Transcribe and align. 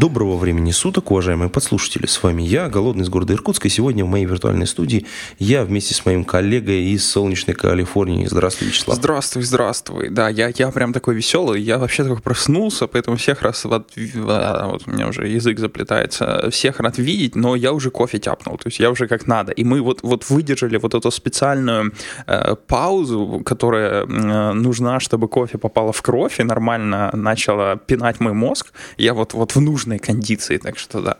Доброго 0.00 0.38
времени 0.38 0.70
суток, 0.70 1.10
уважаемые 1.10 1.50
подслушатели. 1.50 2.06
С 2.06 2.22
вами 2.22 2.42
я, 2.42 2.70
Голодный 2.70 3.02
из 3.02 3.10
города 3.10 3.34
Иркутска. 3.34 3.68
И 3.68 3.70
сегодня 3.70 4.02
в 4.02 4.08
моей 4.08 4.24
виртуальной 4.24 4.66
студии 4.66 5.04
я 5.38 5.62
вместе 5.62 5.92
с 5.92 6.06
моим 6.06 6.24
коллегой 6.24 6.84
из 6.86 7.06
солнечной 7.06 7.54
Калифорнии. 7.54 8.24
Здравствуй, 8.24 8.68
Вячеслав. 8.68 8.96
Здравствуй, 8.96 9.42
здравствуй. 9.42 10.08
Да, 10.08 10.30
я, 10.30 10.50
я 10.56 10.70
прям 10.70 10.94
такой 10.94 11.16
веселый. 11.16 11.60
Я 11.60 11.76
вообще 11.76 12.02
только 12.04 12.22
проснулся, 12.22 12.86
поэтому 12.86 13.18
всех 13.18 13.42
раз 13.42 13.62
вот, 13.66 13.92
вот 14.14 14.82
у 14.86 14.90
меня 14.90 15.08
уже 15.08 15.28
язык 15.28 15.58
заплетается. 15.58 16.48
Всех 16.50 16.80
рад 16.80 16.96
видеть, 16.96 17.36
но 17.36 17.54
я 17.54 17.74
уже 17.74 17.90
кофе 17.90 18.18
тяпнул. 18.18 18.56
То 18.56 18.68
есть 18.68 18.80
я 18.80 18.90
уже 18.90 19.06
как 19.06 19.26
надо. 19.26 19.52
И 19.52 19.64
мы 19.64 19.82
вот, 19.82 19.98
вот 20.02 20.30
выдержали 20.30 20.78
вот 20.78 20.94
эту 20.94 21.10
специальную 21.10 21.92
э, 22.26 22.56
паузу, 22.66 23.42
которая 23.44 24.06
э, 24.06 24.52
нужна, 24.54 24.98
чтобы 24.98 25.28
кофе 25.28 25.58
попало 25.58 25.92
в 25.92 26.00
кровь 26.00 26.40
и 26.40 26.42
нормально 26.42 27.10
начало 27.12 27.76
пинать 27.76 28.18
мой 28.18 28.32
мозг. 28.32 28.72
Я 28.96 29.12
вот, 29.12 29.34
вот 29.34 29.54
в 29.54 29.60
нужной 29.90 29.98
кондиции, 29.98 30.58
так 30.58 30.78
что 30.78 31.00
да, 31.00 31.16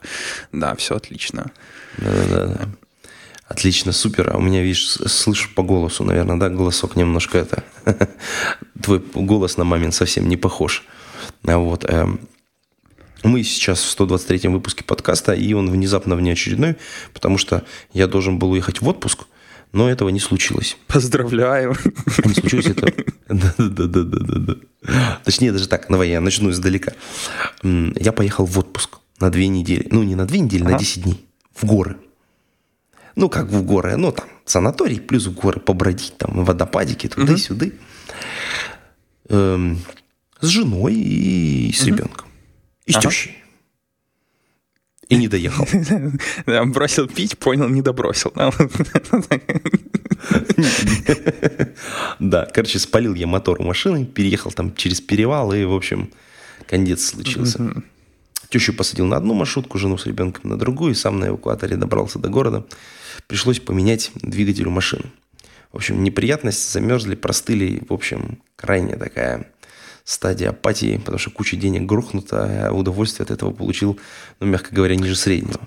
да, 0.53 0.75
все 0.75 0.97
отлично. 0.97 1.51
Да-да-да. 1.99 2.69
Отлично, 3.49 3.93
супер. 3.93 4.31
А 4.33 4.37
у 4.37 4.41
меня, 4.41 4.63
видишь, 4.63 4.87
слышу 4.87 5.51
по 5.55 5.63
голосу, 5.63 6.05
наверное, 6.05 6.37
да, 6.37 6.49
голосок 6.49 6.97
немножко 6.97 7.39
это... 7.39 7.65
Твой 8.83 9.01
голос 9.01 9.57
на 9.57 9.65
момент 9.65 9.95
совсем 9.95 10.29
не 10.29 10.37
похож. 10.37 10.85
А 11.45 11.59
вот... 11.59 11.85
эм, 11.85 12.21
мы 13.25 13.43
сейчас 13.43 13.83
в 13.83 14.01
123-м 14.01 14.53
выпуске 14.53 14.85
подкаста, 14.85 15.33
и 15.33 15.53
он 15.53 15.69
внезапно 15.69 16.15
внеочередной, 16.15 16.77
потому 17.13 17.39
что 17.39 17.65
я 17.93 18.07
должен 18.07 18.39
был 18.39 18.53
уехать 18.53 18.81
в 18.81 18.89
отпуск, 18.89 19.27
но 19.73 19.89
этого 19.91 20.09
не 20.09 20.21
случилось. 20.21 20.77
Поздравляю. 20.87 21.77
Не 22.25 22.35
случилось 22.35 22.67
это... 22.67 22.93
Да-да-да-да-да. 23.29 24.57
Точнее, 25.25 25.53
даже 25.53 25.69
так, 25.69 25.87
давай 25.89 26.11
я 26.11 26.21
начну 26.21 26.51
издалека. 26.51 26.93
Я 27.63 28.13
поехал 28.13 28.45
в 28.45 28.59
отпуск 28.59 28.99
на 29.21 29.31
две 29.31 29.49
недели. 29.49 29.87
Ну, 29.91 30.03
не 30.03 30.15
на 30.15 30.27
две 30.27 30.41
недели, 30.41 30.63
на 30.63 30.71
Ага. 30.71 30.79
10 30.79 31.03
дней. 31.05 31.27
В 31.55 31.65
горы. 31.65 31.97
Ну, 33.17 33.29
как 33.29 33.47
в 33.49 33.63
горы, 33.65 33.97
ну, 33.97 34.13
там, 34.13 34.27
санаторий, 34.45 35.01
плюс 35.01 35.27
в 35.27 35.35
горы 35.35 35.61
побродить, 35.61 36.15
там, 36.17 36.45
водопадики, 36.45 37.09
туда-сюда. 37.09 37.67
Эм, 39.29 39.79
с 40.41 40.47
женой 40.47 40.95
и 40.95 41.73
с 41.73 41.85
ребенком. 41.85 42.27
И 42.87 42.93
с 42.93 42.97
Ага. 42.97 43.09
тещей. 43.11 43.37
И 45.11 45.17
не 45.17 45.27
доехал. 45.27 45.67
Бросил 46.67 47.09
пить, 47.09 47.37
понял, 47.37 47.69
не 47.69 47.83
добросил. 47.83 48.33
да. 52.21 52.47
Короче, 52.55 52.79
спалил 52.79 53.15
я 53.15 53.27
мотор 53.27 53.61
машины, 53.61 54.07
переехал 54.07 54.53
там 54.53 54.75
через 54.77 55.01
перевал, 55.01 55.53
и, 55.53 55.65
в 55.65 55.75
общем, 55.75 56.11
кондец 56.69 57.11
случился. 57.11 57.83
Тещу 58.51 58.73
посадил 58.73 59.07
на 59.07 59.17
одну 59.17 59.35
маршрутку, 59.35 59.79
жену 59.79 59.99
с 59.99 60.07
ребенком 60.07 60.49
на 60.49 60.57
другую, 60.57 60.93
и 60.93 60.95
сам 60.97 61.19
на 61.19 61.27
эвакуаторе 61.29 61.77
добрался 61.77 62.21
до 62.21 62.29
города. 62.29 62.65
Пришлось 63.27 63.59
поменять 63.59 64.13
двигатель 64.15 64.69
у 64.69 64.71
машины. 64.71 65.07
В 65.73 65.77
общем, 65.77 66.05
неприятности, 66.05 66.73
замерзли, 66.73 67.17
простыли. 67.17 67.83
В 67.89 67.93
общем, 67.93 68.39
крайне 68.55 68.97
такая 68.97 69.51
стадия 70.05 70.51
апатии, 70.51 70.97
потому 70.99 71.19
что 71.19 71.31
куча 71.31 71.57
денег 71.57 71.83
грохнута, 71.83 72.69
а 72.69 72.73
удовольствие 72.73 73.25
от 73.25 73.31
этого 73.31 73.53
получил, 73.53 73.99
ну, 74.41 74.47
мягко 74.47 74.75
говоря, 74.75 74.97
ниже 74.97 75.17
среднего. 75.17 75.61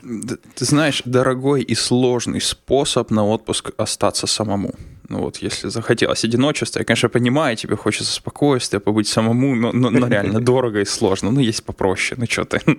Ты 0.55 0.65
знаешь, 0.65 1.01
дорогой 1.05 1.61
и 1.61 1.75
сложный 1.75 2.41
способ 2.41 3.11
на 3.11 3.25
отпуск 3.25 3.71
остаться 3.77 4.27
самому. 4.27 4.73
Ну 5.09 5.19
вот, 5.19 5.37
если 5.37 5.69
захотелось 5.69 6.23
одиночества, 6.23 6.79
я, 6.79 6.85
конечно, 6.85 7.09
понимаю, 7.09 7.55
тебе 7.57 7.75
хочется 7.75 8.11
спокойствия, 8.11 8.79
побыть 8.79 9.07
самому, 9.07 9.55
но, 9.55 9.71
но- 9.71 9.89
но 9.89 10.07
реально 10.07 10.41
дорого 10.41 10.81
и 10.81 10.85
сложно. 10.85 11.31
Ну, 11.31 11.39
есть 11.39 11.63
попроще, 11.63 12.19
ну 12.19 12.25
что 12.29 12.45
ты. 12.45 12.61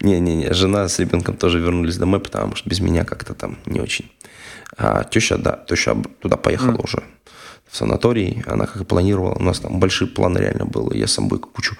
Не-не-не, 0.00 0.52
жена 0.52 0.88
с 0.88 0.98
ребенком 0.98 1.36
тоже 1.36 1.60
вернулись 1.60 1.96
домой, 1.96 2.20
потому 2.20 2.56
что 2.56 2.68
без 2.68 2.80
меня 2.80 3.04
как-то 3.04 3.34
там 3.34 3.58
не 3.66 3.80
очень. 3.80 4.10
А 4.76 5.04
теща, 5.04 5.38
да, 5.38 5.64
теща 5.68 5.96
туда 6.20 6.36
поехала 6.36 6.78
уже 6.78 7.02
в 7.68 7.76
санаторий. 7.76 8.42
Она 8.46 8.66
как 8.66 8.82
и 8.82 8.84
планировала. 8.84 9.34
У 9.34 9.42
нас 9.42 9.60
там 9.60 9.78
большие 9.80 10.08
планы 10.08 10.38
реально 10.38 10.64
были. 10.66 10.98
Я 10.98 11.06
с 11.06 11.12
собой 11.12 11.38
кучу 11.38 11.76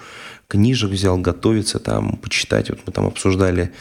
книжек 0.47 0.91
взял, 0.91 1.17
готовиться 1.17 1.79
там, 1.79 2.17
почитать. 2.17 2.69
Вот 2.69 2.79
мы 2.85 2.93
там 2.93 3.05
обсуждали 3.07 3.71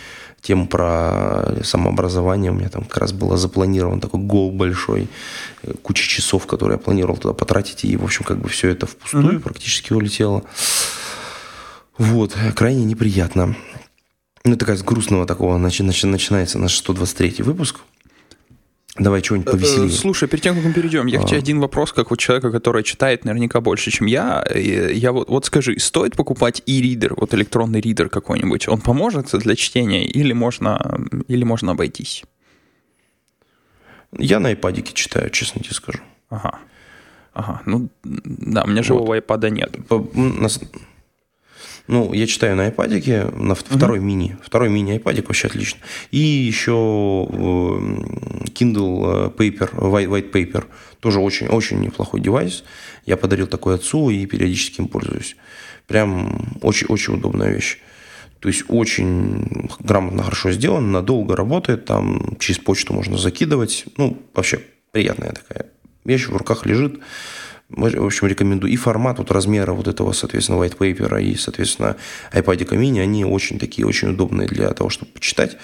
тему 0.41 0.67
про 0.67 1.57
самообразование. 1.63 2.51
У 2.51 2.55
меня 2.55 2.69
там 2.69 2.85
как 2.85 2.99
раз 2.99 3.13
было 3.13 3.37
запланирован 3.37 4.01
такой 4.01 4.21
гол 4.21 4.51
большой, 4.51 5.09
куча 5.83 6.07
часов, 6.09 6.47
которые 6.47 6.77
я 6.77 6.83
планировал 6.83 7.17
туда 7.17 7.35
потратить. 7.35 7.85
И, 7.85 7.97
в 7.97 8.05
общем, 8.05 8.25
как 8.25 8.39
бы 8.39 8.49
все 8.49 8.69
это 8.69 8.87
впустую 8.87 9.41
практически 9.41 9.93
улетело. 9.93 10.43
Вот, 11.99 12.37
крайне 12.57 12.85
неприятно. 12.85 13.57
Ну, 14.45 14.57
такая 14.57 14.77
с 14.77 14.83
грустного 14.83 15.27
такого 15.27 15.57
начи- 15.59 15.85
начи- 15.85 16.07
начинается 16.07 16.59
наш 16.59 16.77
123 16.77 17.43
выпуск. 17.43 17.81
Давай 18.97 19.23
что-нибудь 19.23 19.49
Э, 19.49 19.53
повеселее. 19.53 19.91
Слушай, 19.91 20.29
перед 20.29 20.43
тем, 20.43 20.55
как 20.55 20.65
мы 20.65 20.73
перейдем, 20.73 21.07
я 21.07 21.21
к 21.21 21.27
тебе 21.27 21.39
один 21.39 21.61
вопрос, 21.61 21.93
как 21.93 22.13
у 22.13 22.17
человека, 22.17 22.53
который 22.53 22.85
читает 22.85 23.25
наверняка 23.25 23.61
больше, 23.61 23.91
чем 23.91 24.07
я. 24.07 24.43
И 24.55 24.95
Я 24.99 25.11
вот, 25.11 25.29
вот 25.29 25.45
скажи, 25.47 25.79
стоит 25.79 26.17
покупать 26.17 26.63
e-ридер, 26.67 27.15
вот 27.17 27.35
электронный 27.35 27.81
ридер 27.81 28.09
какой-нибудь? 28.09 28.69
Он 28.69 28.81
поможет 28.81 29.31
для 29.33 29.57
чтения 29.57 30.07
или 30.07 30.33
можно, 30.33 31.01
или 31.27 31.43
можно 31.45 31.73
обойтись? 31.73 32.23
Я 34.17 34.39
на 34.39 34.53
iPad 34.53 34.93
читаю, 34.93 35.31
честно 35.31 35.61
тебе 35.61 35.75
скажу. 35.75 35.99
Ага. 36.31 36.61
Ага. 37.33 37.63
Ну, 37.67 37.89
да, 38.05 38.63
у 38.63 38.69
меня 38.69 38.85
живого 38.85 39.19
iPad 39.19 39.51
нет. 39.51 39.77
Ну, 41.87 42.15
я 42.15 42.27
читаю 42.27 42.57
на 42.57 42.69
iPad, 42.69 43.37
на 43.37 43.55
в- 43.55 43.59
второй 43.65 44.01
мини. 44.01 44.37
Второй 44.43 44.71
мини 44.71 44.97
iPad 44.99 45.27
вообще 45.27 45.49
отлично. 45.49 45.81
И 46.11 46.19
еще 46.19 46.73
э, 47.31 47.35
Kindle 48.55 49.03
э, 49.05 49.31
Paper, 49.37 49.71
White, 49.75 50.31
Paper. 50.33 50.65
Тоже 51.01 51.21
очень, 51.21 51.49
очень 51.49 51.81
неплохой 51.81 52.21
девайс. 52.21 52.65
Я 53.05 53.17
подарил 53.19 53.47
такой 53.47 53.75
отцу 53.75 54.09
и 54.09 54.25
периодически 54.25 54.81
им 54.81 54.89
пользуюсь. 54.89 55.37
Прям 55.87 56.59
очень-очень 56.63 57.15
удобная 57.15 57.53
вещь. 57.53 57.79
То 58.41 58.49
есть 58.49 58.65
очень 58.69 59.71
грамотно, 59.79 60.23
хорошо 60.23 60.53
сделано, 60.53 60.87
надолго 60.91 61.35
работает, 61.37 61.87
там 61.87 62.37
через 62.39 62.59
почту 62.59 62.93
можно 62.95 63.17
закидывать. 63.17 63.85
Ну, 63.97 64.23
вообще 64.35 64.61
приятная 64.91 65.33
такая 65.33 65.67
вещь, 66.05 66.29
в 66.29 66.37
руках 66.37 66.67
лежит. 66.67 67.01
В 67.77 68.07
общем, 68.07 68.27
рекомендую. 68.29 68.73
И 68.73 68.77
формат, 68.77 69.19
вот 69.19 69.31
размера 69.31 69.73
вот 69.73 69.89
этого, 69.89 70.13
соответственно, 70.13 70.59
white 70.63 70.77
paper 70.77 71.23
и, 71.23 71.35
соответственно, 71.37 71.97
iPad 72.33 72.69
mini, 72.71 73.01
они 73.01 73.25
очень 73.25 73.59
такие, 73.59 73.87
очень 73.87 74.11
удобные 74.11 74.47
для 74.49 74.71
того, 74.73 74.91
чтобы 74.91 75.11
почитать 75.13 75.57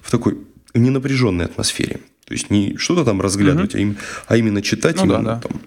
в 0.00 0.10
такой 0.10 0.38
ненапряженной 0.74 1.46
атмосфере. 1.46 2.00
То 2.24 2.34
есть 2.34 2.50
не 2.50 2.76
что-то 2.76 3.04
там 3.04 3.20
разглядывать, 3.20 3.74
а, 3.74 3.78
им- 3.78 3.96
а 4.28 4.36
именно 4.36 4.62
читать, 4.62 4.96
Ну 4.96 5.06
да, 5.06 5.14
именно 5.16 5.34
да. 5.34 5.40
там, 5.40 5.60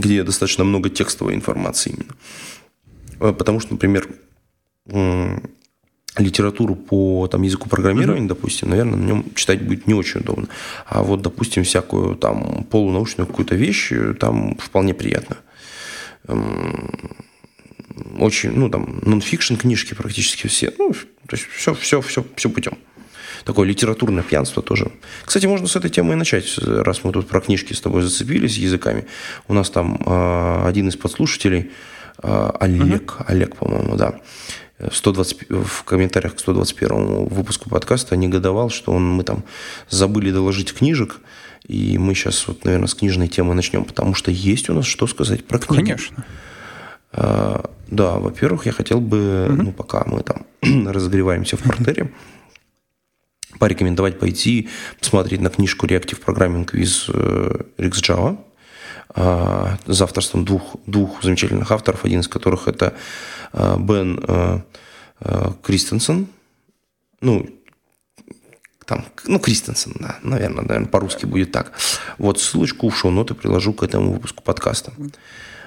где 0.00 0.22
достаточно 0.22 0.64
много 0.64 0.90
текстовой 0.90 1.34
информации 1.34 1.90
именно. 1.94 2.14
Э, 3.20 3.32
Потому 3.32 3.60
что, 3.60 3.72
например, 3.72 4.06
литературу 6.18 6.74
по 6.74 7.28
там, 7.28 7.42
языку 7.42 7.68
программирования, 7.68 8.28
допустим, 8.28 8.70
наверное, 8.70 8.96
на 8.96 9.04
нем 9.04 9.24
читать 9.34 9.62
будет 9.62 9.86
не 9.86 9.94
очень 9.94 10.20
удобно. 10.20 10.48
А 10.86 11.02
вот, 11.02 11.22
допустим, 11.22 11.64
всякую 11.64 12.16
там 12.16 12.64
полунаучную 12.64 13.26
какую-то 13.26 13.54
вещь 13.54 13.92
э, 13.92 14.14
там 14.14 14.56
вполне 14.56 14.94
приятно. 14.94 15.36
Очень, 18.18 18.50
ну, 18.52 18.68
там, 18.68 19.00
нонфикшн 19.02 19.54
книжки 19.54 19.94
практически 19.94 20.48
все. 20.48 20.72
Ну, 20.78 20.92
то 20.92 21.36
есть 21.36 21.46
все, 21.54 21.74
все, 21.74 22.00
все, 22.00 22.24
все 22.34 22.50
путем. 22.50 22.76
Такое 23.44 23.68
литературное 23.68 24.22
пьянство 24.22 24.62
тоже. 24.62 24.90
Кстати, 25.24 25.46
можно 25.46 25.68
с 25.68 25.76
этой 25.76 25.88
темы 25.88 26.14
и 26.14 26.16
начать, 26.16 26.58
раз 26.58 27.04
мы 27.04 27.12
тут 27.12 27.28
про 27.28 27.40
книжки 27.40 27.72
с 27.72 27.80
тобой 27.80 28.02
зацепились 28.02 28.56
языками. 28.56 29.06
У 29.46 29.54
нас 29.54 29.70
там 29.70 30.00
э, 30.04 30.66
один 30.66 30.88
из 30.88 30.96
подслушателей, 30.96 31.70
э, 32.22 32.50
Олег, 32.60 33.18
Олег, 33.26 33.56
по-моему, 33.56 33.96
да, 33.96 34.20
120, 34.78 35.48
в 35.48 35.84
комментариях 35.84 36.34
к 36.34 36.38
121 36.38 37.26
выпуску 37.26 37.70
подкаста 37.70 38.16
негодовал, 38.16 38.68
что 38.68 38.92
он, 38.92 39.08
мы 39.08 39.24
там 39.24 39.44
забыли 39.88 40.30
доложить 40.30 40.74
книжек, 40.74 41.20
и 41.66 41.98
мы 41.98 42.14
сейчас, 42.14 42.46
вот, 42.46 42.64
наверное, 42.64 42.86
с 42.86 42.94
книжной 42.94 43.28
темы 43.28 43.54
начнем, 43.54 43.84
потому 43.84 44.14
что 44.14 44.30
есть 44.30 44.68
у 44.68 44.74
нас 44.74 44.86
что 44.86 45.06
сказать 45.06 45.46
про 45.46 45.58
книги. 45.58 45.92
Конечно. 45.92 46.26
А, 47.12 47.70
да, 47.88 48.18
во-первых, 48.18 48.66
я 48.66 48.72
хотел 48.72 49.00
бы, 49.00 49.48
ну, 49.50 49.72
пока 49.72 50.04
мы 50.06 50.22
там 50.22 50.46
разогреваемся 50.92 51.56
в 51.56 51.62
портере, 51.62 52.12
порекомендовать 53.58 54.18
пойти 54.18 54.68
посмотреть 55.00 55.40
на 55.40 55.48
книжку 55.48 55.86
Reactive 55.86 56.22
Programming 56.22 56.70
из 56.76 57.08
RxJava 57.08 58.38
а, 59.16 59.78
с 59.86 60.02
авторством 60.02 60.44
двух, 60.44 60.76
двух 60.86 61.22
замечательных 61.22 61.72
авторов, 61.72 62.04
один 62.04 62.20
из 62.20 62.28
которых 62.28 62.68
это 62.68 62.94
а, 63.52 63.78
Бен 63.78 64.22
а, 64.28 64.62
Кристенсен, 65.62 66.26
ну, 67.22 67.48
там, 68.84 69.06
ну, 69.24 69.38
Кристенсен, 69.38 69.94
да, 69.98 70.18
наверное, 70.22 70.62
наверное, 70.62 70.88
по-русски 70.88 71.24
будет 71.24 71.50
так. 71.50 71.72
Вот 72.18 72.38
ссылочку 72.38 72.90
в 72.90 72.96
шоу-ноты 72.96 73.34
приложу 73.34 73.72
к 73.72 73.82
этому 73.82 74.12
выпуску 74.12 74.42
подкаста. 74.42 74.92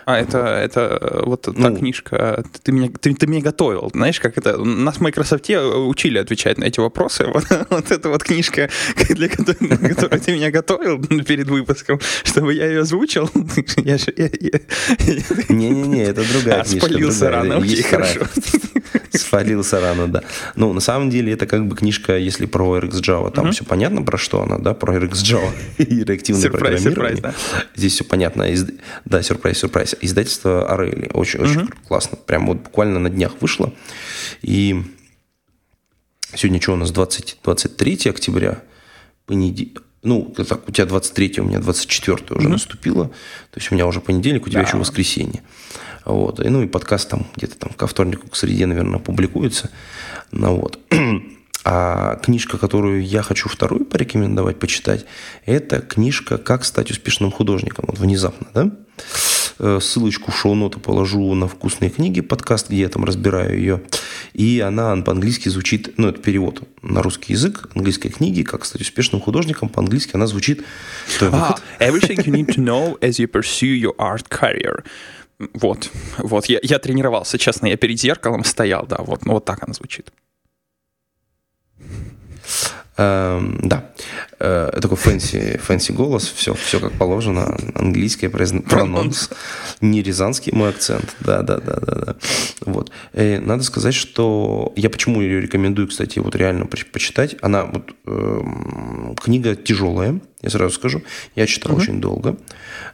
А, 0.10 0.18
это, 0.18 0.40
это 0.40 0.98
э, 1.00 1.22
вот 1.24 1.44
та 1.44 1.52
ну, 1.56 1.78
книжка. 1.78 2.44
Ты 2.64 2.72
меня, 2.72 2.90
ты, 3.00 3.14
ты 3.14 3.28
меня 3.28 3.42
готовил. 3.42 3.92
Знаешь, 3.94 4.20
как 4.20 4.40
это? 4.40 4.58
Нас 4.58 4.96
в 4.96 5.02
Microsoft 5.02 5.48
учили 5.50 6.18
отвечать 6.18 6.58
на 6.58 6.64
эти 6.66 6.80
вопросы. 6.80 7.28
Вот, 7.40 7.46
вот 7.70 7.92
эта 7.92 8.10
вот 8.10 8.24
книжка, 8.24 8.70
для 9.10 9.30
которой, 9.30 10.20
ты 10.20 10.32
меня 10.32 10.50
готовил 10.50 11.00
перед 11.00 11.48
выпуском, 11.48 12.00
чтобы 12.24 12.56
я 12.56 12.66
ее 12.66 12.82
озвучил. 12.82 13.30
Не-не-не, 15.50 16.04
это 16.04 16.24
другая 16.28 16.62
а, 16.62 16.64
книжка. 16.64 16.88
Спалился 16.88 17.30
рано, 17.30 17.58
окей, 17.58 17.84
хорошо. 17.84 18.22
Спалился 19.18 19.80
рано, 19.80 20.08
да. 20.08 20.24
Ну, 20.56 20.74
на 20.74 20.80
самом 20.80 21.10
деле, 21.10 21.34
это 21.34 21.46
как 21.46 21.68
бы 21.68 21.76
книжка, 21.76 22.18
если 22.18 22.46
про 22.46 22.80
RxJava, 22.80 23.32
там 23.32 23.52
все 23.52 23.64
понятно, 23.64 24.04
про 24.04 24.18
что 24.18 24.42
она, 24.44 24.58
да, 24.58 24.74
про 24.74 24.98
RxJava 24.98 25.52
и 25.78 26.04
реактивное 26.04 26.50
программирование. 26.50 27.34
Здесь 27.76 27.94
все 27.94 28.04
понятно. 28.04 28.46
Да, 29.06 29.22
сюрприз, 29.22 29.60
сюрприз 29.60 29.96
издательство 30.02 30.72
Орели. 30.72 31.10
Очень, 31.14 31.40
очень 31.42 31.62
угу. 31.62 31.72
классно. 31.88 32.18
Прям 32.18 32.48
вот 32.48 32.58
буквально 32.58 33.00
на 33.00 33.10
днях 33.10 33.34
вышло. 33.42 33.74
И 34.42 34.84
сегодня 36.36 36.62
что 36.62 36.74
у 36.74 36.76
нас, 36.76 36.92
20, 36.92 37.40
23 37.44 38.00
октября, 38.10 38.62
понедельник. 39.26 39.84
Ну, 40.02 40.34
так, 40.36 40.68
у 40.68 40.72
тебя 40.72 40.86
23, 40.86 41.36
у 41.40 41.44
меня 41.44 41.60
24 41.60 42.18
уже 42.30 42.48
наступило. 42.48 43.08
То 43.52 43.60
есть 43.60 43.72
у 43.72 43.76
меня 43.76 43.86
уже 43.86 44.00
понедельник, 44.00 44.48
у 44.48 44.50
тебя 44.50 44.62
да. 44.62 44.68
еще 44.68 44.78
воскресенье. 44.78 45.44
Вот. 46.10 46.40
И, 46.40 46.50
ну 46.50 46.62
и 46.62 46.68
подкаст 46.68 47.10
там 47.10 47.28
где-то 47.36 47.58
там 47.58 47.72
ко 47.74 47.88
вторнику, 47.88 48.28
к 48.30 48.36
среде, 48.36 48.66
наверное, 48.66 49.00
публикуется. 49.00 49.70
Ну 50.32 50.56
вот. 50.56 50.80
А 51.66 52.16
книжка, 52.24 52.58
которую 52.58 53.06
я 53.06 53.22
хочу 53.22 53.50
вторую 53.50 53.84
порекомендовать, 53.84 54.58
почитать, 54.58 55.06
это 55.46 55.82
книжка 55.82 56.38
«Как 56.38 56.64
стать 56.64 56.90
успешным 56.90 57.32
художником». 57.32 57.84
Вот 57.90 58.00
внезапно, 58.00 58.48
да? 58.54 58.72
Э, 59.60 59.80
ссылочку 59.82 60.32
в 60.32 60.38
шоу-ноты 60.38 60.80
положу 60.80 61.34
на 61.36 61.50
«Вкусные 61.50 61.92
книги», 61.92 62.22
подкаст, 62.22 62.70
где 62.70 62.80
я 62.80 62.90
там 62.90 63.04
разбираю 63.04 63.58
ее. 63.58 63.82
И 64.34 64.62
она 64.62 64.96
по-английски 64.96 65.50
звучит, 65.50 65.96
ну, 65.98 66.08
это 66.08 66.22
перевод 66.22 66.64
на 66.82 67.04
русский 67.04 67.34
язык, 67.34 67.68
английской 67.76 68.08
книги 68.08 68.42
«Как 68.44 68.64
стать 68.64 68.82
успешным 68.82 69.20
художником». 69.20 69.68
По-английски 69.68 70.12
она 70.14 70.28
звучит... 70.28 70.64
А, 71.22 71.58
everything 71.80 72.24
you 72.26 72.32
need 72.32 72.48
to 72.48 72.64
know 72.64 72.98
as 73.02 73.20
you 73.20 73.28
pursue 73.28 73.78
your 73.78 73.96
art 73.98 74.30
career. 74.30 74.84
Вот, 75.54 75.90
вот, 76.18 76.46
я, 76.48 76.60
я 76.62 76.80
тренировался, 76.80 77.38
честно, 77.38 77.68
я 77.68 77.78
перед 77.78 78.00
зеркалом 78.00 78.44
стоял, 78.44 78.86
да, 78.86 78.98
вот, 79.00 79.26
ну, 79.26 79.34
вот 79.34 79.46
так 79.46 79.64
она 79.64 79.74
звучит. 79.74 80.12
Эм, 83.02 83.60
да, 83.64 83.92
э, 84.40 84.78
такой 84.82 84.98
fancy, 84.98 85.58
fancy 85.64 85.94
голос, 85.94 86.28
все, 86.36 86.54
все 86.54 86.82
как 86.82 86.92
положено, 86.92 87.58
английский 87.74 88.28
прононс, 88.28 89.30
не 89.80 90.04
рязанский 90.04 90.52
мой 90.52 90.72
акцент, 90.72 91.16
да, 91.22 91.42
да, 91.42 91.62
да, 91.62 91.78
да, 91.80 91.96
да. 91.96 92.16
Вот. 92.66 92.92
И 93.14 93.20
э, 93.20 93.40
надо 93.40 93.64
сказать, 93.64 93.94
что 93.94 94.74
я 94.76 94.90
почему 94.90 95.22
ее 95.22 95.40
рекомендую, 95.40 95.88
кстати, 95.88 96.20
вот 96.20 96.36
реально 96.36 96.66
почитать. 96.66 97.38
Она 97.42 97.64
вот 97.64 97.90
э, 98.06 98.42
книга 99.24 99.56
тяжелая, 99.56 100.20
я 100.42 100.50
сразу 100.50 100.76
скажу, 100.76 101.02
я 101.38 101.48
читал 101.48 101.72
угу. 101.72 101.82
очень 101.82 102.02
долго, 102.02 102.38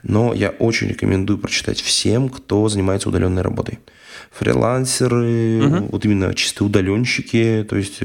но 0.03 0.35
я 0.35 0.49
очень 0.51 0.87
рекомендую 0.87 1.39
прочитать 1.39 1.81
всем, 1.81 2.29
кто 2.29 2.69
занимается 2.69 3.09
удаленной 3.09 3.41
работой. 3.41 3.79
Фрилансеры, 4.33 5.65
угу. 5.65 5.89
вот 5.93 6.05
именно 6.05 6.35
чистые 6.35 6.67
удаленщики, 6.67 7.65
то 7.67 7.75
есть 7.75 8.03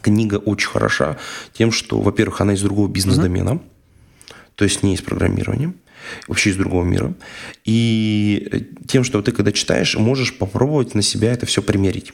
книга 0.00 0.36
очень 0.36 0.68
хороша 0.68 1.18
тем, 1.52 1.72
что, 1.72 2.00
во-первых, 2.00 2.40
она 2.40 2.54
из 2.54 2.62
другого 2.62 2.88
бизнес-домена, 2.88 3.50
uh-huh. 3.50 4.34
то 4.54 4.64
есть 4.64 4.82
не 4.82 4.94
из 4.94 5.02
программирования, 5.02 5.74
вообще 6.26 6.50
из 6.50 6.56
другого 6.56 6.84
мира. 6.84 7.14
И 7.64 8.48
э, 8.50 8.60
тем, 8.86 9.04
что 9.04 9.22
ты, 9.22 9.32
когда 9.32 9.52
читаешь, 9.52 9.96
можешь 9.96 10.36
попробовать 10.36 10.94
на 10.94 11.02
себя 11.02 11.32
это 11.32 11.46
все 11.46 11.62
примерить. 11.62 12.12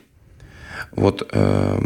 Вот 0.92 1.28
э, 1.32 1.80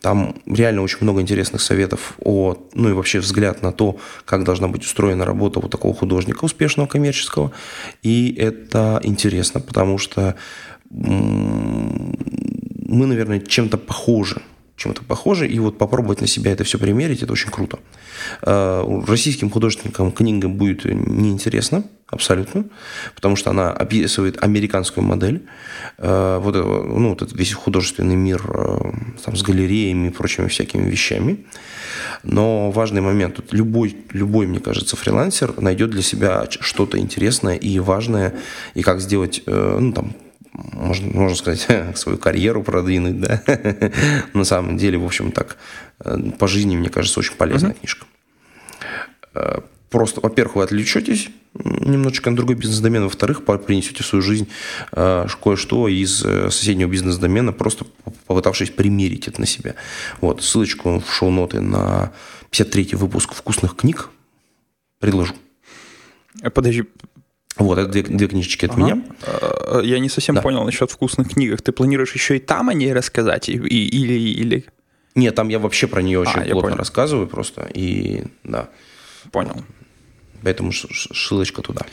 там 0.00 0.36
реально 0.46 0.82
очень 0.82 0.98
много 1.00 1.20
интересных 1.20 1.60
советов 1.60 2.14
о, 2.22 2.56
ну 2.74 2.88
и 2.88 2.92
вообще 2.92 3.18
взгляд 3.18 3.62
на 3.62 3.72
то, 3.72 3.98
как 4.24 4.44
должна 4.44 4.68
быть 4.68 4.84
устроена 4.84 5.24
работа 5.24 5.60
вот 5.60 5.70
такого 5.70 5.94
художника 5.94 6.44
успешного 6.44 6.86
коммерческого. 6.86 7.52
И 8.02 8.34
это 8.38 9.00
интересно, 9.02 9.60
потому 9.60 9.98
что 9.98 10.36
мы, 10.90 13.06
наверное, 13.06 13.40
чем-то 13.40 13.78
похожи 13.78 14.40
чем-то 14.76 15.02
похоже, 15.02 15.48
и 15.48 15.58
вот 15.58 15.78
попробовать 15.78 16.20
на 16.20 16.26
себя 16.26 16.52
это 16.52 16.64
все 16.64 16.78
примерить, 16.78 17.22
это 17.22 17.32
очень 17.32 17.50
круто. 17.50 17.78
А, 18.42 18.84
российским 19.06 19.50
художникам 19.50 20.12
книга 20.12 20.48
будет 20.48 20.84
неинтересна, 20.84 21.84
абсолютно, 22.08 22.66
потому 23.14 23.36
что 23.36 23.50
она 23.50 23.72
описывает 23.72 24.42
американскую 24.42 25.04
модель, 25.04 25.46
а, 25.98 26.38
вот, 26.40 26.54
ну, 26.54 27.10
вот 27.10 27.22
этот 27.22 27.38
весь 27.38 27.52
художественный 27.54 28.16
мир 28.16 28.42
там, 29.24 29.36
с 29.36 29.42
галереями 29.42 30.08
и 30.08 30.10
прочими 30.10 30.48
всякими 30.48 30.88
вещами. 30.88 31.46
Но 32.22 32.70
важный 32.70 33.00
момент, 33.00 33.36
тут 33.36 33.52
любой, 33.52 33.96
любой, 34.12 34.46
мне 34.46 34.60
кажется, 34.60 34.96
фрилансер 34.96 35.58
найдет 35.60 35.90
для 35.90 36.02
себя 36.02 36.46
что-то 36.50 36.98
интересное 36.98 37.56
и 37.56 37.78
важное, 37.78 38.34
и 38.74 38.82
как 38.82 39.00
сделать, 39.00 39.42
э, 39.46 39.78
ну, 39.80 39.92
там, 39.92 40.14
можно, 40.72 41.08
можно 41.12 41.36
сказать, 41.36 41.66
свою 41.96 42.18
карьеру 42.18 42.62
продвинуть, 42.62 43.20
да. 43.20 43.42
На 44.32 44.44
самом 44.44 44.76
деле, 44.76 44.98
в 44.98 45.04
общем, 45.04 45.32
так, 45.32 45.56
э, 46.00 46.18
по 46.38 46.48
жизни, 46.48 46.76
мне 46.76 46.88
кажется, 46.88 47.20
очень 47.20 47.34
полезная 47.34 47.72
uh-huh. 47.72 47.78
книжка. 47.78 48.06
Э, 49.34 49.60
просто, 49.90 50.20
во-первых, 50.20 50.56
вы 50.56 50.62
отвлечетесь 50.64 51.28
немножечко 51.54 52.30
на 52.30 52.36
другой 52.36 52.54
бизнес-домен, 52.54 53.04
во-вторых, 53.04 53.44
принесете 53.44 54.02
в 54.02 54.06
свою 54.06 54.22
жизнь 54.22 54.48
э, 54.92 55.26
кое-что 55.42 55.88
из 55.88 56.18
соседнего 56.18 56.88
бизнес-домена, 56.88 57.52
просто 57.52 57.86
попытавшись 58.26 58.70
примерить 58.70 59.28
это 59.28 59.40
на 59.40 59.46
себя. 59.46 59.74
Вот, 60.20 60.42
ссылочку 60.42 61.00
в 61.00 61.12
шоу-ноты 61.12 61.60
на 61.60 62.12
53-й 62.50 62.96
выпуск 62.96 63.34
«Вкусных 63.34 63.76
книг» 63.76 64.10
предложу. 65.00 65.34
Подожди, 66.52 66.84
вот, 67.56 67.78
это 67.78 67.88
две, 67.88 68.02
две 68.02 68.28
книжечки 68.28 68.66
от 68.66 68.72
ага. 68.72 68.80
меня. 68.80 69.02
Я 69.82 69.98
не 69.98 70.08
совсем 70.08 70.34
да. 70.34 70.42
понял 70.42 70.64
насчет 70.64 70.90
вкусных 70.90 71.30
книгах. 71.30 71.62
Ты 71.62 71.72
планируешь 71.72 72.12
еще 72.14 72.36
и 72.36 72.40
там 72.40 72.68
о 72.68 72.74
ней 72.74 72.92
рассказать? 72.92 73.48
И, 73.48 73.54
и, 73.54 73.88
или, 73.88 74.12
или... 74.12 74.64
Нет, 75.14 75.34
там 75.34 75.48
я 75.48 75.58
вообще 75.58 75.86
про 75.86 76.02
нее 76.02 76.20
очень 76.20 76.40
а, 76.40 76.50
плотно 76.50 76.76
рассказываю 76.76 77.26
просто. 77.26 77.68
И 77.72 78.24
да. 78.44 78.68
Понял. 79.32 79.64
Поэтому 80.42 80.72
ссылочка 80.72 81.62
туда. 81.62 81.86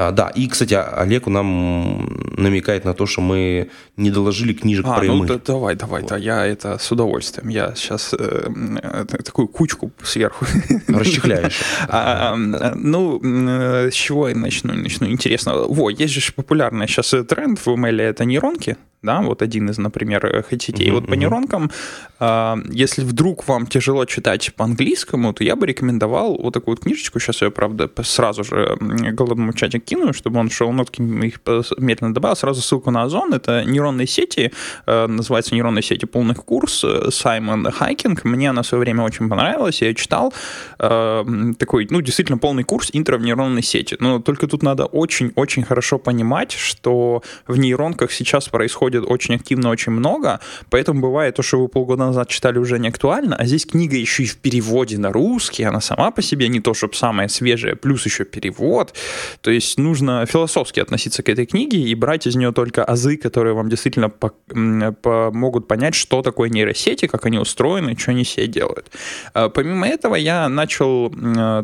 А, 0.00 0.12
да, 0.12 0.28
и, 0.28 0.46
кстати, 0.46 0.74
Олег 0.74 1.26
нам 1.26 2.06
намекает 2.36 2.84
на 2.84 2.94
то, 2.94 3.04
что 3.04 3.20
мы 3.20 3.68
не 3.96 4.12
доложили 4.12 4.52
книжек 4.52 4.86
а, 4.86 4.94
про 4.94 5.04
ну, 5.06 5.24
да, 5.24 5.40
давай, 5.44 5.74
давай, 5.74 6.02
вот. 6.02 6.10
да, 6.10 6.16
я 6.16 6.46
это 6.46 6.78
с 6.78 6.92
удовольствием. 6.92 7.48
Я 7.48 7.74
сейчас 7.74 8.14
э, 8.14 8.48
э 8.80 9.04
такую 9.24 9.48
кучку 9.48 9.90
сверху. 10.04 10.46
Расчехляешь. 10.88 11.60
А, 11.88 12.34
а, 12.34 12.74
ну, 12.76 13.20
э, 13.22 13.90
с 13.90 13.94
чего 13.94 14.28
я 14.28 14.36
начну? 14.36 14.72
Начну 14.72 15.08
интересно. 15.08 15.54
Во, 15.54 15.90
есть 15.90 16.14
же 16.14 16.32
популярный 16.32 16.86
сейчас 16.86 17.14
тренд 17.26 17.58
в 17.58 17.66
ML, 17.66 18.00
это 18.00 18.24
нейронки 18.24 18.76
да, 19.02 19.20
вот 19.20 19.42
один 19.42 19.70
из, 19.70 19.78
например, 19.78 20.44
хотите. 20.48 20.84
Uh-huh, 20.84 20.94
вот 20.94 21.06
по 21.06 21.14
нейронкам, 21.14 21.70
э, 22.18 22.56
если 22.70 23.02
вдруг 23.04 23.46
вам 23.46 23.66
тяжело 23.66 24.04
читать 24.06 24.52
по-английскому, 24.56 25.32
то 25.32 25.44
я 25.44 25.54
бы 25.54 25.66
рекомендовал 25.66 26.36
вот 26.36 26.54
такую 26.54 26.76
вот 26.76 26.84
книжечку, 26.84 27.20
сейчас 27.20 27.42
я, 27.42 27.50
правда, 27.50 27.88
сразу 28.02 28.42
же 28.42 28.76
голодному 28.80 29.52
чатик 29.52 29.84
кину, 29.84 30.12
чтобы 30.12 30.40
он 30.40 30.50
шел 30.50 30.72
нотки 30.72 31.00
их 31.00 31.40
медленно 31.78 32.12
добавил, 32.12 32.36
сразу 32.36 32.60
ссылку 32.60 32.90
на 32.90 33.04
Озон, 33.04 33.34
это 33.34 33.64
нейронные 33.64 34.08
сети, 34.08 34.52
э, 34.86 35.06
называется 35.06 35.54
нейронные 35.54 35.82
сети 35.82 36.06
полных 36.06 36.44
курс, 36.44 36.82
э, 36.84 37.10
Саймон 37.10 37.70
Хайкинг, 37.70 38.24
мне 38.24 38.50
она 38.50 38.62
в 38.62 38.66
свое 38.66 38.80
время 38.80 39.04
очень 39.04 39.28
понравилась, 39.28 39.80
я 39.82 39.94
читал. 39.94 40.32
Э, 40.80 41.24
такой, 41.58 41.86
ну, 41.90 42.00
действительно 42.00 42.38
полный 42.38 42.64
курс 42.64 42.90
интро 42.92 43.16
в 43.16 43.22
нейронной 43.22 43.62
сети, 43.62 43.96
но 44.00 44.18
только 44.18 44.48
тут 44.48 44.62
надо 44.62 44.86
очень-очень 44.86 45.62
хорошо 45.62 45.98
понимать, 45.98 46.52
что 46.52 47.22
в 47.46 47.56
нейронках 47.58 48.10
сейчас 48.10 48.48
происходит 48.48 48.87
выходит 48.88 49.10
очень 49.10 49.34
активно, 49.34 49.70
очень 49.70 49.92
много, 49.92 50.40
поэтому 50.70 51.00
бывает 51.00 51.36
то, 51.36 51.42
что 51.42 51.60
вы 51.60 51.68
полгода 51.68 52.06
назад 52.06 52.28
читали, 52.28 52.58
уже 52.58 52.78
не 52.78 52.88
актуально, 52.88 53.36
а 53.36 53.46
здесь 53.46 53.66
книга 53.66 53.96
еще 53.96 54.22
и 54.22 54.26
в 54.26 54.36
переводе 54.36 54.98
на 54.98 55.12
русский, 55.12 55.64
она 55.64 55.80
сама 55.80 56.10
по 56.10 56.22
себе 56.22 56.48
не 56.48 56.60
то, 56.60 56.74
чтобы 56.74 56.94
самая 56.94 57.28
свежая, 57.28 57.74
плюс 57.74 58.06
еще 58.06 58.24
перевод, 58.24 58.94
то 59.40 59.50
есть 59.50 59.78
нужно 59.78 60.26
философски 60.26 60.80
относиться 60.80 61.22
к 61.22 61.28
этой 61.28 61.46
книге 61.46 61.78
и 61.78 61.94
брать 61.94 62.26
из 62.26 62.36
нее 62.36 62.52
только 62.52 62.84
азы, 62.84 63.16
которые 63.16 63.54
вам 63.54 63.68
действительно 63.68 64.08
помогут 64.08 65.68
понять, 65.68 65.94
что 65.94 66.22
такое 66.22 66.48
нейросети, 66.48 67.06
как 67.06 67.26
они 67.26 67.38
устроены, 67.38 67.96
что 67.98 68.10
они 68.10 68.24
себе 68.24 68.46
делают. 68.46 68.90
А, 69.34 69.48
помимо 69.48 69.86
этого 69.86 70.16
я 70.16 70.48
начал 70.48 71.12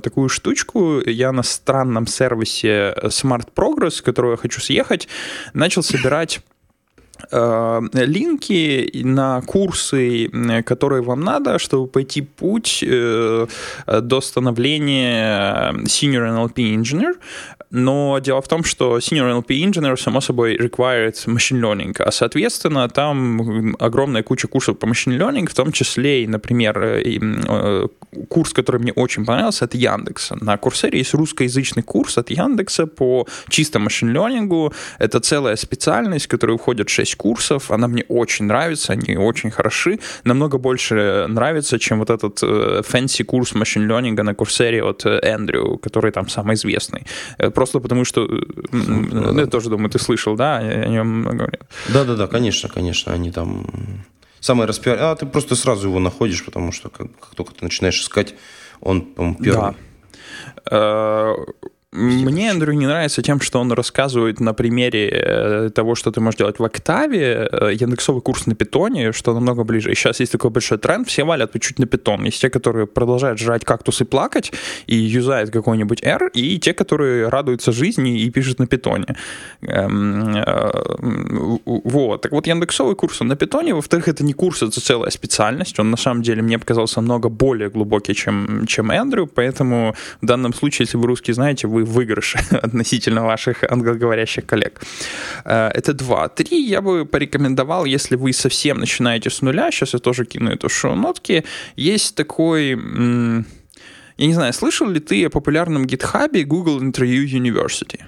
такую 0.00 0.28
штучку, 0.28 1.00
я 1.06 1.32
на 1.32 1.42
странном 1.42 2.06
сервисе 2.06 2.94
Smart 3.04 3.48
Progress, 3.54 4.00
в 4.00 4.02
который 4.02 4.32
я 4.32 4.36
хочу 4.36 4.60
съехать, 4.60 5.08
начал 5.54 5.82
собирать 5.82 6.40
линки 7.30 8.90
на 9.04 9.40
курсы, 9.42 10.28
которые 10.64 11.02
вам 11.02 11.20
надо, 11.20 11.58
чтобы 11.58 11.86
пойти 11.86 12.22
путь 12.22 12.84
э, 12.86 13.46
до 13.86 14.20
становления 14.20 15.72
Senior 15.84 16.52
NLP 16.54 16.74
Engineer. 16.76 17.14
Но 17.70 18.18
дело 18.20 18.40
в 18.40 18.48
том, 18.48 18.64
что 18.64 18.98
Senior 18.98 19.42
NLP 19.42 19.64
Engineer, 19.64 19.96
само 19.96 20.20
собой, 20.20 20.56
required 20.56 21.14
machine 21.26 21.60
learning, 21.60 21.94
а, 21.98 22.10
соответственно, 22.10 22.88
там 22.88 23.74
огромная 23.78 24.22
куча 24.22 24.48
курсов 24.48 24.78
по 24.78 24.86
machine 24.86 25.18
learning, 25.18 25.48
в 25.48 25.54
том 25.54 25.72
числе, 25.72 26.22
и, 26.22 26.26
например, 26.26 26.98
и, 26.98 27.20
э, 27.20 27.86
курс, 28.28 28.52
который 28.52 28.80
мне 28.80 28.92
очень 28.92 29.24
понравился, 29.24 29.64
от 29.64 29.74
Яндекса. 29.74 30.36
На 30.40 30.56
Курсере 30.56 30.98
есть 30.98 31.14
русскоязычный 31.14 31.82
курс 31.82 32.18
от 32.18 32.30
Яндекса 32.30 32.86
по 32.86 33.26
чисто 33.48 33.78
машин 33.78 34.12
лернингу. 34.12 34.72
Это 34.98 35.20
целая 35.20 35.56
специальность, 35.56 36.26
в 36.26 36.28
которую 36.28 36.58
входят 36.58 36.88
6 36.88 37.16
курсов. 37.16 37.70
Она 37.70 37.88
мне 37.88 38.04
очень 38.08 38.46
нравится, 38.46 38.92
они 38.92 39.16
очень 39.16 39.50
хороши. 39.50 39.98
Намного 40.24 40.58
больше 40.58 41.26
нравится, 41.28 41.78
чем 41.78 41.98
вот 41.98 42.10
этот 42.10 42.38
fancy 42.86 43.22
э, 43.22 43.24
курс 43.24 43.54
machine 43.54 43.88
learning 43.88 44.18
а 44.18 44.22
на 44.22 44.34
Coursera 44.34 44.82
от 44.82 45.04
Эндрю, 45.06 45.78
который 45.78 46.12
там 46.12 46.28
самый 46.28 46.54
известный. 46.54 47.04
Э, 47.54 47.56
просто 47.56 47.80
потому 47.80 48.04
что, 48.04 48.28
ну, 48.72 49.40
я 49.40 49.46
тоже 49.46 49.70
думаю, 49.70 49.90
ты 49.90 49.98
слышал, 49.98 50.36
да, 50.36 50.58
о 50.58 50.88
нем 50.88 51.22
говорят. 51.22 51.66
Да-да-да, 51.88 52.26
конечно, 52.26 52.68
конечно, 52.68 53.12
они 53.12 53.30
там 53.30 53.66
самый 54.40 54.66
распиар... 54.66 54.98
А 55.00 55.14
ты 55.14 55.26
просто 55.26 55.56
сразу 55.56 55.88
его 55.88 56.00
находишь, 56.00 56.44
потому 56.44 56.72
что 56.72 56.88
как, 56.88 57.06
как 57.18 57.34
только 57.34 57.54
ты 57.54 57.64
начинаешь 57.64 58.00
искать, 58.00 58.34
он, 58.80 59.02
по-моему, 59.02 59.36
первый. 59.36 59.74
Да. 60.70 61.34
Мне 61.94 62.48
Эндрю 62.48 62.72
не 62.72 62.86
нравится 62.86 63.22
тем, 63.22 63.40
что 63.40 63.60
он 63.60 63.72
рассказывает 63.72 64.40
на 64.40 64.52
примере 64.52 65.08
э, 65.12 65.70
того, 65.72 65.94
что 65.94 66.10
ты 66.10 66.20
можешь 66.20 66.38
делать 66.38 66.58
в 66.58 66.64
Октаве, 66.64 67.48
э, 67.52 67.70
яндексовый 67.72 68.20
курс 68.20 68.46
на 68.46 68.56
питоне, 68.56 69.12
что 69.12 69.32
намного 69.32 69.62
ближе. 69.62 69.92
И 69.92 69.94
сейчас 69.94 70.18
есть 70.18 70.32
такой 70.32 70.50
большой 70.50 70.78
тренд, 70.78 71.06
все 71.06 71.22
валят 71.22 71.52
чуть 71.60 71.78
на 71.78 71.86
питон. 71.86 72.24
Есть 72.24 72.40
те, 72.40 72.50
которые 72.50 72.88
продолжают 72.88 73.38
жрать 73.38 73.64
кактус 73.64 74.00
и 74.00 74.04
плакать, 74.04 74.52
и 74.88 74.96
юзают 74.96 75.50
какой-нибудь 75.50 76.02
R, 76.02 76.30
и 76.34 76.58
те, 76.58 76.74
которые 76.74 77.28
радуются 77.28 77.70
жизни 77.70 78.22
и 78.22 78.30
пишут 78.30 78.58
на 78.58 78.66
питоне. 78.66 79.06
Эм, 79.62 80.34
э, 80.36 81.58
вот. 81.64 82.22
Так 82.22 82.32
вот, 82.32 82.48
яндексовый 82.48 82.96
курс 82.96 83.20
на 83.20 83.36
питоне, 83.36 83.72
во-вторых, 83.72 84.08
это 84.08 84.24
не 84.24 84.32
курс, 84.32 84.62
это 84.62 84.80
целая 84.80 85.10
специальность. 85.10 85.78
Он 85.78 85.92
на 85.92 85.96
самом 85.96 86.22
деле 86.22 86.42
мне 86.42 86.58
показался 86.58 87.00
намного 87.00 87.28
более 87.28 87.70
глубокий, 87.70 88.14
чем, 88.14 88.66
чем 88.66 88.90
Эндрю, 88.90 89.28
поэтому 89.32 89.94
в 90.20 90.26
данном 90.26 90.52
случае, 90.52 90.86
если 90.86 90.96
вы 90.96 91.06
русский 91.06 91.32
знаете, 91.32 91.68
вы 91.68 91.83
выигрыше 91.84 92.38
относительно 92.62 93.24
ваших 93.24 93.64
англоговорящих 93.64 94.46
коллег. 94.46 94.80
Э, 95.44 95.70
это 95.74 95.92
два. 95.92 96.28
Три 96.28 96.62
я 96.62 96.80
бы 96.80 97.04
порекомендовал, 97.06 97.84
если 97.84 98.16
вы 98.16 98.32
совсем 98.32 98.78
начинаете 98.78 99.30
с 99.30 99.42
нуля, 99.42 99.70
сейчас 99.70 99.94
я 99.94 99.98
тоже 99.98 100.24
кину 100.24 100.50
эту 100.50 100.68
шоу-нотки, 100.68 101.44
есть 101.76 102.14
такой... 102.14 102.78
Я 104.16 104.26
не 104.26 104.34
знаю, 104.34 104.52
слышал 104.52 104.88
ли 104.88 105.00
ты 105.00 105.24
о 105.24 105.30
популярном 105.30 105.86
гитхабе 105.86 106.44
Google 106.44 106.80
Interview 106.80 107.24
University? 107.24 108.00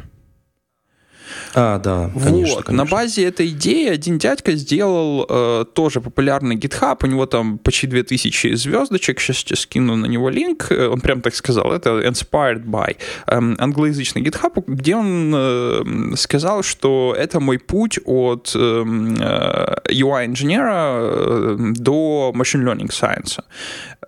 А, 1.55 1.79
да, 1.79 2.11
конечно, 2.13 2.57
вот. 2.57 2.65
конечно. 2.65 2.85
На 2.85 2.91
базе 2.91 3.25
этой 3.25 3.49
идеи 3.49 3.89
один 3.89 4.19
дядька 4.19 4.53
сделал 4.53 5.27
э, 5.29 5.65
тоже 5.73 6.01
популярный 6.01 6.57
GitHub, 6.57 6.99
у 7.03 7.07
него 7.07 7.27
там 7.27 7.59
почти 7.59 7.87
2000 7.87 8.55
звездочек, 8.55 9.21
сейчас, 9.21 9.39
сейчас 9.39 9.61
скину 9.61 9.97
на 9.97 10.07
него 10.07 10.31
линк, 10.31 10.71
э, 10.71 10.89
он 10.89 11.01
прям 11.01 11.21
так 11.21 11.35
сказал, 11.35 11.73
это 11.73 12.01
inspired 12.01 12.65
by, 12.65 12.97
э, 13.27 13.55
англоязычный 13.59 14.23
GitHub, 14.23 14.63
где 14.67 14.97
он 14.97 15.33
э, 15.35 16.17
сказал, 16.17 16.63
что 16.63 17.15
это 17.17 17.41
мой 17.41 17.59
путь 17.59 17.99
от 18.05 18.53
эм, 18.55 19.17
э, 19.19 19.77
UI-инженера 19.89 20.99
э, 21.01 21.57
до 21.77 22.33
machine 22.35 22.65
learning 22.65 22.91
science. 22.91 23.41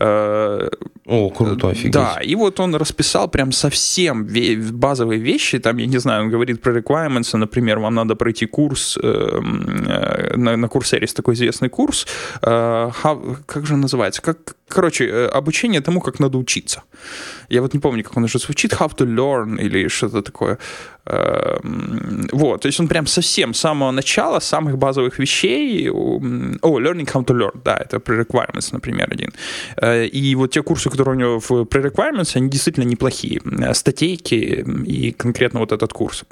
Э, 0.00 0.68
О, 1.06 1.30
круто, 1.30 1.70
офигеть. 1.70 1.92
Да, 1.92 2.18
и 2.22 2.34
вот 2.34 2.60
он 2.60 2.74
расписал 2.74 3.28
прям 3.28 3.52
совсем 3.52 4.28
базовые 4.72 5.20
вещи, 5.20 5.58
там, 5.58 5.78
я 5.78 5.86
не 5.86 5.98
знаю, 5.98 6.24
он 6.24 6.30
говорит 6.30 6.60
про 6.60 6.72
requirements, 6.72 7.37
например, 7.38 7.78
вам 7.78 7.94
надо 7.94 8.16
пройти 8.16 8.46
курс, 8.46 8.98
эм, 9.02 9.86
э, 9.88 10.36
на, 10.36 10.56
на 10.56 10.68
Курсере 10.68 11.02
есть 11.02 11.16
такой 11.16 11.34
известный 11.34 11.68
курс, 11.68 12.06
э, 12.42 12.90
как 13.46 13.66
же 13.66 13.76
называется, 13.76 14.22
как, 14.22 14.38
короче, 14.68 15.04
э, 15.04 15.26
обучение 15.38 15.80
тому, 15.80 16.00
как 16.00 16.20
надо 16.20 16.38
учиться. 16.38 16.82
Я 17.48 17.62
вот 17.62 17.74
не 17.74 17.80
помню, 17.80 18.04
как 18.04 18.16
он 18.16 18.24
уже 18.24 18.38
звучит, 18.38 18.72
how 18.72 18.88
to 18.88 19.06
learn 19.06 19.60
или 19.60 19.88
что-то 19.88 20.22
такое. 20.22 20.58
Эм, 21.06 22.28
вот, 22.32 22.60
то 22.60 22.68
есть 22.68 22.80
он 22.80 22.88
прям 22.88 23.06
совсем 23.06 23.54
с 23.54 23.60
самого 23.60 23.92
начала, 23.92 24.40
самых 24.40 24.76
базовых 24.76 25.18
вещей, 25.18 25.90
о, 25.90 26.80
learning 26.80 27.06
how 27.06 27.24
to 27.24 27.34
learn, 27.34 27.60
да, 27.64 27.76
это 27.76 27.96
pre-requirements, 27.96 28.68
например, 28.72 29.08
один. 29.10 29.32
И 30.12 30.34
вот 30.36 30.50
те 30.50 30.62
курсы, 30.62 30.90
которые 30.90 31.16
у 31.16 31.18
него 31.18 31.40
в 31.40 31.50
pre-requirements, 31.50 32.36
они 32.36 32.50
действительно 32.50 32.84
неплохие. 32.84 33.40
Статейки 33.72 34.64
и 34.86 35.12
конкретно 35.12 35.60
вот 35.60 35.72
этот 35.72 35.92
курс. 35.92 36.24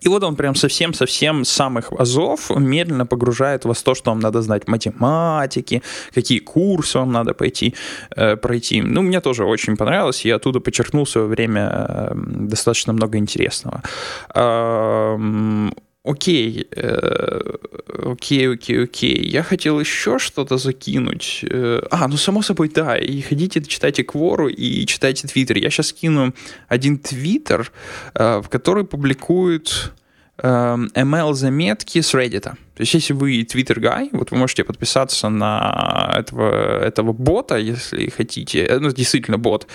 И 0.00 0.08
вот 0.08 0.22
он 0.24 0.36
прям 0.36 0.54
совсем-совсем 0.54 1.44
с 1.44 1.50
самых 1.50 1.92
азов 1.92 2.50
медленно 2.50 3.06
погружает 3.06 3.64
вас 3.64 3.78
в 3.78 3.82
то, 3.82 3.94
что 3.94 4.10
вам 4.10 4.20
надо 4.20 4.42
знать 4.42 4.68
математики, 4.68 5.82
какие 6.14 6.38
курсы 6.38 6.98
вам 6.98 7.12
надо 7.12 7.34
пойти, 7.34 7.74
э, 8.16 8.36
пройти. 8.36 8.82
Ну, 8.82 9.02
мне 9.02 9.20
тоже 9.20 9.44
очень 9.44 9.76
понравилось, 9.76 10.24
я 10.24 10.36
оттуда 10.36 10.60
подчеркнул 10.60 11.06
свое 11.06 11.26
время 11.26 11.68
э, 11.70 12.12
достаточно 12.14 12.92
много 12.92 13.18
интересного. 13.18 13.82
Э, 14.34 15.70
Окей, 16.10 16.66
э, 16.76 17.40
окей, 18.04 18.48
окей, 18.48 18.82
окей. 18.84 19.28
Я 19.28 19.42
хотел 19.42 19.80
еще 19.80 20.18
что-то 20.18 20.58
закинуть. 20.58 21.44
Э, 21.50 21.82
а, 21.90 22.08
ну 22.08 22.16
само 22.16 22.42
собой, 22.42 22.68
да. 22.68 22.98
И 22.98 23.20
ходите, 23.20 23.62
читайте 23.62 24.02
Квору 24.02 24.48
и 24.48 24.86
читайте 24.86 25.28
Твиттер. 25.28 25.58
Я 25.58 25.70
сейчас 25.70 25.88
скину 25.88 26.34
один 26.68 26.98
Твиттер, 26.98 27.70
э, 28.14 28.40
в 28.40 28.48
который 28.48 28.84
публикуют 28.84 29.92
ML-заметки 30.42 32.00
с 32.00 32.14
Reddit. 32.14 32.40
То 32.40 32.56
есть, 32.78 32.94
если 32.94 33.12
вы 33.12 33.42
Twitter 33.42 33.78
guy, 33.78 34.08
вот 34.12 34.30
вы 34.30 34.38
можете 34.38 34.64
подписаться 34.64 35.28
на 35.28 36.14
этого, 36.16 36.80
этого 36.82 37.12
бота, 37.12 37.58
если 37.58 38.08
хотите, 38.08 38.78
ну, 38.80 38.90
действительно 38.90 39.36
бот, 39.36 39.66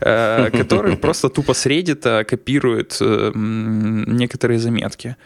который 0.00 0.96
просто 1.02 1.28
тупо 1.28 1.52
с 1.52 1.66
Reddit 1.66 2.24
копирует 2.24 3.02
некоторые 3.34 4.58
заметки. 4.58 5.16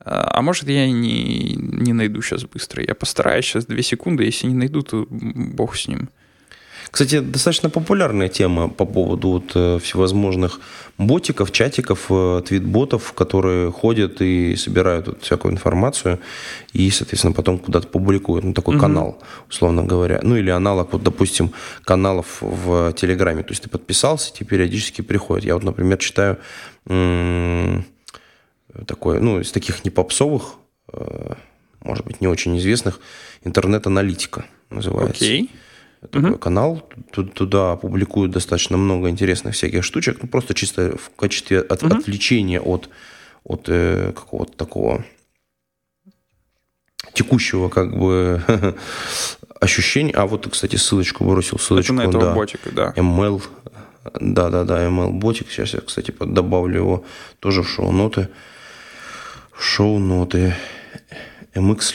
А 0.00 0.42
может, 0.42 0.68
я 0.68 0.90
не, 0.90 1.54
не 1.56 1.92
найду 1.92 2.20
сейчас 2.22 2.44
быстро. 2.44 2.82
Я 2.86 2.94
постараюсь 2.94 3.46
сейчас 3.46 3.66
две 3.66 3.82
секунды. 3.82 4.24
Если 4.24 4.46
не 4.46 4.54
найду, 4.54 4.82
то 4.82 5.06
бог 5.08 5.76
с 5.76 5.88
ним. 5.88 6.10
Кстати, 6.94 7.18
достаточно 7.18 7.70
популярная 7.70 8.28
тема 8.28 8.68
по 8.68 8.84
поводу 8.84 9.28
вот 9.28 9.50
э, 9.56 9.78
всевозможных 9.82 10.60
ботиков, 10.96 11.50
чатиков, 11.50 12.06
э, 12.08 12.42
твитботов, 12.46 13.12
которые 13.14 13.72
ходят 13.72 14.20
и 14.20 14.54
собирают 14.54 15.08
вот 15.08 15.22
всякую 15.22 15.54
информацию 15.54 16.20
и, 16.72 16.88
соответственно, 16.90 17.34
потом 17.34 17.58
куда-то 17.58 17.88
публикуют. 17.88 18.44
Ну, 18.44 18.52
такой 18.52 18.76
угу. 18.76 18.82
канал, 18.82 19.18
условно 19.50 19.82
говоря. 19.82 20.20
Ну, 20.22 20.36
или 20.36 20.50
аналог, 20.50 20.92
вот, 20.92 21.02
допустим, 21.02 21.50
каналов 21.84 22.38
в 22.40 22.92
Телеграме. 22.92 23.42
То 23.42 23.50
есть 23.50 23.64
ты 23.64 23.68
подписался, 23.68 24.32
тебе 24.32 24.46
периодически 24.50 25.02
приходят. 25.02 25.44
Я 25.44 25.54
вот, 25.54 25.64
например, 25.64 25.98
читаю 25.98 26.38
такое, 28.86 29.20
ну, 29.20 29.40
из 29.40 29.52
таких 29.52 29.84
не 29.84 29.90
попсовых, 29.90 30.54
э, 30.92 31.34
может 31.80 32.04
быть, 32.04 32.20
не 32.20 32.26
очень 32.26 32.56
известных, 32.58 33.00
интернет-аналитика 33.44 34.46
называется. 34.70 35.24
Окей. 35.24 35.50
Такой 36.10 36.32
угу. 36.32 36.38
канал, 36.38 36.90
туда 37.12 37.76
публикуют 37.76 38.32
достаточно 38.32 38.76
много 38.76 39.08
интересных 39.08 39.54
всяких 39.54 39.84
штучек, 39.84 40.18
ну, 40.22 40.28
просто 40.28 40.52
чисто 40.52 40.96
в 40.98 41.10
качестве 41.16 41.60
от, 41.60 41.82
угу. 41.82 41.96
отвлечения 41.96 42.60
от, 42.60 42.90
от 43.42 43.68
э, 43.68 44.12
какого-то 44.14 44.52
такого 44.52 45.04
текущего 47.14 47.68
как 47.68 47.96
бы 47.96 48.42
ощущения. 49.60 50.12
А 50.12 50.26
вот, 50.26 50.46
кстати, 50.50 50.76
ссылочку 50.76 51.24
бросил, 51.24 51.58
ссылочку. 51.58 51.94
Это 51.94 52.02
на 52.02 52.08
этого 52.08 52.24
да, 52.24 52.34
ботика, 52.34 52.70
да. 52.70 52.92
ML, 52.96 53.42
да-да-да, 54.20 54.86
ML-ботик. 54.86 55.50
Сейчас 55.50 55.74
я, 55.74 55.80
кстати, 55.80 56.12
добавлю 56.20 56.76
его 56.76 57.04
тоже 57.40 57.62
в 57.62 57.68
шоу-ноты 57.68 58.28
шоу-ноты. 59.58 60.54
MX 61.54 61.94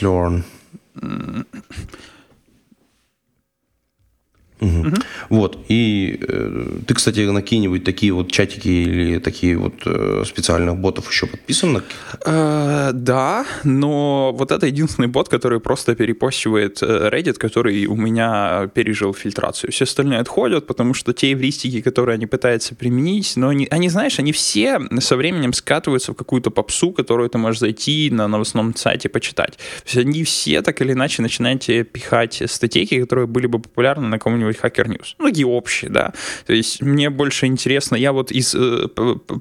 Угу. 4.60 4.94
Вот. 5.30 5.58
И 5.68 6.18
э, 6.20 6.78
ты, 6.86 6.94
кстати, 6.94 7.20
на 7.20 7.40
какие-нибудь 7.40 7.84
такие 7.84 8.12
вот 8.12 8.30
чатики 8.30 8.68
или 8.68 9.18
такие 9.18 9.56
вот 9.56 9.74
э, 9.86 10.24
специальных 10.26 10.76
ботов 10.76 11.10
еще 11.10 11.26
подписан? 11.26 11.82
Э, 12.26 12.90
да, 12.92 13.46
но 13.64 14.32
вот 14.32 14.50
это 14.52 14.66
единственный 14.66 15.08
бот, 15.08 15.28
который 15.28 15.60
просто 15.60 15.94
перепостивает 15.94 16.82
э, 16.82 17.08
Reddit, 17.08 17.34
который 17.34 17.86
у 17.86 17.96
меня 17.96 18.70
пережил 18.74 19.14
фильтрацию. 19.14 19.72
Все 19.72 19.84
остальные 19.84 20.20
отходят, 20.20 20.66
потому 20.66 20.94
что 20.94 21.12
те 21.12 21.32
эвристики, 21.32 21.80
которые 21.80 22.14
они 22.14 22.26
пытаются 22.26 22.74
применить, 22.74 23.32
но 23.36 23.48
они, 23.48 23.66
они, 23.70 23.88
знаешь, 23.88 24.18
они 24.18 24.32
все 24.32 24.80
со 25.00 25.16
временем 25.16 25.52
скатываются 25.52 26.12
в 26.12 26.16
какую-то 26.16 26.50
попсу, 26.50 26.90
которую 26.90 27.28
ты 27.30 27.38
можешь 27.38 27.60
зайти 27.60 28.10
на 28.10 28.28
новостном 28.28 28.74
сайте 28.76 29.08
почитать. 29.08 29.56
То 29.56 29.84
есть 29.86 29.96
они 29.96 30.24
все 30.24 30.62
так 30.62 30.80
или 30.82 30.92
иначе 30.92 31.22
начинают 31.22 31.64
пихать 31.66 32.42
статейки, 32.46 33.00
которые 33.00 33.26
были 33.26 33.46
бы 33.46 33.58
популярны 33.58 34.08
на 34.08 34.18
каком-нибудь 34.18 34.49
какой-нибудь 34.54 34.60
Hacker 34.62 34.86
News. 34.86 35.14
Ну, 35.18 35.28
такие 35.28 35.46
общие, 35.46 35.90
да. 35.90 36.12
То 36.46 36.52
есть 36.52 36.82
мне 36.82 37.10
больше 37.10 37.46
интересно, 37.46 37.96
я 37.96 38.12
вот 38.12 38.32
из 38.32 38.54
э, 38.54 38.88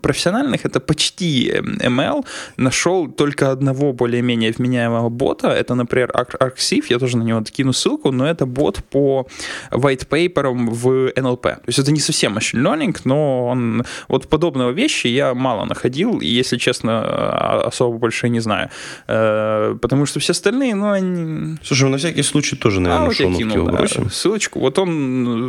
профессиональных, 0.02 0.66
это 0.66 0.80
почти 0.80 1.52
ML, 1.52 2.26
нашел 2.58 3.08
только 3.08 3.52
одного 3.52 3.94
более-менее 3.94 4.52
вменяемого 4.52 5.10
бота, 5.10 5.48
это, 5.50 5.76
например, 5.76 6.12
Arxiv, 6.12 6.86
я 6.90 7.00
тоже 7.00 7.18
на 7.18 7.24
него 7.24 7.44
кину 7.44 7.74
ссылку, 7.74 8.12
но 8.12 8.26
это 8.26 8.46
бот 8.46 8.84
по 8.90 9.28
white 9.72 10.08
paper 10.08 10.54
в 10.54 11.12
NLP. 11.16 11.42
То 11.42 11.64
есть 11.68 11.80
это 11.80 11.92
не 11.92 12.00
совсем 12.00 12.38
machine 12.38 12.62
learning, 12.64 12.98
но 13.06 13.48
он, 13.48 13.84
вот 14.08 14.28
подобного 14.28 14.72
вещи 14.72 15.08
я 15.08 15.34
мало 15.34 15.66
находил, 15.66 16.20
и, 16.20 16.28
если 16.28 16.58
честно, 16.58 17.02
а, 17.04 17.68
особо 17.68 17.98
больше 17.98 18.30
не 18.30 18.40
знаю. 18.40 18.70
Э, 19.08 19.78
потому 19.82 20.06
что 20.06 20.20
все 20.20 20.32
остальные, 20.32 20.76
ну, 20.76 20.92
они... 20.92 21.58
Слушай, 21.64 21.90
на 21.90 21.98
всякий 21.98 22.24
случай 22.24 22.56
тоже, 22.56 22.80
наверное, 22.80 23.06
а, 23.06 23.10
вот 23.10 23.20
я 23.20 23.38
кинул, 23.38 23.68
да, 23.68 23.88
ссылочку. 24.10 24.60
Вот 24.60 24.80
он 24.80 24.99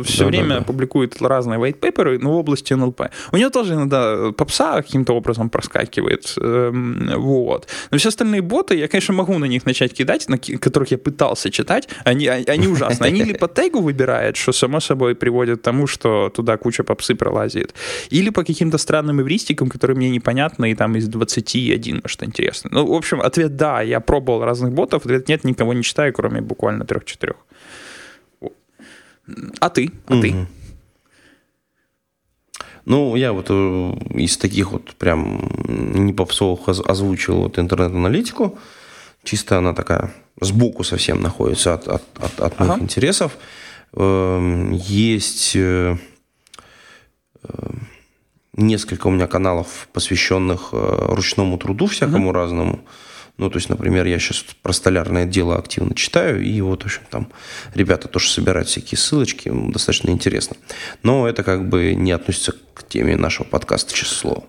все 0.03 0.23
да, 0.23 0.29
время 0.29 0.49
да, 0.49 0.59
да. 0.59 0.65
публикует 0.65 1.21
разные 1.21 1.59
white 1.59 1.79
paper, 1.79 2.19
но 2.19 2.33
в 2.33 2.35
области 2.35 2.73
НЛП. 2.73 3.01
У 3.31 3.37
него 3.37 3.49
тоже 3.49 3.73
иногда 3.73 4.31
попса 4.31 4.81
каким-то 4.81 5.13
образом 5.13 5.49
проскакивает. 5.49 6.33
Эм, 6.37 7.11
вот. 7.17 7.67
Но 7.91 7.97
все 7.97 8.09
остальные 8.09 8.41
боты, 8.41 8.75
я, 8.75 8.87
конечно, 8.87 9.13
могу 9.13 9.37
на 9.37 9.45
них 9.45 9.65
начать 9.65 9.93
кидать, 9.93 10.29
на 10.29 10.37
которых 10.37 10.91
я 10.91 10.97
пытался 10.97 11.49
читать. 11.51 11.89
Они, 12.05 12.27
а, 12.27 12.41
они 12.47 12.67
ужасны. 12.67 13.05
Они 13.05 13.21
или 13.21 13.33
по 13.33 13.47
тегу 13.47 13.81
выбирают, 13.81 14.37
что 14.37 14.51
само 14.51 14.79
собой 14.79 15.15
приводит 15.15 15.59
к 15.59 15.61
тому, 15.61 15.87
что 15.87 16.29
туда 16.29 16.57
куча 16.57 16.83
попсы 16.83 17.15
пролазит. 17.15 17.73
Или 18.09 18.29
по 18.29 18.43
каким-то 18.43 18.77
странным 18.77 19.21
эвристикам, 19.21 19.69
которые 19.69 19.97
мне 19.97 20.09
непонятны, 20.09 20.71
и 20.71 20.75
там 20.75 20.95
из 20.95 21.07
21 21.07 22.01
что 22.05 22.25
интересно. 22.25 22.69
Ну, 22.73 22.85
в 22.85 22.93
общем, 22.93 23.21
ответ 23.21 23.55
да, 23.55 23.81
я 23.81 23.99
пробовал 23.99 24.43
разных 24.43 24.73
ботов, 24.73 25.05
ответ 25.05 25.27
нет, 25.29 25.43
никого 25.43 25.73
не 25.73 25.83
читаю, 25.83 26.13
кроме 26.13 26.41
буквально 26.41 26.85
трех-четырех. 26.85 27.35
А 29.59 29.69
ты? 29.69 29.91
А 30.07 30.13
угу. 30.13 30.21
ты? 30.21 30.47
Ну, 32.85 33.15
я 33.15 33.31
вот 33.31 33.47
э, 33.49 33.93
из 34.15 34.37
таких 34.37 34.71
вот 34.71 34.95
прям 34.95 35.49
не 35.67 36.13
попсовых 36.13 36.67
озвучил 36.67 37.41
вот 37.43 37.59
интернет-аналитику. 37.59 38.57
Чисто 39.23 39.59
она 39.59 39.73
такая 39.73 40.11
сбоку 40.39 40.83
совсем 40.83 41.21
находится 41.21 41.75
от, 41.75 41.87
от, 41.87 42.03
от, 42.17 42.39
от 42.39 42.59
моих 42.59 42.71
ага. 42.71 42.81
интересов. 42.81 43.37
Эм, 43.93 44.71
есть 44.71 45.55
э, 45.55 45.95
э, 47.43 47.69
несколько 48.53 49.07
у 49.07 49.11
меня 49.11 49.27
каналов, 49.27 49.87
посвященных 49.93 50.69
ручному 50.71 51.57
труду 51.57 51.85
всякому 51.85 52.29
угу. 52.29 52.33
разному. 52.33 52.79
Ну, 53.41 53.49
то 53.49 53.57
есть, 53.57 53.69
например, 53.69 54.05
я 54.05 54.19
сейчас 54.19 54.45
про 54.61 54.71
столярное 54.71 55.25
дело 55.25 55.57
активно 55.57 55.95
читаю, 55.95 56.43
и 56.43 56.61
вот, 56.61 56.83
в 56.83 56.85
общем, 56.85 57.01
там 57.09 57.27
ребята 57.73 58.07
тоже 58.07 58.29
собирают 58.29 58.67
всякие 58.67 58.99
ссылочки, 58.99 59.51
достаточно 59.51 60.11
интересно. 60.11 60.57
Но 61.01 61.27
это 61.27 61.41
как 61.41 61.67
бы 61.67 61.95
не 61.95 62.11
относится 62.11 62.53
к 62.75 62.87
теме 62.87 63.17
нашего 63.17 63.47
подкаста, 63.47 63.95
слово. 63.95 64.43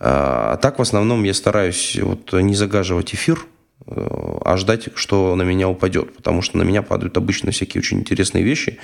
А, 0.00 0.54
а 0.54 0.56
так, 0.56 0.78
в 0.78 0.82
основном, 0.82 1.24
я 1.24 1.34
стараюсь 1.34 1.98
вот 2.00 2.32
не 2.32 2.54
загаживать 2.54 3.14
эфир, 3.14 3.44
э, 3.86 3.92
а 3.94 4.56
ждать, 4.56 4.88
что 4.94 5.36
на 5.36 5.42
меня 5.42 5.68
упадет, 5.68 6.16
потому 6.16 6.40
что 6.40 6.56
на 6.56 6.62
меня 6.62 6.80
падают 6.80 7.18
обычно 7.18 7.50
всякие 7.50 7.82
очень 7.82 7.98
интересные 7.98 8.44
вещи. 8.44 8.78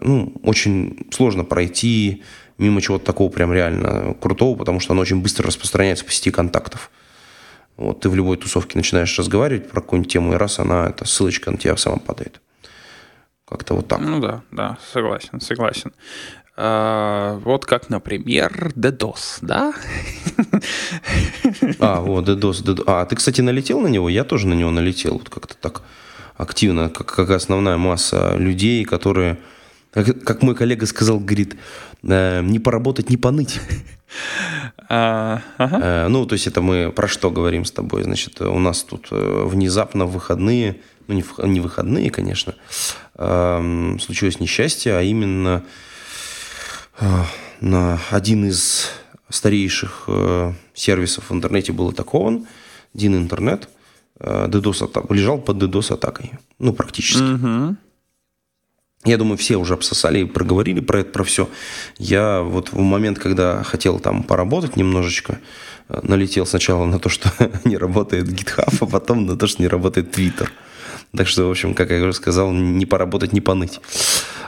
Ну, 0.00 0.32
очень 0.42 1.06
сложно 1.10 1.44
пройти 1.44 2.22
мимо 2.56 2.80
чего-то 2.80 3.04
такого 3.04 3.30
прям 3.30 3.52
реально 3.52 4.14
крутого, 4.18 4.56
потому 4.56 4.80
что 4.80 4.94
оно 4.94 5.02
очень 5.02 5.20
быстро 5.20 5.48
распространяется 5.48 6.06
по 6.06 6.12
сети 6.12 6.30
контактов. 6.30 6.90
Вот 7.76 8.00
ты 8.00 8.08
в 8.08 8.14
любой 8.14 8.36
тусовке 8.36 8.78
начинаешь 8.78 9.18
разговаривать 9.18 9.68
про 9.68 9.80
какую-нибудь 9.80 10.12
тему, 10.12 10.34
и 10.34 10.36
раз 10.36 10.58
она, 10.58 10.88
эта 10.88 11.04
ссылочка 11.06 11.50
на 11.50 11.58
тебя 11.58 11.76
сама 11.76 11.96
падает. 11.96 12.40
Как-то 13.46 13.74
вот 13.74 13.88
так. 13.88 14.00
Ну 14.00 14.20
да, 14.20 14.42
да, 14.50 14.78
согласен, 14.92 15.40
согласен. 15.40 15.92
А, 16.56 17.40
вот 17.44 17.66
как, 17.66 17.90
например, 17.90 18.72
DDoS, 18.76 19.38
да? 19.42 19.74
А, 21.80 22.00
вот, 22.00 22.28
DDoS, 22.28 22.64
DDoS. 22.64 22.84
А, 22.86 23.04
ты, 23.06 23.16
кстати, 23.16 23.40
налетел 23.40 23.80
на 23.80 23.88
него? 23.88 24.08
Я 24.08 24.24
тоже 24.24 24.46
на 24.46 24.54
него 24.54 24.70
налетел. 24.70 25.14
Вот 25.14 25.28
как-то 25.28 25.56
так 25.56 25.82
активно, 26.36 26.90
как, 26.90 27.06
как 27.06 27.30
основная 27.30 27.76
масса 27.76 28.36
людей, 28.36 28.84
которые, 28.84 29.38
как, 29.90 30.22
как 30.22 30.42
мой 30.42 30.54
коллега 30.54 30.86
сказал, 30.86 31.18
говорит, 31.18 31.56
э, 32.02 32.40
не 32.42 32.60
поработать, 32.60 33.10
не 33.10 33.16
поныть. 33.16 33.60
А, 34.88 35.40
ага. 35.58 35.80
Э, 35.82 36.08
ну, 36.08 36.26
то 36.26 36.34
есть 36.34 36.46
это 36.46 36.60
мы 36.60 36.92
про 36.92 37.08
что 37.08 37.30
говорим 37.30 37.64
с 37.64 37.70
тобой? 37.70 38.02
Значит, 38.02 38.40
у 38.40 38.58
нас 38.58 38.82
тут 38.82 39.08
э, 39.10 39.44
внезапно 39.46 40.06
выходные, 40.06 40.80
ну, 41.06 41.22
не, 41.44 41.60
выходные, 41.60 42.10
конечно, 42.10 42.54
эм, 43.16 43.98
случилось 44.00 44.40
несчастье, 44.40 44.96
а 44.96 45.02
именно 45.02 45.64
э, 47.00 47.22
на 47.60 47.98
один 48.10 48.46
из 48.46 48.90
старейших 49.28 50.08
сервисов 50.74 51.30
в 51.30 51.34
интернете 51.34 51.72
был 51.72 51.88
атакован, 51.88 52.46
Дин 52.92 53.16
Интернет, 53.16 53.68
DDoS 54.20 55.12
лежал 55.12 55.38
под 55.38 55.60
DDoS-атакой, 55.60 56.32
ну, 56.60 56.72
практически. 56.72 57.22
Угу. 57.22 57.76
Я 59.04 59.18
думаю, 59.18 59.36
все 59.36 59.56
уже 59.56 59.74
обсосали 59.74 60.20
и 60.20 60.24
проговорили 60.24 60.80
про 60.80 61.00
это, 61.00 61.10
про 61.10 61.24
все. 61.24 61.48
Я 61.98 62.40
вот 62.40 62.72
в 62.72 62.78
момент, 62.78 63.18
когда 63.18 63.62
хотел 63.62 64.00
там 64.00 64.22
поработать 64.22 64.76
немножечко, 64.76 65.38
э, 65.88 66.00
налетел 66.02 66.46
сначала 66.46 66.86
на 66.86 66.98
то, 66.98 67.10
что 67.10 67.30
не 67.64 67.76
работает 67.76 68.28
GitHub, 68.28 68.74
а 68.80 68.86
потом 68.86 69.26
на 69.26 69.36
то, 69.36 69.46
что 69.46 69.60
не 69.60 69.68
работает 69.68 70.16
Twitter. 70.16 70.48
Так 71.16 71.28
что, 71.28 71.46
в 71.46 71.50
общем, 71.50 71.74
как 71.74 71.90
я 71.90 72.02
уже 72.02 72.12
сказал, 72.12 72.52
не 72.52 72.86
поработать, 72.86 73.32
не 73.32 73.40
поныть. 73.40 73.80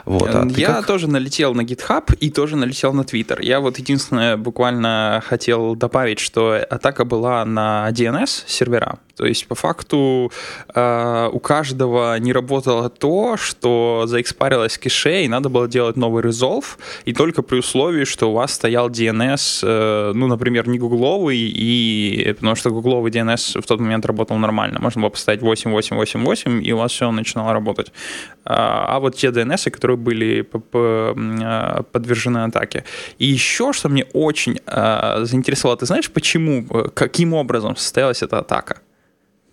Вот, 0.04 0.28
а 0.32 0.46
я 0.56 0.68
как? 0.68 0.86
тоже 0.86 1.08
налетел 1.08 1.54
на 1.54 1.62
GitHub 1.62 2.14
и 2.20 2.30
тоже 2.30 2.56
налетел 2.56 2.92
на 2.92 3.00
Twitter. 3.00 3.38
Я 3.42 3.58
вот 3.58 3.78
единственное 3.78 4.36
буквально 4.36 5.22
хотел 5.26 5.74
добавить, 5.74 6.20
что 6.20 6.54
атака 6.54 7.04
была 7.04 7.44
на 7.44 7.88
DNS 7.90 8.44
сервера. 8.46 8.98
То 9.16 9.24
есть, 9.24 9.46
по 9.48 9.54
факту, 9.54 10.30
э, 10.74 11.30
у 11.32 11.38
каждого 11.40 12.18
не 12.18 12.32
работало 12.32 12.90
то, 12.90 13.36
что 13.38 14.04
заэкспарилось 14.06 14.76
кэше, 14.76 15.24
и 15.24 15.28
надо 15.28 15.48
было 15.48 15.66
делать 15.66 15.96
новый 15.96 16.22
resolve, 16.22 16.76
и 17.06 17.14
только 17.14 17.42
при 17.42 17.58
условии, 17.58 18.04
что 18.04 18.30
у 18.30 18.34
вас 18.34 18.52
стоял 18.52 18.90
DNS, 18.90 19.60
э, 19.62 20.12
ну, 20.14 20.26
например, 20.26 20.68
не 20.68 20.78
гугловый, 20.78 21.38
и, 21.38 22.34
потому 22.36 22.56
что 22.56 22.70
гугловый 22.70 23.10
DNS 23.10 23.62
в 23.62 23.66
тот 23.66 23.80
момент 23.80 24.04
работал 24.04 24.36
нормально. 24.36 24.80
Можно 24.80 25.00
было 25.00 25.10
поставить 25.10 25.40
8888, 25.40 26.55
и 26.60 26.72
у 26.72 26.76
вас 26.76 26.92
все 26.92 27.10
начинало 27.10 27.52
работать. 27.52 27.92
А, 28.44 28.96
а 28.96 29.00
вот 29.00 29.16
те 29.16 29.28
DNS, 29.28 29.70
которые 29.70 29.96
были 29.96 30.46
а, 30.72 31.82
подвержены 31.92 32.38
атаке. 32.44 32.84
И 33.18 33.26
еще, 33.26 33.72
что 33.72 33.88
мне 33.88 34.04
очень 34.12 34.58
а, 34.66 35.24
заинтересовало, 35.24 35.76
ты 35.76 35.86
знаешь, 35.86 36.10
почему, 36.10 36.64
каким 36.94 37.34
образом 37.34 37.76
состоялась 37.76 38.22
эта 38.22 38.38
атака? 38.38 38.78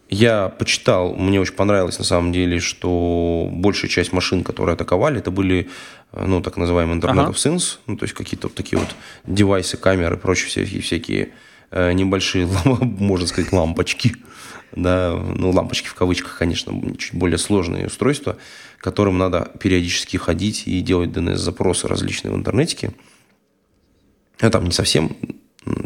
Я 0.09 0.49
почитал, 0.49 1.15
мне 1.15 1.39
очень 1.39 1.55
понравилось 1.55 1.97
на 1.97 2.05
самом 2.05 2.31
деле, 2.31 2.59
что 2.59 3.49
большая 3.51 3.89
часть 3.89 4.13
машин, 4.13 4.43
которые 4.43 4.75
атаковали, 4.75 5.17
это 5.17 5.31
были, 5.31 5.69
ну, 6.11 6.39
так 6.41 6.57
называемые 6.57 6.99
Internet 6.99 7.21
ага. 7.21 7.31
of 7.31 7.35
Things, 7.35 7.79
ну, 7.87 7.97
то 7.97 8.03
есть 8.03 8.13
какие-то 8.13 8.47
вот 8.47 8.55
такие 8.55 8.77
вот 8.77 8.89
девайсы, 9.25 9.75
камеры, 9.75 10.17
прочие 10.17 10.49
всякие, 10.49 10.81
всякие 10.81 11.29
э, 11.71 11.93
небольшие, 11.93 12.47
можно 12.65 13.25
сказать, 13.25 13.51
лампочки 13.51 14.15
да, 14.75 15.13
ну, 15.13 15.51
лампочки 15.51 15.87
в 15.87 15.93
кавычках, 15.93 16.37
конечно, 16.37 16.73
чуть 16.97 17.13
более 17.13 17.37
сложные 17.37 17.87
устройства, 17.87 18.37
которым 18.77 19.17
надо 19.17 19.51
периодически 19.59 20.17
ходить 20.17 20.63
и 20.67 20.81
делать 20.81 21.11
DNS-запросы 21.11 21.87
различные 21.87 22.31
в 22.33 22.35
интернете. 22.35 22.93
Ну, 24.41 24.49
там 24.49 24.65
не 24.65 24.71
совсем 24.71 25.15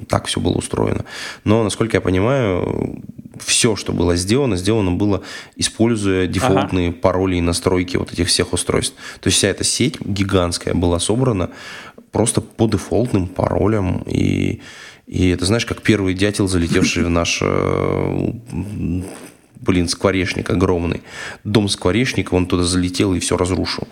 так 0.07 0.25
все 0.25 0.39
было 0.39 0.53
устроено. 0.53 1.05
Но, 1.43 1.63
насколько 1.63 1.97
я 1.97 2.01
понимаю, 2.01 3.03
все, 3.39 3.75
что 3.75 3.93
было 3.93 4.15
сделано, 4.15 4.55
сделано 4.55 4.91
было, 4.91 5.23
используя 5.55 6.27
дефолтные 6.27 6.89
ага. 6.89 6.97
пароли 6.97 7.35
и 7.35 7.41
настройки 7.41 7.97
вот 7.97 8.11
этих 8.11 8.27
всех 8.27 8.53
устройств. 8.53 8.95
То 9.19 9.27
есть 9.27 9.37
вся 9.37 9.49
эта 9.49 9.63
сеть 9.63 9.99
гигантская 10.01 10.73
была 10.73 10.99
собрана 10.99 11.51
просто 12.11 12.41
по 12.41 12.67
дефолтным 12.67 13.27
паролям 13.27 14.03
и 14.07 14.61
и 15.07 15.29
это, 15.29 15.45
знаешь, 15.45 15.65
как 15.65 15.81
первый 15.81 16.13
дятел, 16.13 16.47
залетевший 16.47 17.05
в 17.05 17.09
наш 17.09 17.39
э, 17.41 18.31
блин, 19.61 19.87
скворечник 19.87 20.49
огромный. 20.49 21.01
Дом 21.43 21.69
скворечника, 21.69 22.35
он 22.35 22.45
туда 22.45 22.63
залетел 22.63 23.13
и 23.13 23.19
все 23.19 23.37
разрушил. 23.37 23.87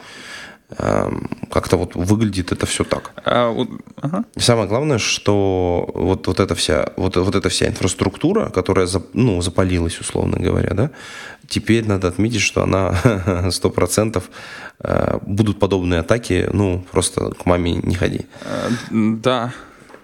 Эм, 0.77 1.29
как-то 1.51 1.77
вот 1.77 1.95
выглядит 1.95 2.51
это 2.51 2.65
все 2.65 2.83
так. 2.83 3.11
А, 3.23 3.55
ага. 4.01 4.25
Самое 4.35 4.67
главное, 4.67 4.97
что 4.97 5.87
вот, 5.93 6.25
вот, 6.25 6.39
эта 6.39 6.55
вся, 6.55 6.91
вот, 6.97 7.15
вот 7.17 7.35
эта 7.35 7.49
вся 7.49 7.67
инфраструктура, 7.67 8.49
которая 8.49 8.87
ну, 9.13 9.41
запалилась, 9.41 9.99
условно 9.99 10.39
говоря, 10.39 10.73
да, 10.73 10.91
теперь 11.47 11.85
надо 11.85 12.07
отметить, 12.07 12.41
что 12.41 12.63
она 12.63 12.99
100% 13.03 14.23
э, 14.79 15.19
будут 15.21 15.59
подобные 15.59 15.99
атаки, 15.99 16.49
ну, 16.51 16.83
просто 16.91 17.29
к 17.31 17.45
маме 17.45 17.73
не 17.73 17.95
ходи. 17.95 18.21
Э, 18.41 18.69
да. 18.91 19.53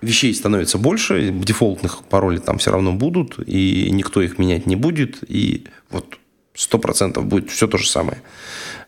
Вещей 0.01 0.33
становится 0.33 0.77
больше, 0.77 1.29
дефолтных 1.29 2.03
паролей 2.03 2.39
там 2.39 2.57
все 2.57 2.71
равно 2.71 2.93
будут, 2.93 3.37
и 3.45 3.89
никто 3.91 4.21
их 4.21 4.39
менять 4.39 4.65
не 4.65 4.75
будет, 4.75 5.19
и 5.27 5.65
вот 5.89 6.17
100% 6.55 7.21
будет 7.21 7.49
все 7.49 7.67
то 7.67 7.77
же 7.77 7.87
самое 7.87 8.21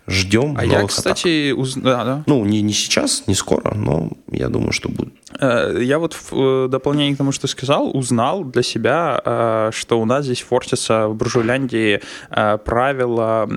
ждем 0.08 0.56
а 0.58 0.65
я, 0.65 0.86
кстати, 0.86 1.52
уз... 1.52 1.76
да, 1.76 2.04
да. 2.04 2.23
Ну, 2.26 2.43
не, 2.45 2.62
не 2.62 2.73
сейчас, 2.73 3.23
не 3.28 3.36
скоро, 3.36 3.73
но 3.73 4.10
я 4.32 4.49
думаю, 4.49 4.71
что 4.71 4.89
будет. 4.89 5.13
Э, 5.39 5.80
я 5.82 5.99
вот 5.99 6.13
в 6.13 6.34
э, 6.34 6.67
дополнение 6.67 7.15
к 7.15 7.17
тому, 7.17 7.32
что 7.32 7.47
сказал, 7.47 7.95
узнал 7.95 8.43
для 8.43 8.63
себя, 8.63 9.21
э, 9.23 9.69
что 9.73 10.02
у 10.02 10.06
нас 10.06 10.26
здесь 10.26 10.41
форсится 10.41 11.08
в 11.08 11.15
Буржуляндии 11.15 12.02
правило 12.30 13.47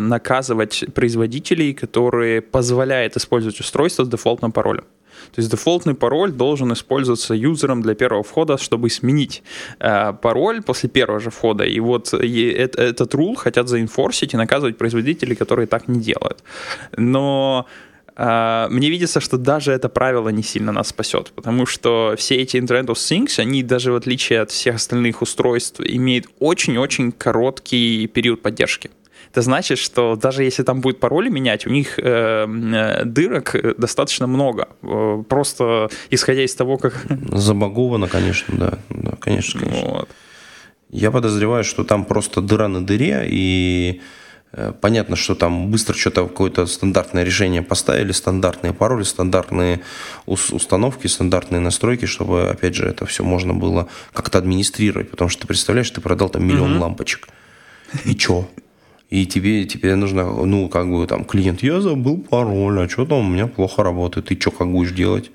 наказывать 0.00 0.84
производителей, 0.94 1.74
которые 1.74 2.40
позволяют 2.40 3.16
использовать 3.16 3.60
устройство 3.60 4.04
с 4.04 4.08
дефолтным 4.08 4.52
паролем. 4.52 4.84
То 5.34 5.40
есть 5.40 5.50
дефолтный 5.50 5.94
пароль 5.94 6.32
должен 6.32 6.72
использоваться 6.72 7.34
юзером 7.34 7.82
для 7.82 7.94
первого 7.94 8.22
входа, 8.22 8.56
чтобы 8.58 8.90
сменить 8.90 9.42
э, 9.78 10.12
пароль 10.22 10.62
после 10.62 10.88
первого 10.88 11.20
же 11.20 11.30
входа. 11.30 11.64
И 11.64 11.80
вот 11.80 12.14
и 12.14 12.48
это, 12.48 12.82
этот 12.82 13.14
рул 13.14 13.34
хотят 13.34 13.68
заинфорсить 13.68 14.34
и 14.34 14.36
наказывать 14.36 14.78
производителей, 14.78 15.36
которые 15.36 15.66
так 15.66 15.88
не 15.88 16.00
делают. 16.00 16.42
Но 16.96 17.66
Uh, 18.18 18.70
мне 18.70 18.88
видится, 18.88 19.20
что 19.20 19.36
даже 19.36 19.72
это 19.72 19.90
правило 19.90 20.30
не 20.30 20.42
сильно 20.42 20.72
нас 20.72 20.88
спасет, 20.88 21.32
потому 21.34 21.66
что 21.66 22.14
все 22.16 22.36
эти 22.36 22.56
Internet 22.56 22.86
of 22.86 22.94
Things, 22.94 23.38
они 23.38 23.62
даже 23.62 23.92
в 23.92 23.94
отличие 23.94 24.40
от 24.40 24.50
всех 24.50 24.76
остальных 24.76 25.20
устройств, 25.20 25.80
имеют 25.80 26.24
очень-очень 26.38 27.12
короткий 27.12 28.06
период 28.06 28.40
поддержки. 28.40 28.90
Это 29.36 29.42
значит, 29.42 29.76
что 29.76 30.16
даже 30.16 30.44
если 30.44 30.62
там 30.62 30.80
будет 30.80 30.98
пароли 30.98 31.28
менять, 31.28 31.66
у 31.66 31.70
них 31.70 31.98
э, 31.98 32.46
э 32.46 33.04
дырок 33.04 33.54
достаточно 33.76 34.26
много. 34.26 34.70
Э, 34.82 35.22
просто 35.28 35.90
исходя 36.08 36.42
из 36.42 36.54
того, 36.54 36.78
как... 36.78 37.04
Забаговано, 37.32 38.08
конечно, 38.08 38.56
да. 38.56 38.78
да 38.88 39.12
конечно, 39.20 39.60
конечно. 39.60 39.88
Вот. 39.88 40.08
Я 40.90 41.10
подозреваю, 41.10 41.64
что 41.64 41.84
там 41.84 42.06
просто 42.06 42.40
дыра 42.40 42.68
на 42.68 42.82
дыре, 42.82 43.26
и 43.28 44.00
э, 44.52 44.72
понятно, 44.80 45.16
что 45.16 45.34
там 45.34 45.70
быстро 45.70 45.92
что-то 45.92 46.26
какое-то 46.26 46.64
стандартное 46.64 47.22
решение 47.22 47.60
поставили, 47.60 48.12
стандартные 48.12 48.72
пароли, 48.72 49.02
стандартные 49.02 49.80
установки, 50.24 51.08
стандартные 51.08 51.60
настройки, 51.60 52.06
чтобы, 52.06 52.48
опять 52.48 52.74
же, 52.74 52.86
это 52.86 53.04
все 53.04 53.22
можно 53.22 53.52
было 53.52 53.86
как-то 54.14 54.38
администрировать. 54.38 55.10
Потому 55.10 55.28
что 55.28 55.42
ты 55.42 55.46
представляешь, 55.46 55.90
ты 55.90 56.00
продал 56.00 56.30
там 56.30 56.42
миллион 56.42 56.76
угу. 56.76 56.80
лампочек. 56.80 57.28
И 58.06 58.16
что? 58.18 58.48
И 59.10 59.26
тебе 59.26 59.64
тебе 59.64 59.94
нужно, 59.94 60.24
ну, 60.24 60.68
как 60.68 60.90
бы 60.90 61.06
там, 61.06 61.24
клиент, 61.24 61.62
я 61.62 61.80
забыл 61.80 62.18
пароль, 62.18 62.80
а 62.80 62.88
что 62.88 63.06
там 63.06 63.18
у 63.18 63.30
меня 63.30 63.46
плохо 63.46 63.82
работает, 63.82 64.26
ты 64.26 64.40
что, 64.40 64.50
как 64.50 64.70
будешь 64.70 64.92
делать? 64.92 65.30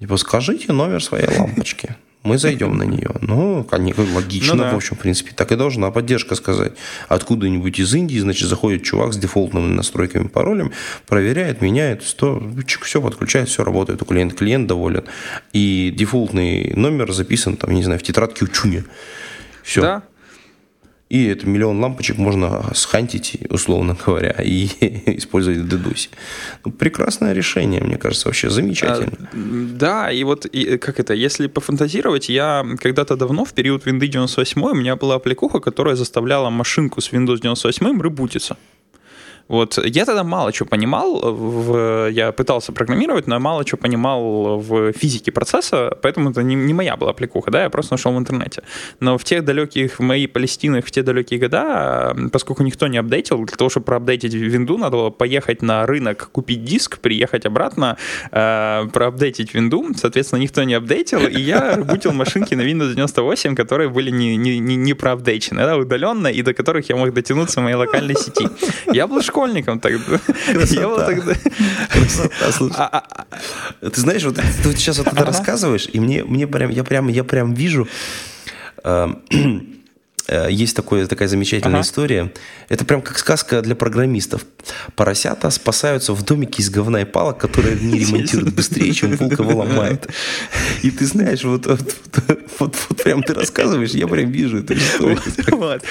Типа, 0.00 0.16
скажите 0.16 0.72
номер 0.72 1.02
своей 1.02 1.28
лампочки. 1.38 1.96
Мы 2.24 2.38
зайдем 2.38 2.78
на 2.78 2.84
нее. 2.84 3.10
Ну, 3.20 3.66
логично, 3.70 4.54
ну, 4.54 4.62
да. 4.62 4.72
в 4.72 4.76
общем, 4.76 4.96
в 4.96 4.98
принципе. 4.98 5.32
Так 5.36 5.52
и 5.52 5.56
должна 5.56 5.90
поддержка 5.90 6.34
сказать. 6.36 6.72
Откуда-нибудь 7.08 7.78
из 7.78 7.94
Индии, 7.94 8.18
значит, 8.18 8.48
заходит 8.48 8.82
чувак 8.82 9.12
с 9.12 9.18
дефолтными 9.18 9.66
настройками 9.66 10.28
паролем, 10.28 10.72
проверяет, 11.06 11.60
меняет, 11.60 12.02
100, 12.02 12.42
все 12.82 13.02
подключает, 13.02 13.50
все 13.50 13.62
работает 13.62 14.00
у 14.00 14.06
клиента. 14.06 14.34
Клиент 14.36 14.66
доволен. 14.66 15.04
И 15.52 15.92
дефолтный 15.94 16.72
номер 16.74 17.12
записан, 17.12 17.58
там, 17.58 17.74
не 17.74 17.82
знаю, 17.82 18.00
в 18.00 18.02
тетрадке 18.02 18.46
учуни. 18.46 18.84
Все. 19.62 19.82
Да, 19.82 20.02
и 21.14 21.26
это 21.28 21.46
миллион 21.46 21.80
лампочек 21.80 22.18
можно 22.18 22.74
схантить, 22.74 23.38
условно 23.48 23.96
говоря, 24.06 24.34
и 24.44 24.66
использовать 25.16 25.60
в 25.60 25.68
DDoS. 25.68 26.08
Ну, 26.64 26.72
прекрасное 26.72 27.32
решение, 27.32 27.80
мне 27.80 27.96
кажется, 27.96 28.26
вообще 28.26 28.50
замечательно. 28.50 29.12
А, 29.20 29.36
да, 29.78 30.10
и 30.10 30.24
вот 30.24 30.46
и, 30.46 30.76
как 30.78 30.98
это, 30.98 31.14
если 31.14 31.46
пофантазировать, 31.46 32.28
я 32.28 32.66
когда-то 32.80 33.16
давно, 33.16 33.44
в 33.44 33.52
период 33.52 33.86
Windows 33.86 34.08
98, 34.08 34.62
у 34.62 34.74
меня 34.74 34.96
была 34.96 35.14
аппликуха, 35.14 35.60
которая 35.60 35.94
заставляла 35.94 36.50
машинку 36.50 37.00
с 37.00 37.12
Windows 37.12 37.40
98 37.40 38.02
ребутиться. 38.02 38.56
Вот 39.48 39.78
я 39.84 40.04
тогда 40.04 40.24
мало 40.24 40.52
чего 40.52 40.68
понимал, 40.68 41.20
в, 41.20 42.08
я 42.10 42.32
пытался 42.32 42.72
программировать, 42.72 43.26
но 43.26 43.34
я 43.34 43.40
мало 43.40 43.64
чего 43.64 43.78
понимал 43.78 44.58
в 44.58 44.92
физике 44.92 45.32
процесса, 45.32 45.96
поэтому 46.02 46.30
это 46.30 46.42
не, 46.42 46.54
не 46.54 46.72
моя 46.72 46.96
была 46.96 47.10
аппликуха, 47.10 47.50
да, 47.50 47.64
я 47.64 47.70
просто 47.70 47.94
нашел 47.94 48.12
в 48.12 48.18
интернете. 48.18 48.62
Но 49.00 49.18
в 49.18 49.24
тех 49.24 49.44
далеких, 49.44 49.98
в 49.98 50.02
моей 50.02 50.26
Палестины, 50.26 50.80
в 50.80 50.90
те 50.90 51.02
далекие 51.02 51.38
года, 51.38 52.16
поскольку 52.32 52.62
никто 52.62 52.86
не 52.86 52.98
апдейтил, 52.98 53.44
для 53.44 53.56
того, 53.56 53.68
чтобы 53.68 53.84
проапдейтить 53.84 54.32
винду, 54.34 54.78
надо 54.78 54.96
было 54.96 55.10
поехать 55.10 55.62
на 55.62 55.86
рынок, 55.86 56.30
купить 56.32 56.64
диск, 56.64 56.98
приехать 56.98 57.44
обратно, 57.44 57.96
э, 58.32 58.84
проапдейтить 58.92 59.54
винду, 59.54 59.86
соответственно, 59.96 60.40
никто 60.40 60.62
не 60.62 60.74
апдейтил, 60.74 61.26
и 61.26 61.40
я 61.40 61.76
ребутил 61.76 62.12
машинки 62.12 62.54
на 62.54 62.62
Windows 62.62 62.94
98, 62.94 63.54
которые 63.54 63.90
были 63.90 64.10
не, 64.10 64.36
не, 64.36 64.58
не, 64.58 64.76
не 64.76 64.94
проапдейчены, 64.94 65.62
да, 65.62 65.76
удаленно, 65.76 66.28
и 66.28 66.42
до 66.42 66.54
которых 66.54 66.88
я 66.88 66.96
мог 66.96 67.12
дотянуться 67.12 67.60
в 67.60 67.64
моей 67.64 67.76
локальной 67.76 68.14
сети. 68.14 68.48
Я 68.92 69.06
был 69.06 69.20
школьником 69.34 69.80
тогда. 69.80 70.20
Был 70.54 70.96
тогда... 70.96 71.34
А, 72.76 72.88
а, 72.92 73.26
а. 73.80 73.90
Ты 73.90 74.00
знаешь, 74.00 74.22
вот 74.24 74.36
ты 74.36 74.76
сейчас 74.76 74.98
вот 74.98 75.08
это 75.08 75.24
рассказываешь, 75.24 75.88
и 75.92 75.98
мне, 75.98 76.22
мне 76.22 76.46
прям, 76.46 76.70
я 76.70 76.84
прям, 76.84 77.08
я 77.08 77.24
прям 77.24 77.52
вижу 77.52 77.88
эм, 78.84 79.22
есть 80.28 80.76
такое, 80.76 81.06
такая 81.06 81.28
замечательная 81.28 81.80
ага. 81.80 81.86
история. 81.86 82.32
Это 82.68 82.84
прям 82.84 83.02
как 83.02 83.18
сказка 83.18 83.60
для 83.62 83.74
программистов. 83.74 84.44
Поросята 84.96 85.50
спасаются 85.50 86.14
в 86.14 86.22
домике 86.22 86.62
из 86.62 86.70
говна 86.70 87.02
и 87.02 87.04
палок, 87.04 87.38
которые 87.38 87.76
не 87.76 87.98
ремонтируют 87.98 88.54
быстрее, 88.56 88.92
чем 88.92 89.16
волк 89.16 89.38
его 89.38 89.58
ломает. 89.58 90.08
И 90.82 90.90
ты 90.90 91.06
знаешь, 91.06 91.44
вот, 91.44 91.66
вот, 91.66 91.96
вот, 92.58 92.76
вот 92.88 93.02
прям 93.02 93.22
ты 93.22 93.34
рассказываешь, 93.34 93.90
я 93.90 94.06
прям 94.06 94.30
вижу 94.30 94.58
эту 94.58 94.74
историю. 94.74 95.20
Вот. 95.48 95.82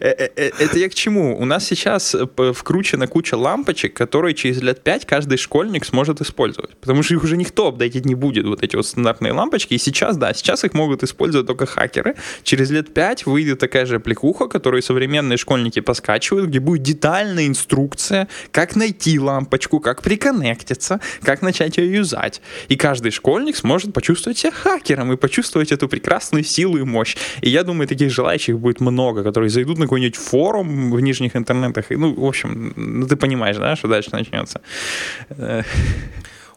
Э, 0.00 0.28
э, 0.36 0.50
это 0.58 0.78
я 0.78 0.88
к 0.88 0.94
чему? 0.94 1.36
У 1.38 1.44
нас 1.44 1.64
сейчас 1.66 2.14
вкручена 2.54 3.06
куча 3.06 3.36
лампочек, 3.36 3.94
которые 3.94 4.34
через 4.34 4.62
лет 4.62 4.82
пять 4.82 5.06
каждый 5.06 5.38
школьник 5.38 5.84
сможет 5.84 6.20
использовать. 6.20 6.76
Потому 6.76 7.02
что 7.02 7.14
их 7.14 7.24
уже 7.24 7.36
никто 7.36 7.68
апдейтить 7.68 8.04
не 8.04 8.14
будет, 8.14 8.46
вот 8.46 8.62
эти 8.62 8.76
вот 8.76 8.86
стандартные 8.86 9.32
лампочки. 9.32 9.74
И 9.74 9.78
сейчас, 9.78 10.16
да, 10.16 10.32
сейчас 10.34 10.64
их 10.64 10.74
могут 10.74 11.02
использовать 11.02 11.46
только 11.46 11.66
хакеры. 11.66 12.16
Через 12.42 12.59
через 12.60 12.70
лет 12.72 12.92
пять 12.92 13.24
выйдет 13.24 13.58
такая 13.58 13.86
же 13.86 14.00
пликуха, 14.00 14.46
которую 14.46 14.82
современные 14.82 15.38
школьники 15.38 15.80
поскачивают, 15.80 16.50
где 16.50 16.60
будет 16.60 16.82
детальная 16.82 17.46
инструкция, 17.46 18.28
как 18.50 18.76
найти 18.76 19.18
лампочку, 19.18 19.80
как 19.80 20.02
приконнектиться, 20.02 21.00
как 21.22 21.40
начать 21.40 21.78
ее 21.78 21.94
юзать. 21.94 22.42
И 22.68 22.76
каждый 22.76 23.12
школьник 23.12 23.56
сможет 23.56 23.94
почувствовать 23.94 24.36
себя 24.36 24.52
хакером 24.52 25.10
и 25.10 25.16
почувствовать 25.16 25.72
эту 25.72 25.88
прекрасную 25.88 26.44
силу 26.44 26.76
и 26.76 26.82
мощь. 26.82 27.16
И 27.40 27.48
я 27.48 27.64
думаю, 27.64 27.88
таких 27.88 28.10
желающих 28.10 28.58
будет 28.58 28.80
много, 28.80 29.22
которые 29.22 29.48
зайдут 29.48 29.78
на 29.78 29.86
какой-нибудь 29.86 30.16
форум 30.16 30.92
в 30.92 31.00
нижних 31.00 31.36
интернетах. 31.36 31.90
И, 31.90 31.96
ну, 31.96 32.12
в 32.14 32.26
общем, 32.26 32.74
ну, 32.76 33.06
ты 33.06 33.16
понимаешь, 33.16 33.56
да, 33.56 33.74
что 33.74 33.88
дальше 33.88 34.10
начнется. 34.12 34.60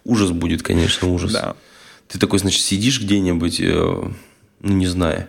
Ужас 0.03 0.31
будет, 0.31 0.63
конечно, 0.63 1.07
ужас. 1.07 1.31
Да. 1.31 1.55
Ты 2.09 2.19
такой, 2.19 2.39
значит, 2.39 2.61
сидишь 2.61 2.99
где-нибудь, 2.99 3.61
э, 3.61 4.11
ну, 4.59 4.73
не 4.73 4.87
знаю, 4.87 5.27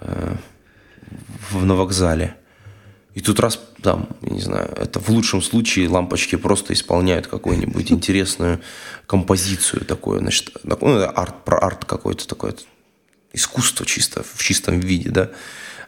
в, 0.00 1.64
на 1.64 1.74
вокзале. 1.74 2.36
И 3.14 3.20
тут 3.20 3.38
раз, 3.38 3.60
там, 3.80 4.08
я 4.22 4.30
не 4.30 4.40
знаю, 4.40 4.72
это 4.76 4.98
в 4.98 5.08
лучшем 5.08 5.40
случае 5.40 5.88
лампочки 5.88 6.34
просто 6.34 6.72
исполняют 6.72 7.28
какую-нибудь 7.28 7.92
интересную 7.92 8.60
композицию 9.06 9.84
такое, 9.84 10.18
значит, 10.18 10.50
ну, 10.64 10.76
арт, 11.14 11.44
про 11.44 11.58
арт 11.58 11.84
какой-то 11.84 12.26
такое, 12.26 12.54
искусство 13.32 13.86
чисто, 13.86 14.24
в 14.24 14.42
чистом 14.42 14.80
виде, 14.80 15.10
да. 15.10 15.30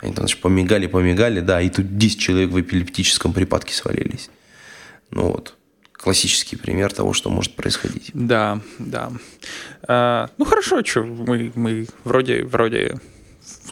Они 0.01 0.12
там, 0.12 0.23
значит, 0.23 0.40
помигали, 0.40 0.87
помигали, 0.87 1.40
да, 1.40 1.61
и 1.61 1.69
тут 1.69 1.99
10 1.99 2.21
человек 2.21 2.51
в 2.51 2.61
эпилептическом 2.61 3.33
припадке 3.33 3.75
свалились. 3.75 4.31
Ну 5.11 5.33
вот, 5.33 5.57
классический 5.92 6.55
пример 6.55 6.92
того, 6.92 7.12
что 7.12 7.31
может 7.31 7.57
происходить. 7.57 8.11
Да, 8.14 8.61
да. 8.79 9.11
А, 9.88 10.31
ну 10.38 10.45
хорошо, 10.45 10.85
что 10.85 11.03
мы, 11.03 11.51
мы 11.57 11.88
вроде, 12.05 12.45
вроде 12.45 13.01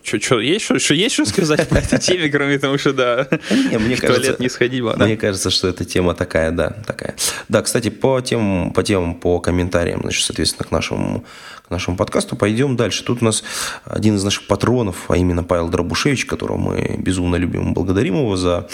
что, 0.05 0.41
есть 0.41 0.65
что, 0.65 0.79
что, 0.79 0.95
есть 0.95 1.15
что 1.15 1.25
сказать 1.25 1.69
по 1.69 1.77
этой 1.77 1.99
теме, 1.99 2.29
кроме 2.29 2.59
того, 2.59 2.77
что, 2.77 2.93
да, 2.93 3.27
не, 3.51 3.79
мне 3.79 3.97
в 3.97 4.01
кажется, 4.01 4.23
туалет 4.23 4.41
не 4.41 4.49
сходить, 4.51 4.83
да? 4.85 5.05
Мне 5.05 5.17
кажется, 5.17 5.51
что 5.51 5.69
эта 5.69 5.85
тема 5.85 6.15
такая, 6.15 6.51
да, 6.51 6.71
такая. 6.87 7.17
Да, 7.49 7.63
кстати, 7.63 7.89
по 7.89 8.21
темам, 8.21 8.73
по 8.73 8.83
темам, 8.83 9.15
по 9.15 9.41
комментариям, 9.41 10.01
значит, 10.03 10.25
соответственно, 10.25 10.69
к 10.69 10.71
нашему, 10.71 11.25
к 11.67 11.71
нашему 11.71 11.97
подкасту 11.97 12.37
пойдем 12.37 12.77
дальше. 12.77 13.03
Тут 13.03 13.23
у 13.23 13.25
нас 13.25 13.43
один 13.85 14.17
из 14.17 14.25
наших 14.25 14.47
патронов, 14.47 15.11
а 15.11 15.17
именно 15.17 15.43
Павел 15.43 15.69
Дробушевич, 15.69 16.27
которого 16.27 16.59
мы 16.59 16.97
безумно 16.99 17.37
любим 17.37 17.71
и 17.71 17.73
благодарим 17.73 18.17
его 18.17 18.37
за 18.37 18.69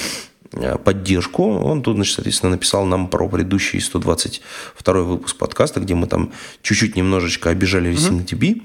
э, 0.52 0.78
поддержку. 0.78 1.44
Он 1.44 1.82
тут, 1.82 1.94
значит, 1.94 2.14
соответственно, 2.16 2.52
написал 2.52 2.84
нам 2.86 3.08
про 3.08 3.28
предыдущий 3.28 3.80
122 3.80 4.94
выпуск 5.02 5.36
подкаста, 5.36 5.78
где 5.78 5.94
мы 5.94 6.08
там 6.08 6.32
чуть-чуть 6.62 6.96
немножечко 6.96 7.50
обижали 7.50 7.92
ResinTB. 7.92 8.38
Mm-hmm 8.38 8.62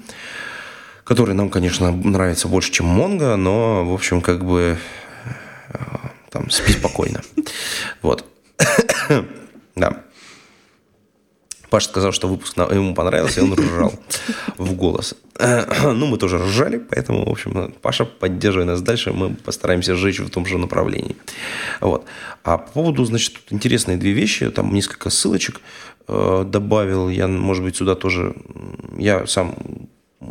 который 1.06 1.36
нам, 1.36 1.50
конечно, 1.50 1.92
нравится 1.92 2.48
больше, 2.50 2.72
чем 2.72 2.88
Монго, 2.88 3.38
но, 3.38 3.86
в 3.86 3.94
общем, 3.94 4.22
как 4.22 4.44
бы 4.44 4.78
э, 5.70 5.78
там 6.30 6.50
спи 6.50 6.74
спокойно. 6.74 7.22
Вот. 8.02 8.26
Да. 9.76 10.04
Паша 11.70 11.90
сказал, 11.90 12.14
что 12.14 12.30
выпуск 12.30 12.56
ему 12.58 12.96
понравился, 12.96 13.42
и 13.42 13.44
он 13.44 13.54
ржал 13.54 13.94
в 14.58 14.74
голос. 14.74 15.16
Ну, 15.84 16.08
мы 16.08 16.18
тоже 16.18 16.38
ржали, 16.38 16.78
поэтому, 16.78 17.26
в 17.26 17.30
общем, 17.30 17.74
Паша, 17.82 18.06
поддерживай 18.06 18.66
нас 18.66 18.82
дальше, 18.82 19.12
мы 19.12 19.36
постараемся 19.36 19.96
сжечь 19.96 20.20
в 20.20 20.30
том 20.30 20.46
же 20.46 20.58
направлении. 20.58 21.18
Вот. 21.82 22.06
А 22.44 22.58
по 22.58 22.72
поводу, 22.72 23.06
значит, 23.06 23.34
тут 23.34 23.54
интересные 23.54 23.98
две 23.98 24.14
вещи, 24.14 24.50
там 24.50 24.74
несколько 24.74 25.10
ссылочек 25.10 25.62
э, 26.08 26.46
добавил, 26.48 27.10
я, 27.10 27.28
может 27.28 27.64
быть, 27.64 27.76
сюда 27.76 27.96
тоже, 27.96 28.34
я 28.98 29.28
сам 29.28 29.56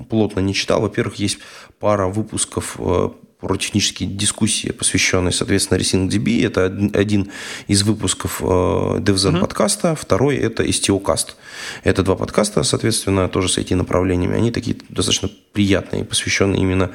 плотно 0.09 0.41
не 0.41 0.55
читал. 0.55 0.81
Во-первых, 0.81 1.17
есть 1.17 1.39
пара 1.79 2.07
выпусков 2.09 2.77
э, 2.79 3.11
про 3.45 3.57
технические 3.57 4.09
дискуссии, 4.09 4.73
посвященные, 4.73 5.33
соответственно, 5.33 5.79
RacingDB. 5.79 6.47
Это 6.47 6.65
один 6.99 7.31
из 7.67 7.83
выпусков 7.83 8.41
э, 8.41 8.45
DevZen 8.45 9.35
uh-huh. 9.35 9.41
подкаста, 9.41 9.95
второй 9.95 10.37
это 10.37 10.65
STOcast. 10.65 11.35
Это 11.83 12.03
два 12.03 12.17
подкаста, 12.17 12.63
соответственно, 12.63 13.29
тоже 13.29 13.49
с 13.49 13.59
IT-направлениями. 13.59 14.37
Они 14.37 14.51
такие 14.51 14.77
достаточно 14.89 15.29
приятные, 15.53 16.05
посвященные 16.05 16.63
именно... 16.63 16.91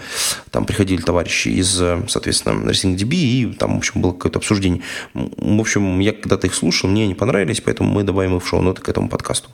Там 0.50 0.66
приходили 0.66 1.02
товарищи 1.02 1.50
из, 1.50 1.80
э, 1.82 2.04
соответственно, 2.08 2.68
RacingDB, 2.70 3.14
и 3.14 3.54
там, 3.54 3.76
в 3.76 3.78
общем, 3.78 4.02
было 4.02 4.14
какое-то 4.14 4.40
обсуждение. 4.40 4.82
В 5.14 5.60
общем, 5.60 6.00
я 6.00 6.14
когда-то 6.14 6.48
их 6.48 6.56
слушал, 6.56 6.90
мне 6.90 7.04
они 7.04 7.14
понравились, 7.14 7.62
поэтому 7.62 7.92
мы 7.92 8.04
добавим 8.04 8.38
их 8.38 8.44
в 8.44 8.48
шоу-ноты 8.48 8.82
к 8.82 8.90
этому 8.90 9.08
подкасту. 9.08 9.50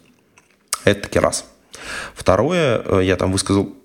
Это 0.85 1.01
таки 1.01 1.19
раз. 1.19 1.45
Второе, 2.13 2.81
э, 2.83 3.01
я 3.03 3.15
там 3.15 3.31
высказал 3.31 3.75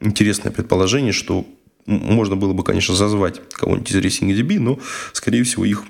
интересное 0.00 0.50
предположение, 0.50 1.12
что 1.12 1.46
можно 1.86 2.36
было 2.36 2.52
бы, 2.52 2.64
конечно, 2.64 2.94
зазвать 2.94 3.40
кого-нибудь 3.52 3.90
из 3.90 3.96
RacingDB, 3.96 4.58
но, 4.58 4.78
скорее 5.12 5.42
всего, 5.44 5.64
их 5.64 5.84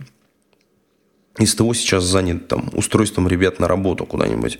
из 1.38 1.54
того 1.54 1.74
сейчас 1.74 2.04
занят 2.04 2.48
там 2.48 2.70
устройством 2.72 3.28
ребят 3.28 3.60
на 3.60 3.68
работу 3.68 4.04
куда-нибудь. 4.04 4.58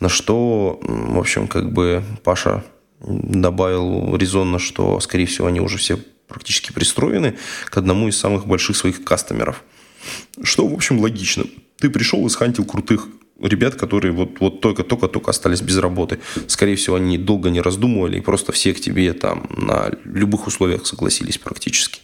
На 0.00 0.08
что, 0.08 0.78
в 0.82 1.18
общем, 1.18 1.48
как 1.48 1.72
бы 1.72 2.02
Паша 2.24 2.64
добавил 3.00 4.16
резонно, 4.16 4.58
что, 4.58 4.98
скорее 5.00 5.26
всего, 5.26 5.46
они 5.46 5.60
уже 5.60 5.78
все 5.78 5.98
практически 6.26 6.72
пристроены 6.72 7.36
к 7.66 7.76
одному 7.76 8.08
из 8.08 8.18
самых 8.18 8.46
больших 8.46 8.76
своих 8.76 9.04
кастомеров. 9.04 9.62
Что, 10.42 10.66
в 10.66 10.74
общем, 10.74 11.00
логично. 11.00 11.44
Ты 11.78 11.90
пришел 11.90 12.26
и 12.26 12.30
схантил 12.30 12.64
крутых 12.64 13.08
ребят, 13.40 13.74
которые 13.76 14.12
вот, 14.12 14.40
вот 14.40 14.60
только-только-только 14.60 15.30
остались 15.30 15.60
без 15.60 15.78
работы. 15.78 16.18
Скорее 16.46 16.76
всего, 16.76 16.96
они 16.96 17.18
долго 17.18 17.50
не 17.50 17.60
раздумывали 17.60 18.18
и 18.18 18.20
просто 18.20 18.52
все 18.52 18.74
к 18.74 18.80
тебе 18.80 19.12
там 19.12 19.48
на 19.56 19.90
любых 20.04 20.46
условиях 20.46 20.86
согласились 20.86 21.38
практически. 21.38 22.00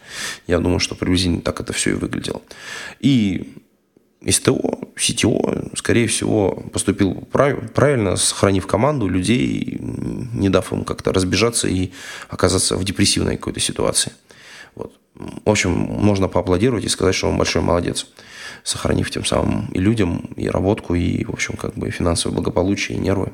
Я 0.47 0.59
думаю, 0.59 0.79
что 0.79 0.95
приблизительно 0.95 1.41
так 1.41 1.61
это 1.61 1.73
все 1.73 1.91
и 1.91 1.95
выглядело. 1.95 2.43
И 3.01 3.55
СТО, 4.29 4.79
CTO, 4.97 5.77
скорее 5.77 6.07
всего, 6.07 6.63
поступил 6.73 7.15
правильно, 7.31 8.17
сохранив 8.17 8.67
команду 8.67 9.09
людей, 9.09 9.79
не 9.81 10.49
дав 10.49 10.73
им 10.73 10.85
как-то 10.85 11.13
разбежаться 11.13 11.69
и 11.69 11.91
оказаться 12.29 12.77
в 12.77 12.85
депрессивной 12.85 13.37
какой-то 13.37 13.61
ситуации. 13.61 14.13
Вот. 14.75 14.95
В 15.15 15.51
общем, 15.51 15.73
можно 15.73 16.29
поаплодировать 16.29 16.85
и 16.85 16.89
сказать, 16.89 17.15
что 17.15 17.29
он 17.29 17.37
большой 17.37 17.63
молодец 17.63 18.07
сохранив 18.65 19.11
тем 19.11 19.25
самым 19.25 19.69
и 19.73 19.79
людям, 19.79 20.31
и 20.37 20.49
работку, 20.49 20.95
и, 20.95 21.25
в 21.25 21.31
общем, 21.31 21.55
как 21.57 21.75
бы 21.75 21.91
финансовое 21.91 22.35
благополучие, 22.35 22.99
и 22.99 23.01
нервы. 23.01 23.33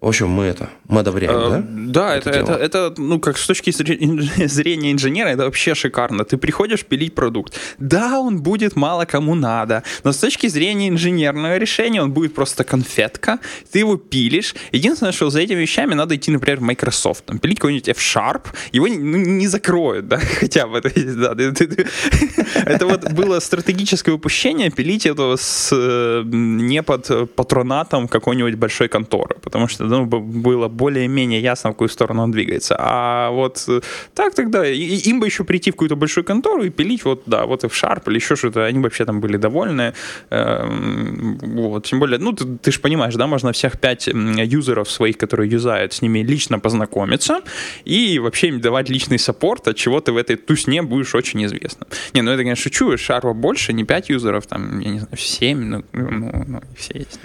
В 0.00 0.08
общем, 0.08 0.28
мы 0.28 0.44
это, 0.44 0.70
мы 0.88 1.00
одобряем, 1.00 1.36
а, 1.36 1.50
да? 1.50 1.64
Да, 1.68 2.16
это, 2.16 2.30
это, 2.30 2.52
это, 2.54 2.78
это, 2.88 2.94
ну, 2.96 3.20
как 3.20 3.36
с 3.36 3.46
точки 3.46 3.70
зрения 4.46 4.92
инженера, 4.92 5.28
это 5.28 5.44
вообще 5.44 5.74
шикарно. 5.74 6.24
Ты 6.24 6.38
приходишь 6.38 6.86
пилить 6.86 7.14
продукт. 7.14 7.58
Да, 7.78 8.18
он 8.18 8.42
будет 8.42 8.76
мало 8.76 9.04
кому 9.04 9.34
надо, 9.34 9.82
но 10.02 10.12
с 10.12 10.16
точки 10.16 10.48
зрения 10.48 10.88
инженерного 10.88 11.58
решения 11.58 12.02
он 12.02 12.12
будет 12.12 12.34
просто 12.34 12.64
конфетка, 12.64 13.40
ты 13.70 13.80
его 13.80 13.98
пилишь. 13.98 14.54
Единственное, 14.72 15.12
что 15.12 15.28
за 15.28 15.40
этими 15.40 15.60
вещами 15.60 15.92
надо 15.92 16.16
идти, 16.16 16.30
например, 16.30 16.60
в 16.60 16.62
Microsoft, 16.62 17.26
там, 17.26 17.38
пилить 17.38 17.58
какой-нибудь 17.58 17.88
F-Sharp, 17.88 18.46
его 18.72 18.88
не, 18.88 18.96
ну, 18.96 19.18
не 19.18 19.48
закроют, 19.48 20.08
да, 20.08 20.18
хотя 20.40 20.66
бы. 20.66 20.80
Да, 20.80 21.34
это 22.64 22.86
вот 22.86 23.12
было 23.12 23.38
стратегическое 23.40 24.12
упущение 24.12 24.70
пилить 24.70 25.04
это 25.04 25.36
с, 25.36 25.68
э, 25.72 26.22
не 26.24 26.82
под 26.82 27.34
патронатом 27.34 28.08
какой-нибудь 28.08 28.54
большой 28.54 28.88
конторы, 28.88 29.36
потому 29.42 29.68
что 29.68 29.89
ну, 29.90 30.06
было 30.06 30.68
более-менее 30.68 31.40
ясно, 31.40 31.70
в 31.70 31.72
какую 31.74 31.88
сторону 31.88 32.22
он 32.22 32.30
двигается. 32.30 32.76
А 32.78 33.30
вот 33.30 33.64
э, 33.68 33.80
так 34.14 34.34
тогда 34.34 34.66
им 34.66 35.20
бы 35.20 35.26
еще 35.26 35.44
прийти 35.44 35.70
в 35.70 35.74
какую-то 35.74 35.96
большую 35.96 36.24
контору 36.24 36.64
и 36.64 36.70
пилить 36.70 37.04
вот, 37.04 37.22
да, 37.26 37.46
вот 37.46 37.64
и 37.64 37.68
в 37.68 37.72
Sharp 37.72 38.02
или 38.06 38.16
еще 38.16 38.36
что-то, 38.36 38.64
они 38.64 38.78
вообще 38.78 39.04
там 39.04 39.20
были 39.20 39.36
довольны. 39.36 39.94
Эм, 40.30 41.38
вот, 41.42 41.86
тем 41.86 42.00
более, 42.00 42.18
ну, 42.18 42.32
ты, 42.32 42.44
ты 42.58 42.72
же 42.72 42.80
понимаешь, 42.80 43.14
да, 43.14 43.26
можно 43.26 43.52
всех 43.52 43.78
пять 43.78 44.06
юзеров 44.06 44.90
своих, 44.90 45.18
которые 45.18 45.50
юзают, 45.50 45.92
с 45.92 46.02
ними 46.02 46.20
лично 46.20 46.58
познакомиться 46.58 47.40
и 47.84 48.18
вообще 48.18 48.48
им 48.48 48.60
давать 48.60 48.88
личный 48.88 49.18
саппорт, 49.18 49.68
от 49.68 49.76
чего 49.76 50.00
ты 50.00 50.12
в 50.12 50.16
этой 50.16 50.36
тусне 50.36 50.82
будешь 50.82 51.14
очень 51.14 51.44
известным. 51.44 51.88
Не, 52.14 52.22
ну 52.22 52.30
это, 52.30 52.42
конечно, 52.42 52.62
шучу, 52.62 52.94
Sharp 52.94 53.34
больше, 53.34 53.72
не 53.72 53.84
пять 53.84 54.10
юзеров, 54.10 54.46
там, 54.46 54.80
я 54.80 54.90
не 54.90 54.98
знаю, 55.00 55.16
семь, 55.16 55.64
ну, 55.64 55.84
ну, 55.92 56.44
ну 56.46 56.60
все 56.76 56.98
есть. 56.98 57.20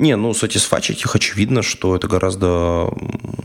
Не, 0.00 0.16
ну, 0.16 0.32
сатисфачить 0.32 1.02
их 1.02 1.14
очевидно, 1.14 1.60
что 1.60 1.94
это 1.94 2.08
гораздо, 2.08 2.88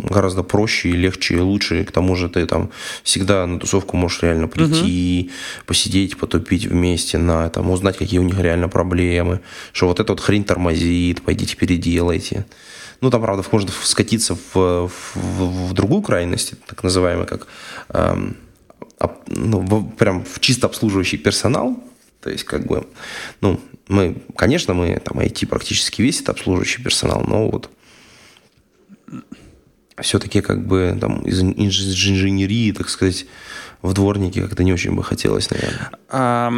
гораздо 0.10 0.42
проще 0.42 0.88
и 0.88 0.94
легче 0.94 1.34
и 1.34 1.40
лучше. 1.40 1.84
к 1.84 1.92
тому 1.92 2.16
же 2.16 2.30
ты 2.30 2.46
там 2.46 2.70
всегда 3.04 3.46
на 3.46 3.60
тусовку 3.60 3.98
можешь 3.98 4.24
реально 4.24 4.48
прийти, 4.48 5.26
угу. 5.28 5.66
посидеть, 5.66 6.18
потупить 6.18 6.66
вместе, 6.66 7.18
на, 7.18 7.50
там, 7.50 7.70
узнать, 7.72 7.98
какие 7.98 8.20
у 8.20 8.24
них 8.24 8.40
реально 8.40 8.70
проблемы. 8.70 9.42
Что 9.74 9.88
вот 9.88 10.00
эта 10.00 10.14
вот 10.14 10.22
хрень 10.22 10.46
тормозит, 10.46 11.24
пойдите 11.24 11.58
переделайте. 11.58 12.46
Ну, 13.02 13.10
там, 13.10 13.22
правда, 13.22 13.44
можно 13.52 13.70
скатиться 13.84 14.38
в, 14.54 14.88
в, 14.88 15.16
в 15.16 15.74
другую 15.74 16.04
крайность, 16.04 16.54
так 16.68 16.84
называемый, 16.84 17.28
как 17.28 17.48
эм, 17.90 18.38
ну, 19.28 19.92
прям 19.98 20.24
в 20.24 20.40
чисто 20.40 20.68
обслуживающий 20.68 21.18
персонал, 21.18 21.78
то 22.26 22.32
есть, 22.32 22.44
как 22.44 22.66
бы, 22.66 22.88
ну, 23.42 23.62
мы, 23.88 24.16
конечно, 24.36 24.74
мы 24.74 25.00
там 25.00 25.20
IT 25.20 25.46
практически 25.46 26.02
весь 26.02 26.22
это 26.22 26.32
обслуживающий 26.32 26.84
персонал, 26.84 27.24
но 27.28 27.52
вот 27.52 27.70
все-таки 30.02 30.42
как 30.42 30.66
бы 30.66 30.98
там 31.00 31.22
из 31.22 31.40
инженерии, 31.40 32.72
так 32.72 32.90
сказать, 32.90 33.28
в 33.84 33.94
дворнике 33.94 34.42
как-то 34.42 34.64
не 34.64 34.74
очень 34.74 34.96
бы 34.96 35.04
хотелось, 35.04 35.52
наверное. 35.52 35.92
А, 36.10 36.52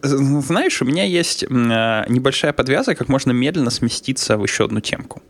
знаешь, 0.00 0.80
у 0.80 0.86
меня 0.86 1.04
есть 1.04 1.42
небольшая 1.50 2.54
подвязка, 2.54 2.94
как 2.94 3.08
можно 3.08 3.32
медленно 3.32 3.68
сместиться 3.68 4.38
в 4.38 4.44
еще 4.44 4.64
одну 4.64 4.80
темку. 4.80 5.20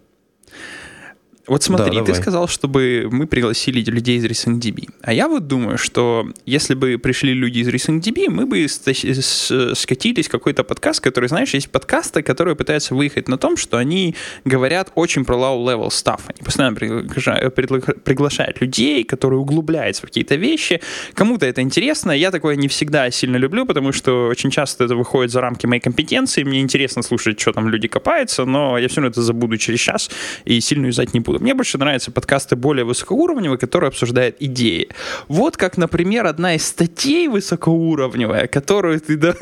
Вот 1.48 1.64
смотри, 1.64 1.98
да, 1.98 2.04
ты 2.04 2.14
сказал, 2.14 2.46
чтобы 2.46 3.08
мы 3.10 3.26
пригласили 3.26 3.80
людей 3.90 4.18
из 4.18 4.24
RacingDB. 4.24 4.88
А 5.02 5.12
я 5.12 5.26
вот 5.26 5.48
думаю, 5.48 5.76
что 5.76 6.28
если 6.46 6.74
бы 6.74 6.98
пришли 6.98 7.34
люди 7.34 7.58
из 7.58 7.68
RacingDB, 7.68 8.30
мы 8.30 8.46
бы 8.46 8.68
скатились 8.68 10.28
в 10.28 10.30
какой-то 10.30 10.62
подкаст, 10.62 11.00
который, 11.00 11.28
знаешь, 11.28 11.52
есть 11.52 11.68
подкасты, 11.68 12.22
которые 12.22 12.54
пытаются 12.54 12.94
выехать 12.94 13.26
на 13.26 13.38
том, 13.38 13.56
что 13.56 13.76
они 13.76 14.14
говорят 14.44 14.92
очень 14.94 15.24
про 15.24 15.34
low-level 15.34 15.88
stuff. 15.88 16.20
Они 16.28 16.44
постоянно 16.44 16.76
приглашают 16.76 18.60
людей, 18.60 19.02
которые 19.02 19.40
углубляются 19.40 20.02
в 20.02 20.06
какие-то 20.06 20.36
вещи. 20.36 20.80
Кому-то 21.14 21.44
это 21.46 21.60
интересно. 21.60 22.12
Я 22.12 22.30
такое 22.30 22.54
не 22.54 22.68
всегда 22.68 23.10
сильно 23.10 23.36
люблю, 23.36 23.66
потому 23.66 23.90
что 23.90 24.28
очень 24.28 24.52
часто 24.52 24.84
это 24.84 24.94
выходит 24.94 25.32
за 25.32 25.40
рамки 25.40 25.66
моей 25.66 25.80
компетенции. 25.80 26.44
Мне 26.44 26.60
интересно 26.60 27.02
слушать, 27.02 27.40
что 27.40 27.52
там 27.52 27.68
люди 27.68 27.88
копаются, 27.88 28.44
но 28.44 28.78
я 28.78 28.86
все 28.86 29.00
равно 29.00 29.10
это 29.10 29.22
забуду 29.22 29.56
через 29.56 29.80
час 29.80 30.08
и 30.44 30.60
сильно 30.60 30.86
юзать 30.86 31.14
не 31.14 31.18
буду 31.20 31.31
буду. 31.32 31.42
Мне 31.42 31.54
больше 31.54 31.78
нравятся 31.78 32.10
подкасты 32.10 32.56
более 32.56 32.84
высокоуровневые, 32.84 33.58
которые 33.58 33.88
обсуждают 33.88 34.36
идеи. 34.40 34.88
Вот 35.28 35.56
как, 35.56 35.76
например, 35.76 36.26
одна 36.26 36.54
из 36.54 36.66
статей 36.66 37.28
высокоуровневая, 37.28 38.46
которую 38.46 39.00
ты... 39.00 39.16
Да... 39.16 39.34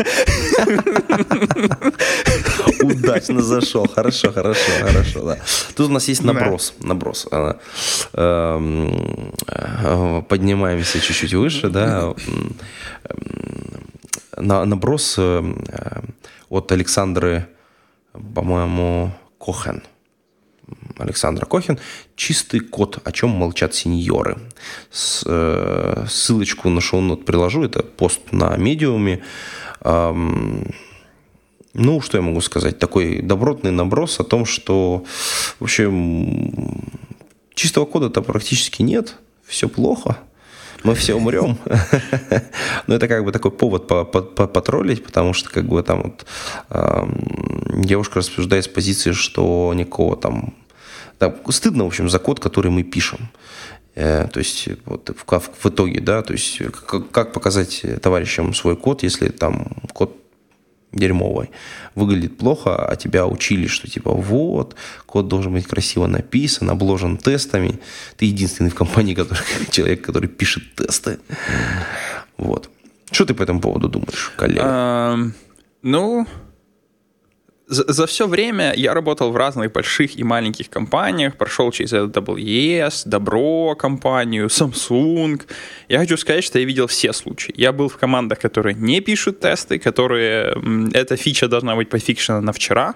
Удачно 2.82 3.42
зашел. 3.42 3.86
Хорошо, 3.88 4.32
хорошо, 4.32 4.70
хорошо, 4.80 5.24
да. 5.24 5.38
Тут 5.74 5.88
у 5.90 5.92
нас 5.92 6.08
есть 6.08 6.24
наброс. 6.24 6.74
Наброс. 6.80 7.26
А, 7.30 7.58
эм, 8.12 9.32
э, 9.48 10.22
поднимаемся 10.28 11.00
чуть-чуть 11.00 11.34
выше, 11.34 11.68
да. 11.68 12.14
Наброс 14.36 15.16
э, 15.18 15.54
от 16.48 16.72
Александры, 16.72 17.46
по-моему, 18.12 19.12
Кохен. 19.38 19.82
Александра 20.98 21.46
Кохин 21.46 21.78
«Чистый 22.16 22.60
код. 22.60 22.98
О 23.04 23.12
чем 23.12 23.30
молчат 23.30 23.74
сеньоры». 23.74 24.38
С, 24.90 25.22
э, 25.26 26.04
ссылочку 26.08 26.68
на 26.68 26.80
шоу-нот 26.80 27.24
приложу. 27.24 27.64
Это 27.64 27.82
пост 27.82 28.20
на 28.32 28.56
медиуме. 28.56 29.22
Эм, 29.82 30.72
ну, 31.74 32.00
что 32.00 32.18
я 32.18 32.22
могу 32.22 32.40
сказать? 32.40 32.78
Такой 32.78 33.22
добротный 33.22 33.70
наброс 33.70 34.20
о 34.20 34.24
том, 34.24 34.44
что, 34.44 35.04
в 35.58 35.64
общем, 35.64 36.52
чистого 37.54 37.86
кода-то 37.86 38.22
практически 38.22 38.82
нет. 38.82 39.16
Все 39.46 39.68
плохо 39.68 40.18
мы 40.84 40.94
все 40.94 41.14
умрем. 41.14 41.58
Но 42.86 42.94
это 42.94 43.08
как 43.08 43.24
бы 43.24 43.32
такой 43.32 43.50
повод 43.50 43.86
потроллить, 43.86 45.04
потому 45.04 45.32
что 45.32 45.50
как 45.50 45.66
бы 45.66 45.82
там 45.82 46.02
вот 46.02 46.26
девушка 47.86 48.18
рассуждает 48.18 48.64
с 48.64 48.68
позиции, 48.68 49.12
что 49.12 49.72
никакого 49.74 50.16
там... 50.16 50.54
Стыдно, 51.50 51.84
в 51.84 51.88
общем, 51.88 52.08
за 52.08 52.18
код, 52.18 52.40
который 52.40 52.70
мы 52.70 52.82
пишем. 52.82 53.28
Э, 53.94 54.28
то 54.32 54.38
есть 54.38 54.68
вот 54.86 55.10
в, 55.10 55.66
итоге, 55.66 56.00
да, 56.00 56.22
то 56.22 56.32
есть 56.32 56.62
как, 57.12 57.32
показать 57.32 57.84
товарищам 58.00 58.54
свой 58.54 58.76
код, 58.76 59.02
если 59.02 59.28
там 59.28 59.66
дерьмовой, 60.92 61.50
выглядит 61.94 62.38
плохо, 62.38 62.76
а 62.76 62.96
тебя 62.96 63.26
учили, 63.26 63.66
что 63.66 63.88
типа 63.88 64.12
вот, 64.12 64.74
код 65.06 65.28
должен 65.28 65.52
быть 65.52 65.66
красиво 65.66 66.06
написан, 66.06 66.70
обложен 66.70 67.16
тестами. 67.16 67.78
Ты 68.16 68.26
единственный 68.26 68.70
в 68.70 68.74
компании 68.74 69.14
который, 69.20 69.42
человек, 69.70 70.02
который 70.02 70.28
пишет 70.28 70.74
тесты. 70.74 71.18
Вот. 72.36 72.70
Что 73.10 73.24
ты 73.24 73.34
по 73.34 73.42
этому 73.42 73.60
поводу 73.60 73.88
думаешь, 73.88 74.32
коллега? 74.36 75.32
ну, 75.82 76.26
за, 77.70 77.92
за 77.92 78.06
все 78.06 78.26
время 78.26 78.74
я 78.76 78.94
работал 78.94 79.30
в 79.30 79.36
разных 79.36 79.72
больших 79.72 80.18
и 80.18 80.24
маленьких 80.24 80.68
компаниях, 80.68 81.36
прошел 81.36 81.70
через 81.72 81.92
AWS, 81.92 83.02
Добро 83.06 83.74
компанию, 83.76 84.46
Samsung. 84.48 85.40
Я 85.88 85.98
хочу 85.98 86.16
сказать, 86.16 86.44
что 86.44 86.58
я 86.58 86.64
видел 86.64 86.86
все 86.86 87.12
случаи. 87.12 87.54
Я 87.56 87.72
был 87.72 87.88
в 87.88 87.96
командах, 87.96 88.40
которые 88.40 88.74
не 88.74 89.00
пишут 89.00 89.40
тесты, 89.40 89.78
которые... 89.78 90.54
Эта 90.92 91.16
фича 91.16 91.48
должна 91.48 91.76
быть 91.76 91.88
пофикшена 91.88 92.40
на 92.40 92.52
вчера. 92.52 92.94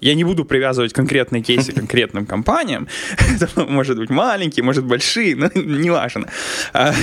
Я 0.00 0.14
не 0.14 0.24
буду 0.24 0.44
привязывать 0.44 0.92
конкретные 0.92 1.42
кейсы 1.42 1.72
к 1.72 1.74
конкретным 1.84 2.26
компаниям. 2.26 2.88
Это 3.40 3.66
может 3.66 3.98
быть 3.98 4.10
маленькие, 4.10 4.64
может 4.64 4.84
большие, 4.84 5.36
но 5.36 5.50
неважно. 5.54 6.28
А, 6.72 6.94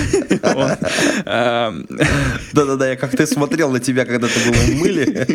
Да-да-да, 2.53 2.89
я 2.89 2.95
как-то 2.95 3.27
смотрел 3.27 3.71
на 3.71 3.79
тебя, 3.79 4.05
когда 4.05 4.27
ты 4.27 4.39
был 4.45 4.53
в 4.53 4.75
мыле. 4.79 5.27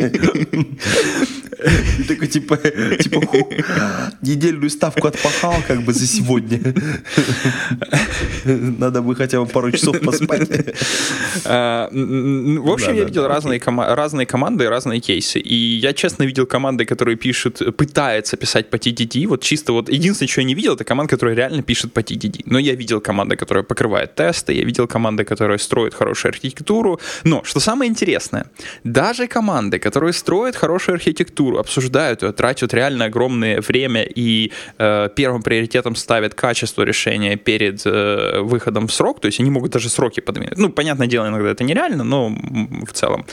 И 1.99 2.03
такой, 2.03 2.27
типа, 2.27 2.57
типа, 2.57 3.21
недельную 4.21 4.69
ставку 4.69 5.07
отпахал 5.07 5.55
как 5.67 5.81
бы 5.81 5.93
за 5.93 6.07
сегодня. 6.07 6.59
Надо 8.45 9.01
бы 9.01 9.15
хотя 9.15 9.39
бы 9.39 9.45
пару 9.45 9.71
часов 9.71 9.99
поспать. 10.01 10.49
А, 11.45 11.89
в 11.91 12.71
общем, 12.71 12.93
я 12.95 13.03
видел 13.03 13.27
разные 13.27 13.59
команды, 14.25 14.69
разные 14.69 14.99
кейсы. 14.99 15.39
И 15.39 15.55
я 15.55 15.93
честно 15.93 16.23
видел 16.23 16.45
команды, 16.45 16.85
которые 16.85 17.17
пишут, 17.17 17.61
пытаются 17.77 18.37
писать 18.37 18.69
по 18.69 18.75
TDD. 18.75 19.27
Вот 19.27 19.41
чисто 19.41 19.73
вот 19.73 19.89
единственное, 19.89 20.29
что 20.29 20.41
я 20.41 20.47
не 20.47 20.55
видел, 20.55 20.73
это 20.75 20.83
команда, 20.83 21.09
которая 21.11 21.35
реально 21.35 21.63
пишет 21.63 21.93
по 21.93 21.99
TDD. 21.99 22.43
Но 22.45 22.59
я 22.59 22.75
видел 22.75 23.01
команды, 23.01 23.35
которые 23.35 23.63
покрывают 23.63 24.15
тесты, 24.15 24.53
я 24.53 24.63
видел 24.63 24.87
команды, 24.87 25.23
которые 25.23 25.59
строят 25.59 25.93
хорошую 25.93 26.29
архитектуру. 26.31 26.99
Но, 27.23 27.43
что 27.43 27.59
самое 27.59 27.89
интересное, 27.89 28.45
даже 28.83 29.27
команды, 29.27 29.79
которые 29.79 30.13
строят 30.13 30.55
хорошую 30.55 30.95
архитектуру, 30.95 31.36
обсуждают 31.39 32.23
ее, 32.23 32.31
тратят 32.31 32.73
реально 32.73 33.05
огромное 33.05 33.61
время 33.61 34.03
и 34.03 34.51
э, 34.77 35.09
первым 35.15 35.41
приоритетом 35.41 35.95
ставят 35.95 36.33
качество 36.33 36.83
решения 36.83 37.35
перед 37.35 37.81
э, 37.85 38.41
выходом 38.41 38.87
в 38.87 38.93
срок, 38.93 39.21
то 39.21 39.27
есть 39.27 39.39
они 39.39 39.49
могут 39.49 39.71
даже 39.71 39.89
сроки 39.89 40.19
подвинуть. 40.19 40.57
Ну, 40.57 40.69
понятное 40.69 41.07
дело, 41.07 41.27
иногда 41.27 41.49
это 41.49 41.63
нереально, 41.63 42.03
но 42.03 42.29
в 42.85 42.91
целом. 42.93 43.25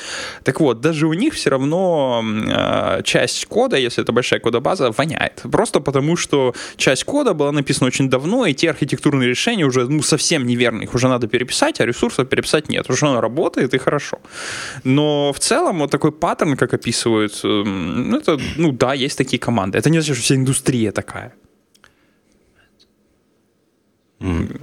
Так 0.44 0.60
вот, 0.60 0.80
даже 0.80 1.06
у 1.06 1.12
них 1.12 1.34
все 1.34 1.50
равно 1.50 2.22
э, 2.24 3.02
часть 3.04 3.46
кода, 3.46 3.76
если 3.76 4.02
это 4.02 4.12
большая 4.12 4.40
кодобаза, 4.40 4.90
воняет. 4.90 5.42
Просто 5.50 5.80
потому, 5.80 6.16
что 6.16 6.54
часть 6.76 7.04
кода 7.04 7.34
была 7.34 7.52
написана 7.52 7.88
очень 7.88 8.10
давно, 8.10 8.46
и 8.46 8.54
те 8.54 8.70
архитектурные 8.70 9.28
решения 9.28 9.64
уже 9.64 9.88
ну, 9.88 10.02
совсем 10.02 10.46
неверные. 10.46 10.84
Их 10.84 10.94
уже 10.94 11.08
надо 11.08 11.26
переписать, 11.26 11.80
а 11.80 11.86
ресурсов 11.86 12.28
переписать 12.28 12.68
нет. 12.68 12.90
Уже 12.90 13.06
оно 13.06 13.20
работает, 13.20 13.74
и 13.74 13.78
хорошо. 13.78 14.18
Но 14.84 15.32
в 15.32 15.38
целом 15.38 15.78
вот 15.78 15.90
такой 15.90 16.12
паттерн, 16.12 16.56
как 16.56 16.74
описывают, 16.74 17.40
ну, 17.94 18.18
это 18.18 18.38
ну 18.56 18.72
да, 18.72 18.94
есть 18.94 19.18
такие 19.18 19.38
команды. 19.38 19.78
Это 19.78 19.90
не 19.90 20.00
значит, 20.00 20.16
что 20.16 20.24
вся 20.24 20.34
индустрия 20.34 20.92
такая. 20.92 21.32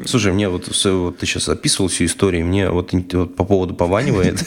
Слушай, 0.06 0.34
мне 0.34 0.50
вот, 0.50 0.68
вот 0.86 1.18
ты 1.20 1.26
сейчас 1.26 1.48
описывал 1.48 1.88
всю 1.90 2.06
историю, 2.06 2.46
мне 2.46 2.70
вот, 2.70 2.94
вот 2.94 3.36
по 3.36 3.44
поводу 3.44 3.76
пованивает 3.76 4.44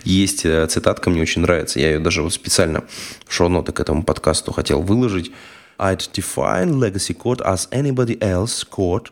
есть 0.04 0.46
э, 0.46 0.66
цитатка, 0.66 1.10
мне 1.10 1.20
очень 1.20 1.42
нравится. 1.42 1.78
Я 1.78 1.90
ее 1.90 1.98
даже 1.98 2.22
вот 2.22 2.32
специально 2.32 2.84
в 3.26 3.34
шоу-ноты 3.34 3.72
к 3.72 3.80
этому 3.80 4.02
подкасту 4.02 4.52
хотел 4.52 4.80
выложить. 4.80 5.30
I'd 5.78 6.10
define 6.12 6.78
legacy 6.78 7.14
code 7.14 7.42
as 7.42 7.68
anybody 7.70 8.18
else 8.20 8.66
code 8.66 9.10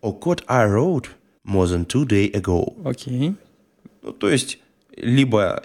or 0.00 0.18
code 0.18 0.42
I 0.46 0.64
wrote 0.66 1.08
more 1.44 1.66
than 1.66 1.84
two 1.84 2.06
days 2.06 2.32
ago. 2.34 2.74
Окей. 2.84 3.30
Okay. 3.30 3.34
Ну, 4.02 4.12
то 4.12 4.30
есть, 4.30 4.58
либо 4.96 5.62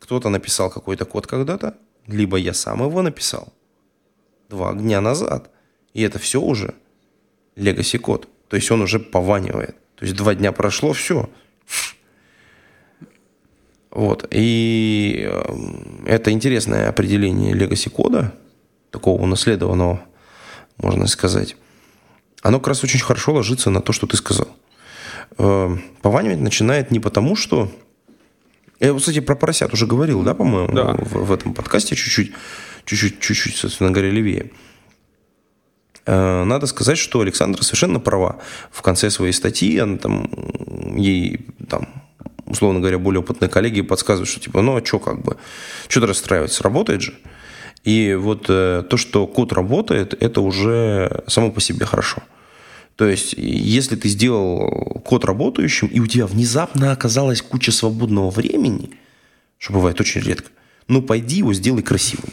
кто-то 0.00 0.28
написал 0.28 0.70
какой-то 0.70 1.04
код 1.04 1.26
когда-то, 1.26 1.76
либо 2.08 2.36
я 2.36 2.52
сам 2.54 2.82
его 2.82 3.02
написал 3.02 3.52
два 4.48 4.72
дня 4.72 5.00
назад. 5.00 5.50
И 5.94 6.02
это 6.02 6.18
все 6.18 6.40
уже 6.40 6.74
legacy 7.56 7.98
код. 7.98 8.28
То 8.48 8.56
есть 8.56 8.70
он 8.70 8.82
уже 8.82 8.98
пованивает. 8.98 9.76
То 9.96 10.04
есть 10.04 10.16
два 10.16 10.34
дня 10.34 10.52
прошло, 10.52 10.92
все. 10.92 11.28
Вот. 13.90 14.26
И 14.30 15.28
эм, 15.28 16.04
это 16.06 16.30
интересное 16.30 16.88
определение 16.88 17.54
legacy 17.54 17.90
кода, 17.90 18.34
такого 18.90 19.22
унаследованного, 19.22 20.00
можно 20.76 21.06
сказать. 21.06 21.56
Оно 22.42 22.58
как 22.58 22.68
раз 22.68 22.84
очень 22.84 23.00
хорошо 23.00 23.34
ложится 23.34 23.70
на 23.70 23.80
то, 23.80 23.92
что 23.92 24.06
ты 24.06 24.16
сказал. 24.16 24.48
Эм, 25.38 25.82
пованивать 26.02 26.38
начинает 26.38 26.90
не 26.90 27.00
потому, 27.00 27.34
что 27.34 27.70
я, 28.80 28.94
кстати, 28.94 29.20
про 29.20 29.34
поросят 29.34 29.72
уже 29.72 29.86
говорил, 29.86 30.22
да, 30.22 30.34
по-моему, 30.34 30.72
да. 30.72 30.94
В, 30.98 31.26
в 31.26 31.32
этом 31.32 31.54
подкасте 31.54 31.96
чуть-чуть, 31.96 32.32
чуть-чуть, 32.84 33.20
чуть-чуть, 33.20 33.56
собственно 33.56 33.90
говоря, 33.90 34.10
левее. 34.10 34.50
Э, 36.06 36.44
надо 36.44 36.66
сказать, 36.66 36.96
что 36.96 37.20
Александра 37.20 37.62
совершенно 37.62 38.00
права. 38.00 38.38
В 38.70 38.82
конце 38.82 39.10
своей 39.10 39.32
статьи 39.32 39.78
она 39.78 39.98
там, 39.98 40.30
ей 40.96 41.46
там, 41.68 41.88
условно 42.46 42.80
говоря, 42.80 42.98
более 42.98 43.20
опытные 43.20 43.48
коллеги 43.48 43.82
подсказывают, 43.82 44.28
что 44.28 44.40
типа, 44.40 44.62
ну 44.62 44.76
а 44.76 44.84
что 44.84 44.98
как 45.00 45.22
бы, 45.22 45.36
что-то 45.88 46.06
расстраивается, 46.06 46.62
работает 46.62 47.02
же. 47.02 47.14
И 47.84 48.14
вот 48.14 48.46
э, 48.48 48.84
то, 48.88 48.96
что 48.96 49.26
код 49.26 49.52
работает, 49.52 50.14
это 50.22 50.40
уже 50.40 51.24
само 51.26 51.50
по 51.50 51.60
себе 51.60 51.84
хорошо. 51.84 52.22
То 52.98 53.06
есть, 53.06 53.34
если 53.36 53.94
ты 53.94 54.08
сделал 54.08 55.00
код 55.04 55.24
работающим, 55.24 55.86
и 55.86 56.00
у 56.00 56.08
тебя 56.08 56.26
внезапно 56.26 56.90
оказалась 56.90 57.40
куча 57.42 57.70
свободного 57.70 58.28
времени, 58.28 58.90
что 59.56 59.72
бывает 59.74 60.00
очень 60.00 60.20
редко, 60.20 60.50
ну 60.88 61.00
пойди 61.00 61.36
его 61.36 61.54
сделай 61.54 61.84
красивым. 61.84 62.30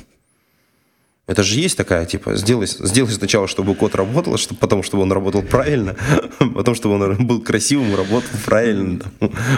Это 1.28 1.43
же 1.43 1.60
есть 1.60 1.78
такая, 1.78 2.08
типа, 2.08 2.36
сделай, 2.36 2.65
сделай 2.65 3.12
сначала, 3.12 3.47
чтобы 3.47 3.75
код 3.75 3.93
работал, 3.93 4.38
чтобы, 4.38 4.60
потом, 4.60 4.82
чтобы 4.82 5.04
он 5.04 5.12
работал 5.12 5.43
правильно, 5.43 5.95
потом, 6.56 6.73
чтобы 6.73 6.95
он 6.95 7.28
был 7.28 7.41
красивым 7.41 7.93
и 7.93 7.95
работал 7.95 8.32
правильно. 8.43 9.04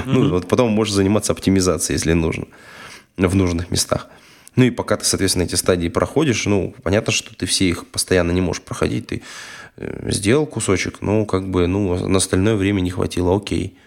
Ну, 0.05 0.29
вот 0.29 0.49
потом 0.49 0.71
можешь 0.71 0.93
заниматься 0.93 1.31
оптимизацией, 1.31 1.95
если 1.95 2.11
нужно, 2.11 2.47
в 3.15 3.33
нужных 3.33 3.71
местах. 3.71 4.07
Ну 4.57 4.65
и 4.65 4.71
пока 4.71 4.97
ты, 4.97 5.05
соответственно, 5.05 5.43
эти 5.43 5.55
стадии 5.55 5.87
проходишь, 5.87 6.45
ну, 6.47 6.75
понятно, 6.83 7.13
что 7.13 7.33
ты 7.33 7.45
все 7.45 7.69
их 7.69 7.87
постоянно 7.87 8.31
не 8.31 8.41
можешь 8.41 8.61
проходить, 8.61 9.07
ты 9.07 9.21
сделал 9.77 10.45
кусочек, 10.45 11.01
ну, 11.01 11.25
как 11.25 11.49
бы, 11.49 11.67
ну, 11.67 12.07
на 12.07 12.17
остальное 12.17 12.55
время 12.55 12.81
не 12.81 12.89
хватило, 12.89 13.35
окей. 13.35 13.77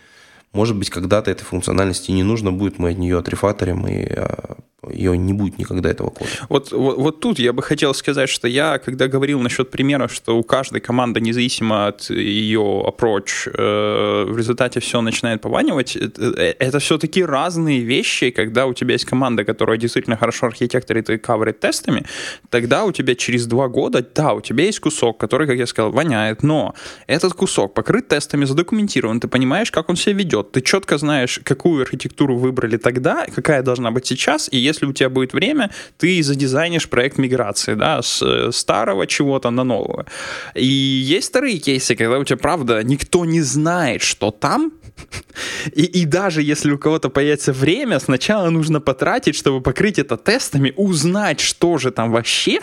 Может 0.52 0.76
быть, 0.76 0.90
когда-то 0.90 1.30
этой 1.30 1.44
функциональности 1.44 2.10
не 2.10 2.22
нужно 2.22 2.52
будет, 2.52 2.78
мы 2.78 2.90
от 2.90 2.98
нее 2.98 3.18
отрефаторим 3.18 3.86
и 3.86 4.04
а, 4.04 4.56
ее 4.88 5.16
не 5.18 5.32
будет 5.32 5.58
никогда 5.58 5.90
этого 5.90 6.10
кода. 6.10 6.30
Вот, 6.48 6.72
вот, 6.72 6.96
вот 6.96 7.20
тут 7.20 7.38
я 7.38 7.52
бы 7.52 7.62
хотел 7.62 7.92
сказать, 7.92 8.30
что 8.30 8.48
я, 8.48 8.78
когда 8.78 9.08
говорил 9.08 9.40
насчет 9.40 9.70
примера, 9.70 10.08
что 10.08 10.38
у 10.38 10.42
каждой 10.42 10.80
команды, 10.80 11.20
независимо 11.20 11.88
от 11.88 12.08
ее 12.10 12.60
approach, 12.60 13.50
э, 13.52 14.24
в 14.24 14.36
результате 14.38 14.80
все 14.80 15.02
начинает 15.02 15.42
пованивать, 15.42 15.96
это, 15.96 16.22
э, 16.22 16.54
это 16.58 16.78
все-таки 16.78 17.22
разные 17.22 17.80
вещи, 17.80 18.30
когда 18.30 18.66
у 18.66 18.72
тебя 18.72 18.94
есть 18.94 19.04
команда, 19.04 19.44
которая 19.44 19.76
действительно 19.76 20.16
хорошо 20.16 20.46
архитекторит 20.46 21.10
и 21.10 21.18
каверит 21.18 21.60
тестами, 21.60 22.06
тогда 22.48 22.84
у 22.84 22.92
тебя 22.92 23.14
через 23.14 23.46
два 23.46 23.68
года, 23.68 24.06
да, 24.14 24.32
у 24.32 24.40
тебя 24.40 24.64
есть 24.64 24.80
кусок, 24.80 25.18
который, 25.18 25.46
как 25.46 25.58
я 25.58 25.66
сказал, 25.66 25.92
воняет, 25.92 26.42
но 26.42 26.74
этот 27.06 27.34
кусок 27.34 27.74
покрыт 27.74 28.08
тестами, 28.08 28.46
задокументирован, 28.46 29.20
ты 29.20 29.28
понимаешь, 29.28 29.70
как 29.70 29.90
он 29.90 29.96
себя 29.96 30.14
ведет, 30.14 30.52
ты 30.52 30.62
четко 30.62 30.96
знаешь, 30.96 31.38
какую 31.44 31.82
архитектуру 31.82 32.38
выбрали 32.38 32.78
тогда, 32.78 33.26
какая 33.34 33.62
должна 33.62 33.90
быть 33.90 34.06
сейчас, 34.06 34.48
и 34.50 34.69
если 34.70 34.86
у 34.86 34.92
тебя 34.92 35.08
будет 35.08 35.32
время, 35.32 35.70
ты 35.98 36.22
задизайнишь 36.22 36.88
проект 36.88 37.18
миграции, 37.18 37.74
да, 37.74 38.02
с 38.02 38.22
э, 38.22 38.52
старого 38.52 39.06
чего-то 39.06 39.50
на 39.50 39.64
нового. 39.64 40.06
И 40.54 40.66
есть 40.66 41.28
вторые 41.28 41.58
кейсы, 41.58 41.96
когда 41.96 42.18
у 42.18 42.24
тебя, 42.24 42.38
правда, 42.38 42.82
никто 42.82 43.24
не 43.24 43.42
знает, 43.42 44.02
что 44.02 44.30
там, 44.30 44.72
и, 45.74 45.82
и 45.82 46.04
даже 46.04 46.42
если 46.42 46.72
у 46.72 46.78
кого-то 46.78 47.10
появится 47.10 47.52
время, 47.52 47.98
сначала 47.98 48.50
нужно 48.50 48.80
потратить, 48.80 49.34
чтобы 49.34 49.60
покрыть 49.60 49.98
это 49.98 50.16
тестами, 50.16 50.72
узнать, 50.76 51.40
что 51.40 51.78
же 51.78 51.90
там 51.90 52.10
вообще. 52.12 52.60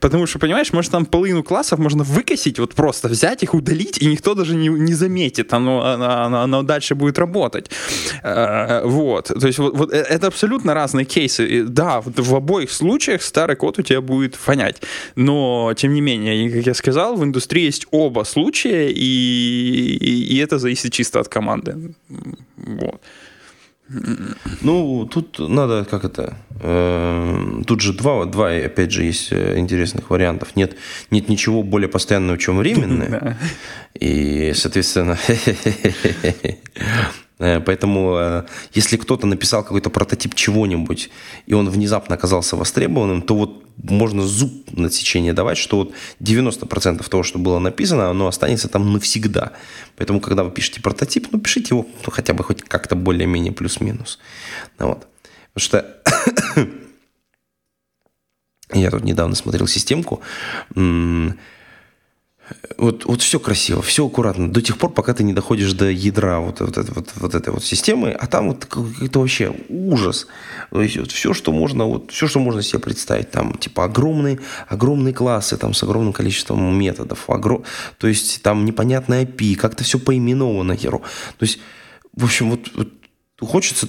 Потому 0.00 0.26
что, 0.26 0.38
понимаешь, 0.38 0.72
может 0.72 0.92
там 0.92 1.06
половину 1.06 1.42
классов 1.42 1.78
можно 1.78 2.04
выкосить, 2.04 2.58
вот 2.58 2.74
просто 2.74 3.08
взять 3.08 3.42
их, 3.42 3.54
удалить, 3.54 3.98
и 3.98 4.06
никто 4.06 4.34
даже 4.34 4.54
не, 4.54 4.68
не 4.68 4.94
заметит, 4.94 5.52
оно, 5.52 5.84
оно, 5.84 6.42
оно 6.42 6.62
дальше 6.62 6.94
будет 6.94 7.18
работать. 7.18 7.70
Э, 8.22 8.82
вот. 8.84 9.28
То 9.28 9.46
есть 9.46 9.58
вот, 9.58 9.76
вот 9.76 9.92
э, 9.92 9.96
это 9.96 10.26
абсолютно 10.26 10.74
разные 10.74 11.04
кейсы. 11.04 11.41
Да, 11.68 12.00
в 12.00 12.34
обоих 12.34 12.70
случаях 12.70 13.22
старый 13.22 13.56
код 13.56 13.78
у 13.78 13.82
тебя 13.82 14.00
будет 14.00 14.34
фонять. 14.34 14.82
Но, 15.16 15.72
тем 15.76 15.94
не 15.94 16.00
менее, 16.00 16.50
как 16.50 16.66
я 16.66 16.74
сказал, 16.74 17.16
в 17.16 17.24
индустрии 17.24 17.64
есть 17.64 17.86
оба 17.90 18.24
случая, 18.24 18.88
и, 18.88 19.98
и, 20.00 20.34
и 20.34 20.38
это 20.38 20.58
зависит 20.58 20.92
чисто 20.92 21.20
от 21.20 21.28
команды. 21.28 21.94
Вот. 22.56 23.00
Ну, 24.62 25.08
тут 25.12 25.38
надо, 25.38 25.84
как 25.84 26.04
это, 26.04 26.36
э, 26.62 27.62
тут 27.66 27.80
же 27.80 27.92
два, 27.92 28.24
два, 28.24 28.50
опять 28.50 28.90
же, 28.90 29.04
есть 29.04 29.32
э, 29.32 29.58
интересных 29.58 30.08
вариантов. 30.08 30.56
Нет, 30.56 30.76
нет 31.10 31.28
ничего 31.28 31.62
более 31.62 31.88
постоянного, 31.88 32.38
чем 32.38 32.58
временное. 32.58 33.38
И, 34.00 34.52
соответственно, 34.54 35.18
поэтому, 37.42 38.16
э, 38.18 38.44
если 38.72 38.96
кто-то 38.96 39.26
написал 39.26 39.64
какой-то 39.64 39.90
прототип 39.90 40.34
чего-нибудь, 40.34 41.10
и 41.46 41.54
он 41.54 41.68
внезапно 41.68 42.14
оказался 42.14 42.56
востребованным, 42.56 43.22
то 43.22 43.34
вот 43.34 43.64
можно 43.82 44.22
зуб 44.22 44.52
на 44.72 44.88
течение 44.88 45.32
давать, 45.32 45.58
что 45.58 45.78
вот 45.78 45.92
90% 46.20 47.08
того, 47.08 47.22
что 47.22 47.38
было 47.38 47.58
написано, 47.58 48.10
оно 48.10 48.26
останется 48.28 48.68
там 48.68 48.92
навсегда. 48.92 49.52
Поэтому, 49.96 50.20
когда 50.20 50.44
вы 50.44 50.50
пишете 50.50 50.80
прототип, 50.80 51.28
ну, 51.32 51.40
пишите 51.40 51.74
его 51.74 51.86
ну, 52.06 52.12
хотя 52.12 52.32
бы 52.32 52.44
хоть 52.44 52.62
как-то 52.62 52.94
более-менее 52.94 53.52
плюс-минус. 53.52 54.18
Ну, 54.78 54.88
вот. 54.88 55.08
Потому 55.52 55.56
что 55.56 55.96
я 58.72 58.90
тут 58.90 59.04
недавно 59.04 59.34
смотрел 59.34 59.66
системку, 59.66 60.22
вот, 62.76 63.04
вот 63.04 63.22
все 63.22 63.38
красиво, 63.38 63.82
все 63.82 64.06
аккуратно, 64.06 64.52
до 64.52 64.60
тех 64.60 64.78
пор, 64.78 64.92
пока 64.92 65.14
ты 65.14 65.24
не 65.24 65.32
доходишь 65.32 65.72
до 65.72 65.90
ядра 65.90 66.40
вот, 66.40 66.60
вот, 66.60 66.76
вот, 66.76 67.12
вот 67.14 67.34
этой 67.34 67.52
вот 67.52 67.64
системы, 67.64 68.10
а 68.10 68.26
там 68.26 68.48
вот 68.48 68.64
какой-то 68.64 69.20
вообще 69.20 69.54
ужас. 69.68 70.26
То 70.70 70.82
есть 70.82 70.96
вот 70.96 71.12
все, 71.12 71.32
что 71.34 71.52
можно, 71.52 71.84
вот 71.84 72.10
все, 72.10 72.26
что 72.26 72.40
можно 72.40 72.62
себе 72.62 72.80
представить, 72.80 73.30
там 73.30 73.54
типа 73.54 73.84
огромные, 73.84 74.40
огромные 74.68 75.14
классы, 75.14 75.56
там 75.56 75.74
с 75.74 75.82
огромным 75.82 76.12
количеством 76.12 76.78
методов, 76.78 77.28
огром... 77.28 77.64
то 77.98 78.06
есть 78.06 78.42
там 78.42 78.64
непонятная 78.64 79.24
API, 79.24 79.54
как-то 79.56 79.84
все 79.84 79.98
поименовано 79.98 80.76
херу. 80.76 81.02
То 81.38 81.44
есть, 81.44 81.58
в 82.16 82.24
общем, 82.24 82.50
вот, 82.50 82.70
вот 82.74 82.88
хочется, 83.40 83.88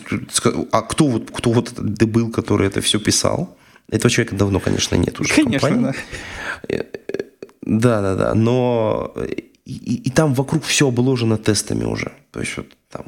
а 0.71 0.81
кто 0.81 1.07
вот, 1.07 1.31
кто 1.31 1.51
вот 1.51 1.71
это 1.71 2.07
был, 2.07 2.31
который 2.31 2.67
это 2.67 2.81
все 2.81 2.99
писал? 2.99 3.57
Этого 3.89 4.09
человека 4.09 4.35
давно, 4.35 4.59
конечно, 4.59 4.95
нет 4.95 5.19
уже 5.19 5.33
конечно, 5.33 5.67
в 5.67 5.71
компании. 5.71 5.95
Да. 6.69 6.83
Да, 7.65 8.01
да, 8.01 8.15
да. 8.15 8.33
Но 8.33 9.13
и, 9.65 9.95
и 9.95 10.09
там 10.09 10.33
вокруг 10.33 10.63
все 10.63 10.87
обложено 10.87 11.37
тестами 11.37 11.85
уже. 11.85 12.11
То 12.31 12.39
есть 12.39 12.57
вот 12.57 12.67
там 12.89 13.05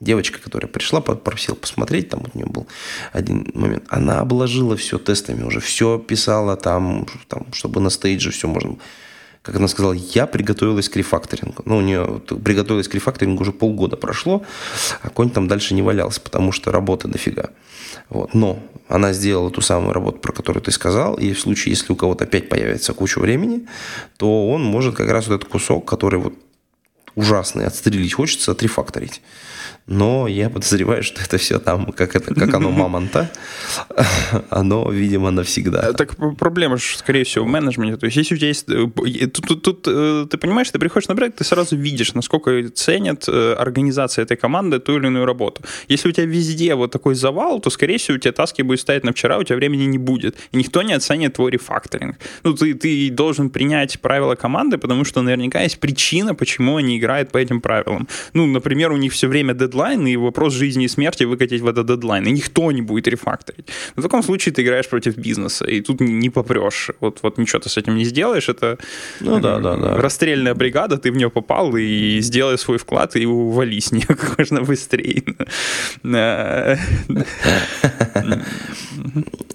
девочка, 0.00 0.38
которая 0.40 0.70
пришла, 0.70 1.00
попросила 1.00 1.54
посмотреть, 1.54 2.08
там 2.08 2.22
у 2.32 2.36
нее 2.36 2.46
был 2.46 2.66
один 3.12 3.50
момент, 3.54 3.84
она 3.88 4.20
обложила 4.20 4.76
все 4.76 4.98
тестами 4.98 5.42
уже, 5.42 5.60
все 5.60 5.98
писала 5.98 6.56
там, 6.56 7.06
там 7.28 7.46
чтобы 7.52 7.80
на 7.80 7.90
стейдже 7.90 8.30
все 8.30 8.48
можно 8.48 8.76
как 9.46 9.54
она 9.56 9.68
сказала, 9.68 9.92
я 9.92 10.26
приготовилась 10.26 10.88
к 10.88 10.96
рефакторингу. 10.96 11.62
Ну, 11.66 11.76
у 11.76 11.80
нее 11.80 12.20
приготовилась 12.44 12.88
к 12.88 12.94
рефакторингу 12.94 13.42
уже 13.42 13.52
полгода 13.52 13.96
прошло, 13.96 14.44
а 15.02 15.08
конь 15.08 15.30
там 15.30 15.46
дальше 15.46 15.72
не 15.74 15.82
валялся, 15.82 16.20
потому 16.20 16.50
что 16.50 16.72
работы 16.72 17.06
дофига. 17.06 17.50
Вот. 18.08 18.34
Но 18.34 18.58
она 18.88 19.12
сделала 19.12 19.50
ту 19.50 19.60
самую 19.60 19.92
работу, 19.92 20.18
про 20.18 20.32
которую 20.32 20.64
ты 20.64 20.72
сказал, 20.72 21.14
и 21.14 21.32
в 21.32 21.38
случае, 21.38 21.74
если 21.74 21.92
у 21.92 21.96
кого-то 21.96 22.24
опять 22.24 22.48
появится 22.48 22.92
куча 22.92 23.20
времени, 23.20 23.68
то 24.16 24.48
он 24.48 24.64
может 24.64 24.96
как 24.96 25.08
раз 25.10 25.28
вот 25.28 25.36
этот 25.36 25.48
кусок, 25.48 25.88
который 25.88 26.18
вот 26.18 26.34
ужасный, 27.14 27.66
отстрелить 27.66 28.14
хочется, 28.14 28.50
отрефакторить 28.50 29.22
но 29.86 30.26
я 30.26 30.50
подозреваю, 30.50 31.02
что 31.02 31.20
это 31.22 31.38
все 31.38 31.58
там, 31.60 31.92
как, 31.92 32.16
это, 32.16 32.34
как 32.34 32.54
оно 32.54 32.70
мамонта, 32.72 33.30
оно, 34.50 34.90
видимо, 34.90 35.30
навсегда. 35.30 35.90
Э, 35.90 35.92
так 35.92 36.16
проблема, 36.36 36.76
скорее 36.78 37.22
всего, 37.22 37.44
в 37.44 37.48
менеджменте. 37.48 37.96
То 37.96 38.06
есть, 38.06 38.16
если 38.16 38.34
у 38.34 38.38
тебя 38.38 38.48
есть... 38.48 38.68
Э, 38.68 39.26
тут, 39.28 39.46
тут, 39.46 39.62
тут 39.62 39.86
э, 39.88 40.26
ты 40.28 40.38
понимаешь, 40.38 40.70
ты 40.70 40.78
приходишь 40.78 41.08
на 41.08 41.14
проект, 41.14 41.36
ты 41.36 41.44
сразу 41.44 41.76
видишь, 41.76 42.14
насколько 42.14 42.68
ценят 42.70 43.28
организация 43.28 44.24
этой 44.24 44.36
команды 44.36 44.80
ту 44.80 44.96
или 44.96 45.06
иную 45.06 45.24
работу. 45.24 45.62
Если 45.88 46.08
у 46.08 46.12
тебя 46.12 46.26
везде 46.26 46.74
вот 46.74 46.90
такой 46.90 47.14
завал, 47.14 47.60
то, 47.60 47.70
скорее 47.70 47.98
всего, 47.98 48.16
у 48.16 48.18
тебя 48.18 48.32
таски 48.32 48.62
будут 48.62 48.80
стоять 48.80 49.04
на 49.04 49.12
вчера, 49.12 49.38
у 49.38 49.44
тебя 49.44 49.56
времени 49.56 49.84
не 49.84 49.98
будет. 49.98 50.36
И 50.50 50.56
никто 50.56 50.82
не 50.82 50.94
оценит 50.94 51.34
твой 51.34 51.52
рефакторинг. 51.52 52.16
Ну, 52.42 52.54
ты, 52.54 52.74
ты 52.74 53.10
должен 53.10 53.50
принять 53.50 54.00
правила 54.00 54.34
команды, 54.34 54.78
потому 54.78 55.04
что 55.04 55.22
наверняка 55.22 55.62
есть 55.62 55.78
причина, 55.78 56.34
почему 56.34 56.76
они 56.76 56.98
играют 56.98 57.30
по 57.30 57.38
этим 57.38 57.60
правилам. 57.60 58.08
Ну, 58.32 58.46
например, 58.46 58.90
у 58.90 58.96
них 58.96 59.12
все 59.12 59.28
время 59.28 59.54
дедлайн 59.54 59.75
дедлайн, 59.76 60.06
и 60.06 60.16
вопрос 60.16 60.54
жизни 60.54 60.84
и 60.84 60.88
смерти 60.88 61.24
выкатить 61.24 61.60
в 61.60 61.66
этот 61.66 61.86
дедлайн. 61.86 62.26
И 62.26 62.32
никто 62.32 62.72
не 62.72 62.82
будет 62.82 63.08
рефакторить. 63.08 63.66
В 63.96 64.02
таком 64.02 64.22
случае 64.22 64.52
ты 64.52 64.62
играешь 64.62 64.88
против 64.88 65.16
бизнеса, 65.16 65.64
и 65.64 65.80
тут 65.80 66.00
не 66.00 66.30
попрешь. 66.30 66.90
Вот, 67.00 67.18
вот 67.22 67.38
ничего 67.38 67.58
ты 67.60 67.68
с 67.68 67.76
этим 67.76 67.96
не 67.96 68.04
сделаешь. 68.04 68.48
Это 68.48 68.78
ну, 69.20 69.40
да, 69.40 69.58
да, 69.58 69.76
да. 69.76 69.96
расстрельная 69.96 70.54
бригада, 70.54 70.96
ты 70.96 71.10
в 71.12 71.16
нее 71.16 71.28
попал, 71.28 71.76
и 71.76 72.20
сделай 72.20 72.58
свой 72.58 72.78
вклад, 72.78 73.16
и 73.16 73.26
ували 73.26 73.80
с 73.80 73.92
нее 73.92 74.06
как 74.06 74.38
можно 74.38 74.62
быстрее. 74.62 75.22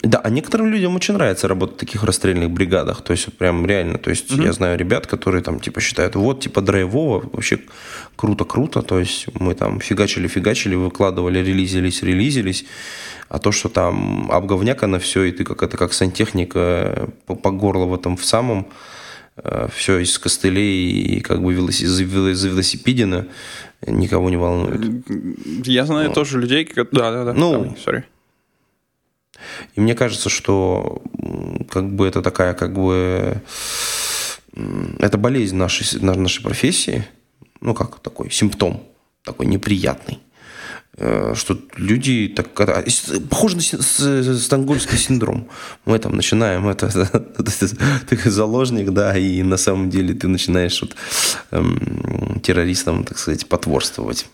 Да, 0.04 0.20
а 0.20 0.30
некоторым 0.30 0.68
людям 0.68 0.96
очень 0.96 1.14
нравится 1.14 1.48
работать 1.48 1.76
в 1.76 1.80
таких 1.80 2.04
расстрельных 2.04 2.50
бригадах. 2.52 3.02
То 3.02 3.12
есть, 3.12 3.34
прям 3.38 3.66
реально. 3.66 3.98
То 3.98 4.10
есть, 4.10 4.32
я 4.32 4.54
знаю 4.54 4.78
ребят, 4.78 5.08
которые 5.08 5.44
там, 5.44 5.60
типа, 5.60 5.82
считают, 5.82 6.16
вот, 6.16 6.42
типа, 6.42 6.62
драйвово, 6.62 7.30
вообще 7.32 7.60
круто-круто. 8.16 8.82
То 8.82 9.00
есть, 9.00 9.28
мы 9.40 9.56
там 9.56 9.80
фигачили-фигачили, 9.80 10.76
выкладывали, 10.76 11.40
релизились, 11.40 12.04
релизились. 12.04 12.66
А 13.30 13.40
то, 13.40 13.54
что 13.54 13.70
там 13.70 14.30
обговнякано 14.30 15.00
все, 15.00 15.24
и 15.24 15.32
ты 15.32 15.46
как 15.46 15.64
это 15.64 15.78
как 15.78 15.94
сантехника 15.94 16.60
э, 16.60 17.08
по, 17.26 17.36
по 17.36 17.52
горло 17.52 17.86
в 17.86 17.94
этом 17.94 18.18
в 18.18 18.26
самом, 18.26 18.68
э, 19.38 19.70
все 19.74 20.00
из 20.00 20.20
костылей 20.20 21.02
и 21.02 21.22
как 21.22 21.42
бы 21.42 21.54
велосипедина, 21.54 23.28
никого 23.88 24.30
не 24.30 24.36
волнует. 24.36 25.06
Я 25.66 25.86
знаю 25.86 26.10
ну. 26.10 26.14
тоже 26.14 26.40
людей, 26.40 26.66
как... 26.66 26.90
Да, 26.92 27.12
да, 27.12 27.24
да. 27.24 27.34
Ну, 27.34 27.74
sorry. 27.86 28.04
И 29.76 29.82
мне 29.82 29.96
кажется, 29.96 30.30
что 30.30 31.02
как 31.70 31.94
бы 31.94 32.08
это 32.08 32.22
такая, 32.22 32.54
как 32.54 32.74
бы, 32.74 33.42
это 35.00 35.18
болезнь 35.18 35.56
нашей, 35.56 36.02
нашей 36.02 36.44
профессии, 36.44 37.06
ну 37.62 37.74
как 37.74 38.00
такой 38.00 38.32
симптом 38.32 38.84
такой 39.24 39.46
неприятный 39.46 40.20
э, 40.98 41.34
что 41.36 41.58
люди 41.78 42.34
так 42.36 42.50
похоже 43.30 43.58
на 43.58 43.62
стокгольмский 43.62 44.98
синдром. 44.98 45.48
Мы 45.86 46.00
там 46.00 46.16
начинаем 46.16 46.68
это, 46.68 46.90
ты 48.10 48.30
заложник, 48.30 48.90
да, 48.90 49.18
и 49.18 49.44
на 49.44 49.58
самом 49.58 49.90
деле 49.90 50.14
ты 50.14 50.28
начинаешь 50.28 50.82
вот, 50.82 50.96
эм, 51.52 52.40
террористам, 52.42 53.04
так 53.04 53.18
сказать, 53.18 53.48
потворствовать. 53.48 54.28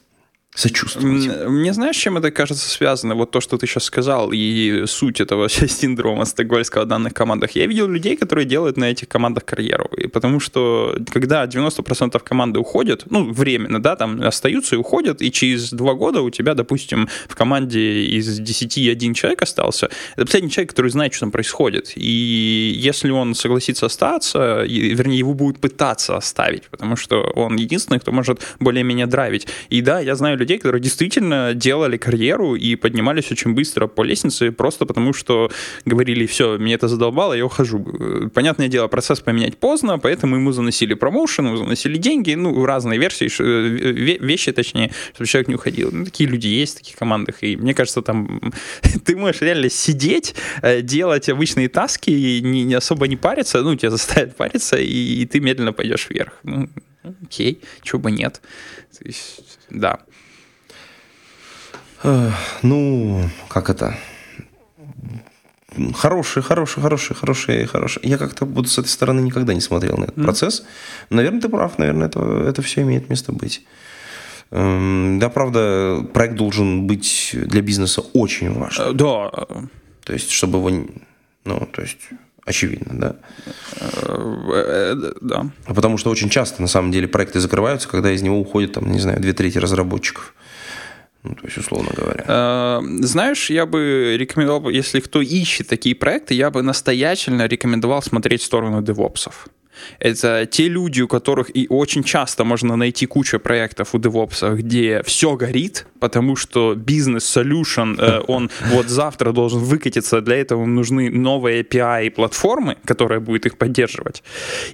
Сочувствовать. 0.58 1.48
Мне 1.48 1.74
знаешь, 1.74 1.96
чем 1.96 2.18
это 2.18 2.32
кажется 2.32 2.68
связано? 2.68 3.16
Вот 3.16 3.32
то, 3.32 3.42
что 3.42 3.58
ты 3.58 3.68
сейчас 3.68 3.84
сказал, 3.84 4.32
и 4.34 4.86
суть 4.88 5.22
этого 5.22 5.50
синдрома 5.50 6.26
стокгольмского 6.26 6.84
в 6.84 6.88
данных 6.88 7.14
командах. 7.14 7.52
Я 7.52 7.68
видел 7.68 7.88
людей, 7.88 8.18
которые 8.18 8.46
делают 8.46 8.78
на 8.78 8.86
этих 8.86 9.08
командах 9.08 9.46
карьеру. 9.46 9.90
И 9.96 10.08
потому 10.08 10.40
что, 10.40 10.98
когда 11.14 11.46
90% 11.46 12.20
команды 12.24 12.60
уходят, 12.60 13.04
ну, 13.10 13.32
временно, 13.32 13.80
да, 13.82 13.96
там 13.96 14.22
остаются 14.22 14.76
и 14.76 14.80
уходят, 14.80 15.22
и 15.22 15.32
через 15.32 15.72
два 15.72 15.94
года 15.94 16.22
у 16.22 16.30
тебя, 16.32 16.56
допустим, 16.56 17.08
в 17.28 17.36
команде 17.36 18.06
из 18.06 18.40
10 18.40 18.78
один 18.90 19.14
человек 19.14 19.44
остался, 19.44 19.90
это 20.16 20.26
последний 20.26 20.50
человек, 20.50 20.72
который 20.72 20.90
знает, 20.90 21.14
что 21.14 21.22
там 21.22 21.32
происходит. 21.32 21.94
И 21.96 22.74
если 22.76 23.12
он 23.12 23.36
согласится 23.36 23.86
остаться, 23.86 24.64
вернее, 24.64 25.20
его 25.20 25.36
будут 25.36 25.60
пытаться 25.60 26.18
оставить, 26.18 26.64
потому 26.64 26.96
что 26.96 27.22
он 27.36 27.58
единственный, 27.58 28.00
кто 28.00 28.12
может 28.12 28.42
более-менее 28.60 29.06
драйвить. 29.06 29.48
И 29.70 29.82
да, 29.82 30.00
я 30.00 30.16
знаю 30.16 30.38
людей, 30.38 30.47
которые 30.56 30.82
действительно 30.82 31.54
делали 31.54 31.98
карьеру 31.98 32.56
и 32.56 32.76
поднимались 32.76 33.32
очень 33.32 33.54
быстро 33.54 33.88
по 33.88 34.04
лестнице, 34.04 34.52
просто 34.52 34.86
потому 34.86 35.14
что 35.14 35.52
говорили, 35.86 36.26
все, 36.26 36.58
мне 36.58 36.74
это 36.74 36.88
задолбало, 36.88 37.34
я 37.34 37.46
ухожу. 37.46 37.80
Понятное 38.34 38.68
дело, 38.68 38.88
процесс 38.88 39.20
поменять 39.20 39.58
поздно, 39.58 40.00
поэтому 40.00 40.36
ему 40.36 40.52
заносили 40.52 40.94
промоушен, 40.94 41.48
ему 41.48 41.58
заносили 41.58 41.98
деньги, 41.98 42.34
ну, 42.36 42.66
разные 42.66 43.00
версии, 43.00 43.28
вещи, 44.24 44.52
точнее, 44.52 44.92
чтобы 45.14 45.28
человек 45.28 45.48
не 45.50 45.56
уходил. 45.56 45.90
Ну, 45.92 46.06
такие 46.06 46.30
люди 46.30 46.48
есть 46.48 46.76
в 46.76 46.78
таких 46.80 46.96
командах, 46.96 47.44
и 47.44 47.58
мне 47.58 47.74
кажется, 47.74 48.02
там 48.02 48.54
ты 49.06 49.16
можешь 49.16 49.42
реально 49.42 49.70
сидеть, 49.70 50.36
э, 50.62 50.82
делать 50.82 51.30
обычные 51.30 51.70
таски, 51.70 52.12
и 52.12 52.42
не, 52.42 52.64
не 52.64 52.76
особо 52.76 53.08
не 53.08 53.18
париться, 53.18 53.62
ну, 53.62 53.76
тебя 53.76 53.92
заставят 53.92 54.36
париться, 54.36 54.78
и, 54.78 55.22
и 55.22 55.26
ты 55.26 55.40
медленно 55.40 55.74
пойдешь 55.74 56.08
вверх. 56.10 56.40
Ну, 56.44 56.70
окей, 57.24 57.62
чего 57.84 58.00
бы 58.00 58.12
нет. 58.12 58.42
То 58.98 59.06
есть, 59.06 59.60
да. 59.70 60.00
Ну, 62.64 63.30
как 63.48 63.70
это? 63.70 63.98
Хороший, 65.94 66.42
хороший, 66.42 66.82
хороший, 66.82 67.16
хороший, 67.16 67.66
хороший. 67.66 68.02
Я 68.04 68.18
как-то 68.18 68.46
буду 68.46 68.68
с 68.68 68.78
этой 68.78 68.88
стороны 68.88 69.22
никогда 69.22 69.54
не 69.54 69.62
смотрел 69.62 69.98
на 69.98 70.06
этот 70.06 70.18
mm. 70.18 70.24
процесс. 70.24 70.64
Наверное, 71.10 71.42
ты 71.42 71.50
прав, 71.50 71.78
наверное, 71.78 72.08
это, 72.08 72.20
это 72.20 72.62
все 72.62 72.82
имеет 72.82 73.10
место 73.10 73.32
быть. 73.32 73.64
Эм, 74.52 75.20
да, 75.20 75.30
правда, 75.30 76.06
проект 76.14 76.36
должен 76.36 76.88
быть 76.88 77.32
для 77.34 77.62
бизнеса 77.62 78.02
очень 78.14 78.54
важен. 78.54 78.90
Э, 78.90 78.94
да. 78.94 79.30
То 80.04 80.14
есть, 80.14 80.32
чтобы 80.32 80.58
его... 80.58 80.88
Ну, 81.44 81.70
то 81.72 81.82
есть, 81.82 82.00
очевидно, 82.46 83.00
да? 83.00 83.16
Э, 83.76 84.96
э, 84.96 85.14
да. 85.22 85.50
Потому 85.66 85.98
что 85.98 86.10
очень 86.10 86.30
часто, 86.30 86.62
на 86.62 86.68
самом 86.68 86.92
деле, 86.92 87.08
проекты 87.08 87.40
закрываются, 87.40 87.88
когда 87.88 88.12
из 88.12 88.22
него 88.22 88.40
уходит, 88.40 88.74
там, 88.74 88.92
не 88.92 89.00
знаю, 89.00 89.20
две 89.20 89.34
трети 89.34 89.58
разработчиков. 89.58 90.34
Ну, 91.24 91.36
то 91.36 91.46
есть, 91.46 91.58
условно 91.58 91.90
говоря. 91.96 92.24
Э, 92.28 92.82
знаешь, 93.02 93.50
я 93.50 93.66
бы 93.66 94.16
рекомендовал, 94.18 94.70
если 94.70 95.00
кто 95.00 95.22
ищет 95.22 95.68
такие 95.68 95.96
проекты, 95.96 96.34
я 96.34 96.50
бы 96.50 96.62
настоятельно 96.62 97.48
рекомендовал 97.48 98.02
смотреть 98.02 98.42
в 98.42 98.46
сторону 98.46 98.82
девопсов. 98.82 99.48
Это 100.00 100.46
те 100.46 100.68
люди, 100.68 101.02
у 101.02 101.08
которых 101.08 101.56
и 101.56 101.68
очень 101.70 102.04
часто 102.04 102.44
можно 102.44 102.76
найти 102.76 103.06
кучу 103.06 103.40
проектов 103.40 103.96
у 103.96 104.00
DevOps, 104.00 104.56
где 104.56 105.02
все 105.04 105.36
горит, 105.36 105.88
потому 106.00 106.36
что 106.36 106.76
бизнес-солюшн, 106.76 107.96
э, 107.98 108.22
он 108.28 108.50
вот 108.72 108.88
завтра 108.88 109.32
должен 109.32 109.60
выкатиться, 109.60 110.22
для 110.22 110.38
этого 110.38 110.66
нужны 110.66 111.10
новые 111.10 111.64
API 111.64 112.08
и 112.08 112.10
платформы, 112.10 112.78
которая 112.86 113.20
будет 113.20 113.46
их 113.46 113.58
поддерживать. 113.58 114.24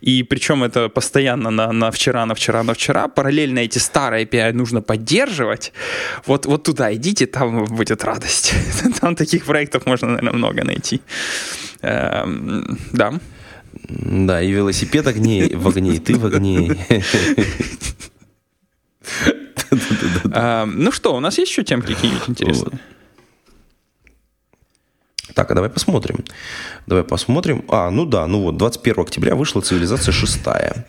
И 0.02 0.24
причем 0.24 0.64
это 0.64 0.90
постоянно 0.90 1.50
на, 1.50 1.72
на 1.72 1.92
вчера, 1.92 2.26
на 2.26 2.34
вчера, 2.36 2.64
на 2.64 2.74
вчера. 2.74 3.08
Параллельно 3.08 3.60
эти 3.60 3.80
старые 3.80 4.26
API 4.26 4.54
нужно 4.54 4.82
поддерживать. 4.82 5.74
Вот, 6.26 6.46
вот 6.46 6.64
туда 6.64 6.94
идите, 6.94 7.26
там 7.26 7.66
будет 7.66 8.04
радость. 8.04 8.54
Там 9.02 9.16
таких 9.16 9.46
проектов 9.46 9.86
можно, 9.86 10.10
наверное, 10.10 10.34
много 10.34 10.64
найти. 10.64 11.02
Эм, 11.82 12.78
да. 12.92 13.14
Да, 13.88 14.42
и 14.42 14.52
велосипед 14.52 15.08
огней 15.08 15.56
в 15.56 15.68
огне, 15.68 15.96
и 15.96 16.00
ты 16.00 16.18
в 16.18 16.26
огне. 16.26 16.78
А, 20.36 20.66
ну 20.66 20.92
что, 20.92 21.16
у 21.16 21.20
нас 21.20 21.38
есть 21.38 21.52
еще 21.52 21.64
темки 21.64 21.94
какие-нибудь 21.94 22.30
интересные? 22.30 22.80
Так, 25.34 25.50
а 25.52 25.56
давай 25.56 25.70
посмотрим. 25.70 26.24
Давай 26.86 27.04
посмотрим. 27.04 27.66
А, 27.70 27.90
ну 27.90 28.06
да, 28.06 28.28
ну 28.28 28.42
вот, 28.42 28.58
21 28.58 29.02
октября 29.02 29.36
вышла 29.36 29.62
«Цивилизация 29.62 30.12
шестая». 30.12 30.88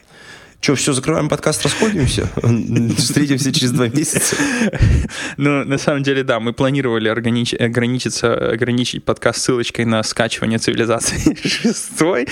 Что, 0.64 0.76
все, 0.76 0.94
закрываем 0.94 1.28
подкаст, 1.28 1.62
расходимся? 1.62 2.26
Встретимся 2.96 3.52
через 3.52 3.70
два 3.72 3.88
месяца? 3.88 4.34
Ну, 5.36 5.62
на 5.62 5.76
самом 5.76 6.02
деле, 6.02 6.22
да, 6.24 6.40
мы 6.40 6.54
планировали 6.54 7.08
ограничить, 7.08 7.60
ограничиться, 7.60 8.52
ограничить 8.52 9.04
подкаст 9.04 9.42
ссылочкой 9.42 9.84
на 9.84 10.02
скачивание 10.02 10.58
цивилизации 10.58 11.36
шестой, 11.46 12.28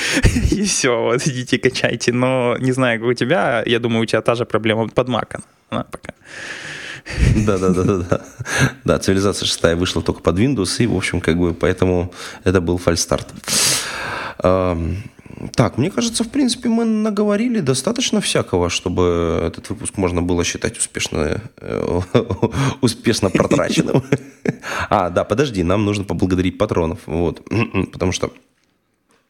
и 0.51 0.63
все, 0.63 0.99
вот 1.03 1.27
идите, 1.27 1.59
качайте. 1.59 2.15
Но 2.15 2.57
не 2.59 2.73
знаю, 2.73 3.01
как 3.01 3.11
у 3.11 3.13
тебя, 3.13 3.63
я 3.67 3.79
думаю, 3.79 4.05
у 4.05 4.07
тебя 4.07 4.23
та 4.23 4.35
же 4.35 4.47
проблема 4.47 4.89
под 4.89 5.09
маком. 5.09 5.45
Она 5.69 5.85
пока. 5.85 6.15
Да, 7.37 7.59
да, 7.59 7.69
да, 7.69 7.83
да, 7.85 7.97
да. 7.99 8.21
Да, 8.85 8.99
цивилизация 8.99 9.45
шестая 9.45 9.77
вышла 9.77 10.01
только 10.01 10.23
под 10.23 10.39
Windows, 10.39 10.83
и, 10.83 10.87
в 10.87 10.97
общем, 10.97 11.21
как 11.21 11.37
бы, 11.37 11.53
поэтому 11.53 12.15
это 12.45 12.63
был 12.63 12.79
фальстарт. 12.79 13.29
Так, 15.55 15.79
мне 15.79 15.91
кажется, 15.91 16.25
в 16.25 16.29
принципе, 16.29 16.69
мы 16.69 16.85
наговорили 16.85 17.61
достаточно 17.61 18.21
всякого, 18.21 18.71
чтобы 18.71 19.43
этот 19.45 19.71
выпуск 19.71 19.97
можно 19.97 20.23
было 20.23 20.45
считать 20.45 20.79
успешно, 20.79 21.43
э, 21.57 22.01
успешно 22.81 23.31
протраченным. 23.31 24.05
А, 24.89 25.11
да, 25.11 25.25
подожди, 25.25 25.63
нам 25.65 25.85
нужно 25.85 26.05
поблагодарить 26.05 26.59
патронов, 26.59 27.01
вот, 27.07 27.43
потому 27.93 28.13
что 28.13 28.33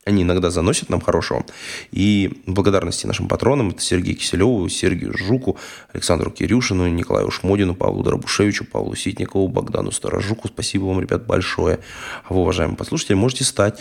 они 0.04 0.24
иногда 0.24 0.50
заносят 0.50 0.90
нам 0.90 1.00
хорошего. 1.00 1.46
И 1.92 2.42
благодарности 2.46 3.06
нашим 3.06 3.28
патронам, 3.28 3.70
это 3.70 3.80
Сергею 3.80 4.16
Киселеву, 4.16 4.68
Сергею 4.68 5.16
Жуку, 5.16 5.56
Александру 5.92 6.30
Кирюшину, 6.30 6.88
Николаю 6.88 7.30
Шмодину, 7.30 7.74
Павлу 7.76 8.02
Дробушевичу, 8.02 8.64
Павлу 8.64 8.96
Ситникову, 8.96 9.46
Богдану 9.46 9.92
Старожуку. 9.92 10.48
Спасибо 10.48 10.86
вам, 10.86 11.00
ребят, 11.00 11.24
большое. 11.24 11.78
А 12.24 12.34
вы, 12.34 12.40
уважаемые 12.40 12.76
послушатели, 12.76 13.14
можете 13.14 13.44
стать 13.44 13.78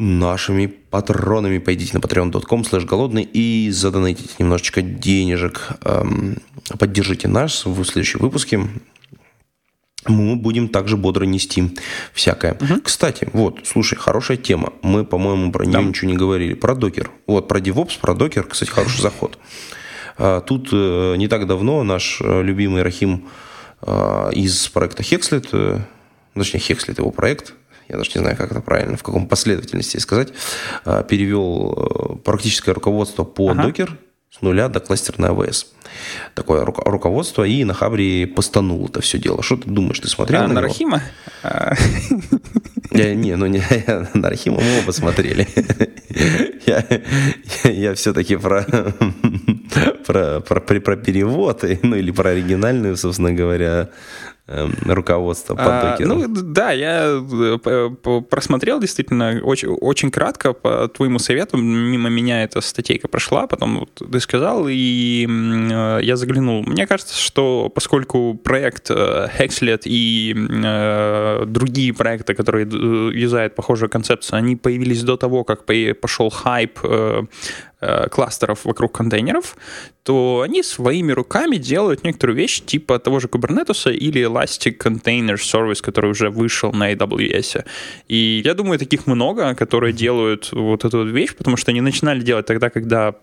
нашими 0.00 0.66
патронами. 0.66 1.58
Пойдите 1.58 1.96
на 1.96 2.00
patreon.com 2.00 2.64
слэш 2.64 2.84
голодный 2.84 3.22
и 3.22 3.70
задонатите 3.70 4.34
немножечко 4.38 4.82
денежек. 4.82 5.68
Эм, 5.84 6.38
поддержите 6.78 7.28
нас 7.28 7.64
в 7.66 7.84
следующем 7.84 8.20
выпуске. 8.20 8.60
Мы 10.06 10.36
будем 10.36 10.68
также 10.68 10.96
бодро 10.96 11.24
нести 11.24 11.76
всякое. 12.14 12.54
Угу. 12.54 12.80
Кстати, 12.84 13.28
вот, 13.34 13.60
слушай, 13.64 13.96
хорошая 13.96 14.38
тема. 14.38 14.72
Мы, 14.82 15.04
по-моему, 15.04 15.52
про 15.52 15.64
нее 15.64 15.74
да. 15.74 15.82
ничего 15.82 16.10
не 16.10 16.16
говорили. 16.16 16.54
Про 16.54 16.74
докер. 16.74 17.10
Вот, 17.26 17.48
про 17.48 17.60
DevOps, 17.60 18.00
про 18.00 18.14
докер, 18.14 18.44
кстати, 18.44 18.70
хороший 18.70 19.02
заход. 19.02 19.38
А, 20.16 20.40
тут 20.40 20.70
э, 20.72 21.16
не 21.16 21.28
так 21.28 21.46
давно 21.46 21.82
наш 21.82 22.20
э, 22.22 22.42
любимый 22.42 22.82
Рахим 22.82 23.28
э, 23.82 24.30
из 24.32 24.68
проекта 24.68 25.02
Hexlet, 25.02 25.82
точнее, 26.34 26.60
Hexlet 26.60 26.98
его 26.98 27.10
проект, 27.10 27.54
я 27.90 27.96
даже 27.96 28.10
не 28.14 28.20
знаю, 28.20 28.36
как 28.36 28.50
это 28.52 28.60
правильно, 28.60 28.96
в 28.96 29.02
каком 29.02 29.26
последовательности 29.26 29.98
сказать, 29.98 30.28
а, 30.84 31.02
перевел 31.02 31.74
э, 31.76 32.16
практическое 32.24 32.72
руководство 32.72 33.24
по 33.24 33.50
ага. 33.50 33.62
докер 33.62 33.98
с 34.30 34.42
нуля 34.42 34.68
до 34.68 34.80
кластерной 34.80 35.30
АВС. 35.30 35.72
Такое 36.34 36.64
руководство, 36.64 37.42
и 37.42 37.64
на 37.64 37.74
Хабре 37.74 38.28
постанул 38.28 38.86
это 38.86 39.00
все 39.00 39.18
дело. 39.18 39.42
Что 39.42 39.56
ты 39.56 39.68
думаешь, 39.68 39.98
ты 39.98 40.08
смотрел 40.08 40.42
а, 40.42 40.46
на, 40.46 40.54
на 40.54 40.60
Рахима? 40.62 41.02
Я, 42.92 43.14
не, 43.14 43.36
ну 43.36 43.46
не, 43.46 43.62
на 44.14 44.30
Рахима 44.30 44.60
мы 44.60 44.82
оба 44.82 44.92
смотрели. 44.92 45.48
Я, 46.66 46.84
я, 47.64 47.70
я 47.70 47.94
все-таки 47.94 48.36
про, 48.36 48.64
про, 50.06 50.40
про, 50.40 50.60
про 50.60 50.96
перевод, 50.96 51.64
ну 51.82 51.96
или 51.96 52.10
про 52.10 52.30
оригинальную, 52.30 52.96
собственно 52.96 53.32
говоря, 53.32 53.88
руководство 54.86 55.54
по 55.54 55.94
а, 55.94 55.96
Ну, 56.00 56.26
да, 56.28 56.72
я 56.72 57.22
э, 57.32 57.90
просмотрел 58.28 58.80
действительно 58.80 59.40
очень, 59.42 59.68
очень 59.68 60.10
кратко 60.10 60.52
по 60.52 60.88
твоему 60.88 61.18
совету. 61.18 61.56
Мимо 61.56 62.08
меня 62.08 62.42
эта 62.42 62.60
статейка 62.60 63.08
прошла, 63.08 63.46
потом 63.46 63.80
вот 63.80 64.10
ты 64.10 64.20
сказал, 64.20 64.66
и 64.68 65.26
э, 65.28 66.00
я 66.02 66.16
заглянул. 66.16 66.62
Мне 66.66 66.86
кажется, 66.86 67.16
что 67.16 67.70
поскольку 67.72 68.34
проект 68.34 68.90
э, 68.90 69.28
Hexlet 69.38 69.82
и 69.84 70.34
другие 71.46 71.94
проекты, 71.94 72.34
которые 72.34 72.66
юзают 72.66 73.54
похожую 73.54 73.88
концепцию, 73.88 74.38
они 74.38 74.56
появились 74.56 75.02
до 75.02 75.16
того, 75.16 75.44
как 75.44 75.64
пошел 76.00 76.30
хайп 76.30 76.78
э, 76.82 77.22
кластеров 78.10 78.64
вокруг 78.64 78.92
контейнеров, 78.92 79.56
то 80.02 80.42
они 80.44 80.62
своими 80.62 81.12
руками 81.12 81.56
делают 81.56 82.04
некоторую 82.04 82.36
вещь 82.36 82.62
типа 82.64 82.98
того 82.98 83.20
же 83.20 83.28
Kubernetes 83.28 83.92
или 83.92 84.26
Elastic 84.26 84.78
Container 84.78 85.36
Service, 85.36 85.82
который 85.82 86.10
уже 86.10 86.30
вышел 86.30 86.72
на 86.72 86.92
AWS. 86.92 87.64
И 88.08 88.42
я 88.44 88.54
думаю, 88.54 88.78
таких 88.78 89.06
много, 89.06 89.54
которые 89.54 89.92
делают 89.92 90.50
вот 90.52 90.84
эту 90.84 91.04
вещь, 91.04 91.34
потому 91.36 91.56
что 91.56 91.70
они 91.70 91.80
начинали 91.80 92.20
делать 92.20 92.46
тогда, 92.46 92.70
когда 92.70 93.14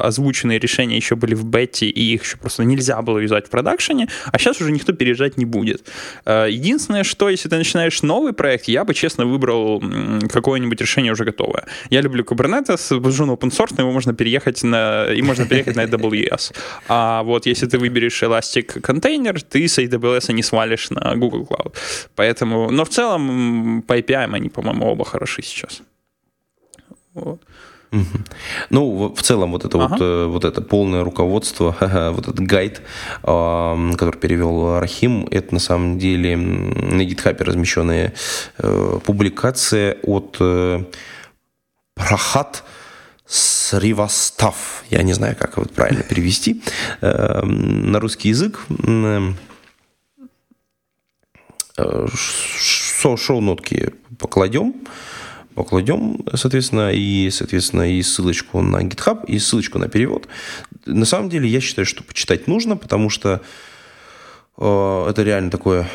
озвученные 0.00 0.58
решения 0.58 0.96
еще 0.96 1.14
были 1.14 1.34
в 1.34 1.44
бете, 1.44 1.86
и 1.86 2.14
их 2.14 2.24
еще 2.24 2.36
просто 2.36 2.64
нельзя 2.64 3.00
было 3.02 3.18
юзать 3.18 3.46
в 3.46 3.50
продакшене, 3.50 4.08
а 4.32 4.38
сейчас 4.38 4.60
уже 4.60 4.72
никто 4.72 4.92
переезжать 4.92 5.36
не 5.36 5.44
будет. 5.44 5.84
Э, 6.24 6.46
единственное, 6.50 7.04
что 7.04 7.28
если 7.28 7.48
ты 7.48 7.56
начинаешь 7.56 8.02
новый 8.02 8.32
проект, 8.32 8.68
я 8.68 8.84
бы, 8.84 8.94
честно, 8.94 9.26
выбрал 9.26 9.82
какое-нибудь 10.30 10.80
решение 10.80 11.12
уже 11.12 11.24
готовое. 11.24 11.64
Я 11.90 12.00
люблю 12.00 12.24
Kubernetes, 12.24 12.94
он 13.22 13.30
open 13.30 13.50
source, 13.50 13.74
его 13.88 13.94
можно 13.94 14.14
переехать 14.14 14.62
на, 14.62 15.06
и 15.06 15.22
можно 15.22 15.46
переехать 15.46 15.76
на 15.76 15.84
AWS. 15.84 16.54
А 16.88 17.22
вот 17.22 17.46
если 17.46 17.66
ты 17.66 17.78
выберешь 17.78 18.22
Elastic 18.22 18.80
контейнер, 18.80 19.42
ты 19.42 19.66
с 19.66 19.78
AWS 19.78 20.32
не 20.32 20.42
свалишь 20.42 20.90
на 20.90 21.16
Google 21.16 21.46
Cloud. 21.50 21.74
Поэтому, 22.14 22.70
но 22.70 22.84
в 22.84 22.88
целом 22.88 23.82
по 23.86 23.98
API 23.98 24.34
они, 24.34 24.48
по-моему, 24.48 24.86
оба 24.86 25.04
хороши 25.04 25.42
сейчас. 25.42 25.82
Вот. 27.14 27.40
Ну, 28.70 29.14
в 29.14 29.22
целом, 29.22 29.52
вот 29.52 29.64
это 29.64 29.78
ага. 29.78 29.88
вот, 29.88 30.00
э, 30.02 30.26
вот 30.26 30.44
это 30.44 30.60
полное 30.60 31.04
руководство, 31.04 31.74
вот 32.14 32.28
этот 32.28 32.40
гайд, 32.40 32.82
который 33.22 34.18
перевел 34.20 34.78
Рахим, 34.78 35.26
это 35.30 35.54
на 35.54 35.60
самом 35.60 35.98
деле 35.98 36.36
на 36.36 37.02
GitHub 37.02 37.42
размещенная 37.42 38.12
э, 38.58 38.98
публикация 39.04 39.96
от 40.02 40.36
э, 40.40 40.84
Прахат 41.94 42.62
Сривастав. 43.28 44.84
Я 44.90 45.02
не 45.02 45.12
знаю, 45.12 45.36
как 45.38 45.58
вот 45.58 45.72
правильно 45.72 46.02
перевести 46.02 46.62
на 47.00 48.00
русский 48.00 48.30
язык. 48.30 48.66
Шоу-нотки 53.16 53.92
покладем 54.18 54.74
покладем, 55.58 56.20
соответственно, 56.34 56.92
и, 56.92 57.30
соответственно, 57.30 57.92
и 57.92 58.00
ссылочку 58.02 58.62
на 58.62 58.80
GitHub, 58.84 59.26
и 59.26 59.40
ссылочку 59.40 59.80
на 59.80 59.88
перевод. 59.88 60.28
На 60.86 61.04
самом 61.04 61.28
деле, 61.28 61.48
я 61.48 61.60
считаю, 61.60 61.84
что 61.84 62.04
почитать 62.04 62.46
нужно, 62.46 62.76
потому 62.76 63.10
что 63.10 63.28
э, 63.28 63.40
это 64.58 65.22
реально 65.22 65.50
такое 65.50 65.86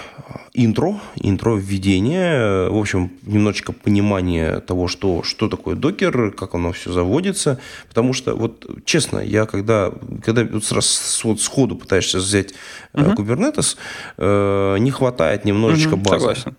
интро, 0.53 0.99
интро 1.15 1.55
введение, 1.55 2.69
в 2.69 2.77
общем, 2.77 3.11
немножечко 3.23 3.73
понимание 3.73 4.59
того, 4.59 4.87
что, 4.87 5.23
что 5.23 5.49
такое 5.49 5.75
докер, 5.75 6.31
как 6.31 6.53
оно 6.53 6.71
все 6.71 6.91
заводится, 6.91 7.59
потому 7.87 8.13
что, 8.13 8.35
вот, 8.35 8.65
честно, 8.85 9.19
я 9.19 9.45
когда, 9.45 9.91
когда 10.23 10.43
вот 10.45 10.63
сразу, 10.63 10.87
вот 11.23 11.41
сходу 11.41 11.75
пытаешься 11.75 12.19
взять 12.19 12.53
uh-huh. 12.93 13.15
Kubernetes, 13.15 13.77
э, 14.17 14.77
не 14.79 14.91
хватает 14.91 15.45
немножечко 15.45 15.95
uh-huh, 15.95 16.03
базы. 16.03 16.19
Согласен. 16.19 16.55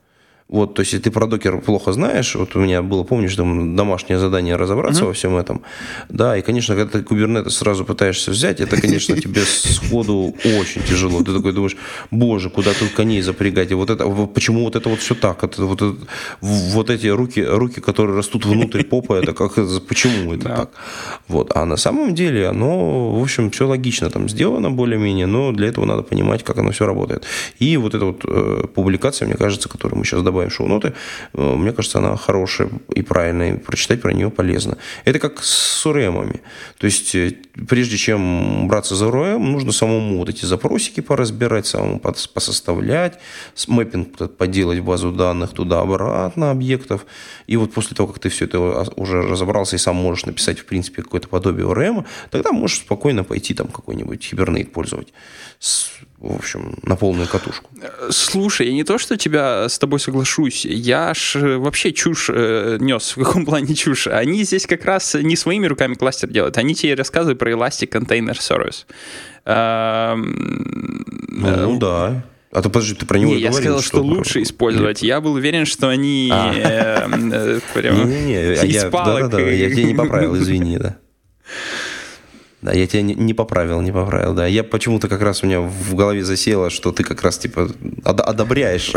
Вот, 0.47 0.75
то 0.75 0.81
есть, 0.81 0.93
если 0.93 1.05
ты 1.05 1.11
про 1.11 1.27
докер 1.27 1.59
плохо 1.61 1.93
знаешь, 1.93 2.35
вот 2.35 2.55
у 2.55 2.61
меня 2.61 2.83
было, 2.83 3.03
помнишь, 3.03 3.35
там 3.35 3.75
домашнее 3.77 4.19
задание 4.19 4.57
разобраться 4.57 5.03
uh-huh. 5.03 5.07
во 5.07 5.13
всем 5.15 5.37
этом. 5.37 5.63
Да, 6.11 6.37
и, 6.37 6.43
конечно, 6.43 6.77
когда 6.77 6.99
ты 6.99 7.03
кубернетес 7.03 7.57
сразу 7.57 7.85
пытаешься 7.85 8.31
взять, 8.31 8.61
это, 8.61 8.79
конечно, 8.81 9.17
тебе 9.17 9.41
сходу 9.41 10.35
очень 10.45 10.83
тяжело. 10.83 11.23
Ты 11.23 11.33
такой 11.33 11.53
думаешь, 11.53 11.77
боже, 12.11 12.51
куда 12.51 12.73
тут 12.75 12.91
коней 12.91 13.23
запрягать? 13.23 13.71
И 13.71 13.75
вот 13.75 13.89
это, 13.89 14.07
почему 14.27 14.65
вот 14.65 14.77
это 14.77 14.89
вот 14.91 15.01
все 15.01 15.15
так? 15.15 15.43
Это, 15.43 15.65
вот, 15.65 15.81
это, 15.81 15.97
вот 16.41 16.91
эти 16.91 17.07
руки, 17.07 17.41
руки, 17.43 17.81
которые 17.81 18.17
растут 18.17 18.45
внутрь 18.45 18.85
попа, 18.85 19.15
это 19.15 19.33
как, 19.33 19.55
почему 19.89 20.35
это 20.35 20.45
так? 20.45 20.71
Вот, 21.27 21.53
а 21.57 21.65
на 21.65 21.77
самом 21.77 22.15
деле 22.15 22.49
оно, 22.49 23.19
в 23.19 23.23
общем, 23.23 23.51
все 23.51 23.67
логично 23.67 24.11
там 24.11 24.29
сделано 24.29 24.71
более-менее, 24.71 25.27
но 25.27 25.53
для 25.53 25.69
этого 25.69 25.87
надо 25.87 26.03
понимать, 26.03 26.45
как 26.45 26.59
оно 26.59 26.71
все 26.71 26.85
работает. 26.85 27.25
И 27.59 27.79
вот 27.79 27.95
эта 27.95 28.05
вот 28.05 28.25
э, 28.25 28.67
публикация, 28.75 29.27
мне 29.27 29.37
кажется, 29.37 29.69
которую 29.71 29.99
мы 29.99 30.05
сейчас 30.05 30.23
добавим 30.23 30.34
добавим 30.35 30.51
шоу-ноты, 30.51 30.93
э, 31.35 31.55
мне 31.57 31.73
кажется, 31.73 31.99
она 31.99 32.17
хорошая 32.17 32.69
и 32.95 33.03
правильная, 33.03 33.55
и 33.55 33.59
прочитать 33.59 34.03
про 34.03 34.13
нее 34.13 34.31
полезно. 34.31 34.77
Это 35.05 35.19
как 35.19 35.43
с 35.43 35.87
ОРМами. 35.87 36.41
То 36.79 36.87
есть, 36.87 37.15
э, 37.15 37.37
прежде 37.69 37.97
чем 37.97 38.69
браться 38.69 38.97
за 38.97 39.07
ОРМ, 39.07 39.53
нужно 39.53 39.73
самому 39.73 40.19
вот 40.19 40.29
эти 40.29 40.47
запросики 40.47 41.01
поразбирать, 41.01 41.67
самому 41.67 42.01
посоставлять, 42.01 43.19
мэппинг 43.69 44.37
поделать 44.37 44.81
базу 44.81 45.13
данных 45.13 45.53
туда-обратно 45.53 46.51
объектов. 46.51 47.07
И 47.47 47.57
вот 47.57 47.73
после 47.73 47.97
того, 47.97 48.09
как 48.13 48.19
ты 48.19 48.29
все 48.29 48.45
это 48.47 48.59
уже 48.97 49.23
разобрался 49.23 49.77
и 49.77 49.79
сам 49.79 49.97
можешь 49.97 50.27
написать, 50.27 50.59
в 50.59 50.65
принципе, 50.65 51.03
какое-то 51.03 51.29
подобие 51.29 51.67
ОРМ, 51.67 52.05
тогда 52.31 52.53
можешь 52.53 52.79
спокойно 52.79 53.25
пойти 53.25 53.55
там 53.55 53.69
какой-нибудь 53.69 54.25
хибернейт 54.25 54.73
пользовать 54.73 55.13
в 56.25 56.37
общем, 56.37 56.75
на 56.83 56.97
полную 56.97 57.29
катушку. 57.29 57.71
Слушай, 58.11 58.69
я 58.69 58.73
не 58.73 58.85
то, 58.85 58.99
что 58.99 59.17
тебя 59.17 59.69
с 59.69 59.79
тобой 59.79 60.01
соглашусь, 60.01 60.65
я 60.65 61.13
ж 61.13 61.37
э, 61.37 61.57
вообще 61.59 61.93
чушь 61.93 62.31
э, 62.33 62.79
нес. 62.81 63.17
В 63.17 63.23
каком 63.23 63.45
плане 63.45 63.75
чушь? 63.75 64.07
Они 64.07 64.43
здесь 64.45 64.67
как 64.67 64.85
раз 64.85 65.15
не 65.15 65.37
своими 65.37 65.67
руками 65.67 65.95
кластер 65.95 66.31
делают, 66.31 66.57
они 66.57 66.75
тебе 66.75 66.95
рассказывают 66.95 67.39
про 67.39 67.53
Elastic 67.53 67.91
Container 67.91 68.39
Service. 68.39 68.87
Эм, 69.45 71.05
ну, 71.29 71.77
э, 71.77 71.79
да. 71.79 72.25
А 72.53 72.63
то 72.63 72.71
подожди, 72.71 72.95
ты 72.95 73.05
про 73.05 73.19
него 73.19 73.35
не, 73.35 73.41
я 73.41 73.53
сказал, 73.53 73.81
что, 73.81 73.89
что 73.89 74.03
лучше 74.03 74.43
использовать. 74.43 75.03
Нет. 75.03 75.09
Я 75.09 75.21
был 75.21 75.35
уверен, 75.35 75.67
что 75.67 75.89
они 75.89 76.31
а. 76.33 76.53
э, 76.55 77.61
не, 77.75 78.25
не, 78.25 78.55
из 78.55 78.85
палок. 78.91 79.33
Я 79.33 79.71
тебя 79.71 79.85
не 79.85 79.95
поправил, 79.95 80.37
извини, 80.37 80.79
да. 80.79 80.97
Да, 82.65 82.73
я 82.73 82.87
тебя 82.87 83.03
не, 83.03 83.15
не 83.15 83.35
поправил, 83.35 83.83
не 83.83 83.93
поправил, 83.93 84.33
да. 84.33 84.47
Я 84.47 84.65
почему-то 84.65 85.07
как 85.07 85.21
раз 85.21 85.43
у 85.43 85.47
меня 85.47 85.61
в 85.61 85.95
голове 85.95 86.25
засело, 86.25 86.71
что 86.71 86.93
ты 86.93 87.05
как 87.05 87.23
раз 87.23 87.37
типа 87.37 87.69
одобряешь. 88.05 88.93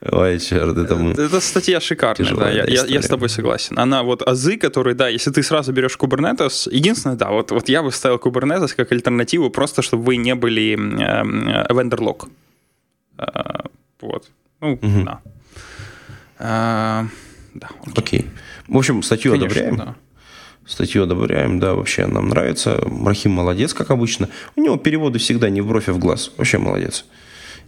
Ой, 0.10 0.40
черт, 0.40 0.76
это 0.76 0.96
мы... 0.96 1.12
Это 1.12 1.40
статья 1.40 1.80
шикарная, 1.80 2.34
да, 2.34 2.50
я, 2.50 2.64
я, 2.64 2.84
я 2.86 3.02
с 3.02 3.06
тобой 3.06 3.28
согласен. 3.28 3.78
Она 3.78 4.02
вот 4.02 4.22
азы, 4.22 4.56
которые, 4.56 4.96
да, 4.96 5.08
если 5.08 5.30
ты 5.30 5.44
сразу 5.44 5.72
берешь 5.72 5.96
Kubernetes, 5.96 6.68
единственное, 6.72 7.16
да, 7.16 7.30
вот, 7.30 7.52
вот 7.52 7.68
я 7.68 7.84
бы 7.84 7.92
ставил 7.92 8.16
Kubernetes 8.16 8.74
как 8.74 8.90
альтернативу, 8.90 9.50
просто 9.50 9.82
чтобы 9.82 10.02
вы 10.02 10.16
не 10.16 10.34
были 10.34 10.74
э, 10.74 11.72
vendor 11.72 12.00
lock. 12.00 12.28
Э, 13.18 13.68
вот. 14.00 14.28
Ну, 14.60 14.72
угу. 14.72 15.04
да. 15.04 15.20
Э, 16.40 17.06
да, 17.54 17.68
окей. 17.82 17.94
окей. 17.96 18.26
В 18.66 18.76
общем, 18.76 19.04
статью 19.04 19.32
Конечно, 19.32 19.46
одобряем. 19.46 19.76
Да. 19.76 19.94
Статью 20.68 21.04
одобряем, 21.04 21.58
да, 21.58 21.74
вообще 21.74 22.06
нам 22.06 22.28
нравится. 22.28 22.78
Рахим 23.04 23.32
молодец, 23.32 23.72
как 23.72 23.90
обычно. 23.90 24.28
У 24.54 24.60
него 24.60 24.76
переводы 24.76 25.18
всегда 25.18 25.48
не 25.48 25.62
в 25.62 25.66
бровь, 25.66 25.88
а 25.88 25.94
в 25.94 25.98
глаз. 25.98 26.30
Вообще 26.36 26.58
молодец. 26.58 27.06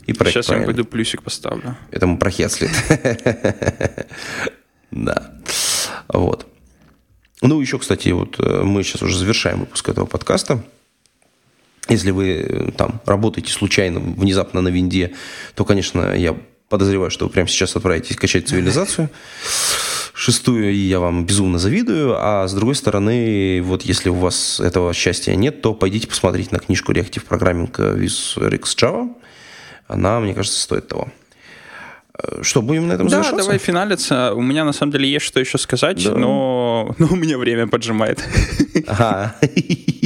И 0.07 0.13
проект 0.13 0.35
Сейчас 0.35 0.47
правильный. 0.47 0.69
я 0.69 0.75
пойду 0.75 0.85
плюсик 0.85 1.23
поставлю. 1.23 1.77
Этому 1.91 2.19
прохет 2.19 2.53
след. 2.53 2.71
Да. 4.91 5.31
Вот. 6.09 6.49
Ну, 7.43 7.61
еще, 7.61 7.79
кстати, 7.79 8.09
вот 8.09 8.41
э, 8.41 8.63
мы 8.65 8.83
сейчас 8.83 9.03
уже 9.03 9.17
завершаем 9.17 9.61
выпуск 9.61 9.89
этого 9.89 10.05
подкаста. 10.05 10.65
Если 11.89 12.11
вы 12.11 12.29
э, 12.33 12.71
там 12.73 13.01
работаете 13.07 13.53
случайно, 13.53 14.01
внезапно 14.01 14.61
на 14.61 14.69
винде, 14.69 15.15
то, 15.55 15.65
конечно, 15.65 16.13
я 16.17 16.37
подозреваю, 16.69 17.13
что 17.13 17.27
вы 17.27 17.31
прямо 17.31 17.47
сейчас 17.47 17.77
отправитесь 17.77 18.17
качать 18.17 18.49
цивилизацию 18.49 19.11
шестую, 20.21 20.71
и 20.71 20.77
я 20.77 21.01
вам 21.01 21.25
безумно 21.25 21.59
завидую. 21.59 22.15
А 22.19 22.47
с 22.47 22.53
другой 22.53 22.75
стороны, 22.75 23.63
вот 23.65 23.83
если 23.83 24.11
у 24.11 24.15
вас 24.15 24.61
этого 24.61 24.93
счастья 24.93 25.35
нет, 25.35 25.63
то 25.63 25.73
пойдите 25.73 26.07
посмотрите 26.07 26.51
на 26.53 26.59
книжку 26.59 26.93
Reactive 26.93 27.23
Programming 27.27 27.71
with 27.73 28.37
Rix 28.37 28.63
Java. 28.77 29.09
Она, 29.89 30.21
мне 30.21 30.35
кажется, 30.35 30.61
стоит 30.61 30.89
того. 30.89 31.09
Э, 32.23 32.43
что, 32.43 32.61
будем 32.61 32.87
на 32.89 32.93
этом 32.93 33.07
да, 33.07 33.13
завершаться? 33.13 33.37
Да, 33.39 33.43
давай 33.45 33.59
финалиться. 33.59 34.35
У 34.35 34.43
меня, 34.43 34.65
на 34.65 34.73
самом 34.73 34.93
деле, 34.93 35.11
есть 35.11 35.25
что 35.25 35.41
еще 35.41 35.57
сказать, 35.57 36.05
да. 36.05 36.15
но, 36.15 36.95
но 36.99 37.09
у 37.11 37.17
меня 37.17 37.39
время 37.39 37.67
поджимает. 37.67 38.23
Ага. 38.87 39.37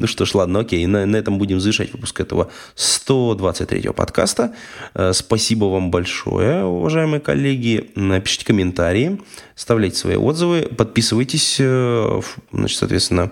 Ну 0.00 0.06
что 0.06 0.24
ж, 0.24 0.34
ладно, 0.34 0.60
окей. 0.60 0.86
На, 0.86 1.06
на 1.06 1.16
этом 1.16 1.38
будем 1.38 1.60
завершать 1.60 1.92
выпуск 1.92 2.20
этого 2.20 2.50
123-го 2.74 3.92
подкаста. 3.92 4.54
Э, 4.94 5.12
спасибо 5.12 5.66
вам 5.66 5.90
большое, 5.90 6.64
уважаемые 6.64 7.20
коллеги. 7.20 7.90
Напишите 7.94 8.46
комментарии, 8.46 9.20
оставляйте 9.54 9.96
свои 9.96 10.16
отзывы, 10.16 10.62
подписывайтесь, 10.62 11.58
э, 11.60 12.20
значит, 12.50 12.78
соответственно, 12.78 13.30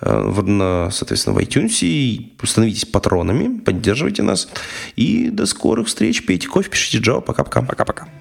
в, 0.00 0.90
соответственно, 0.92 1.36
в 1.36 1.38
iTunes 1.38 2.30
становитесь 2.44 2.84
патронами, 2.84 3.60
поддерживайте 3.60 4.22
нас. 4.22 4.48
И 4.96 5.30
до 5.30 5.46
скорых 5.46 5.86
встреч. 5.86 6.26
Пейте 6.26 6.48
кофе, 6.48 6.70
пишите. 6.70 7.00
Пока. 7.00 7.20
Пока-пока. 7.20 7.62
Пока-пока. 7.62 8.19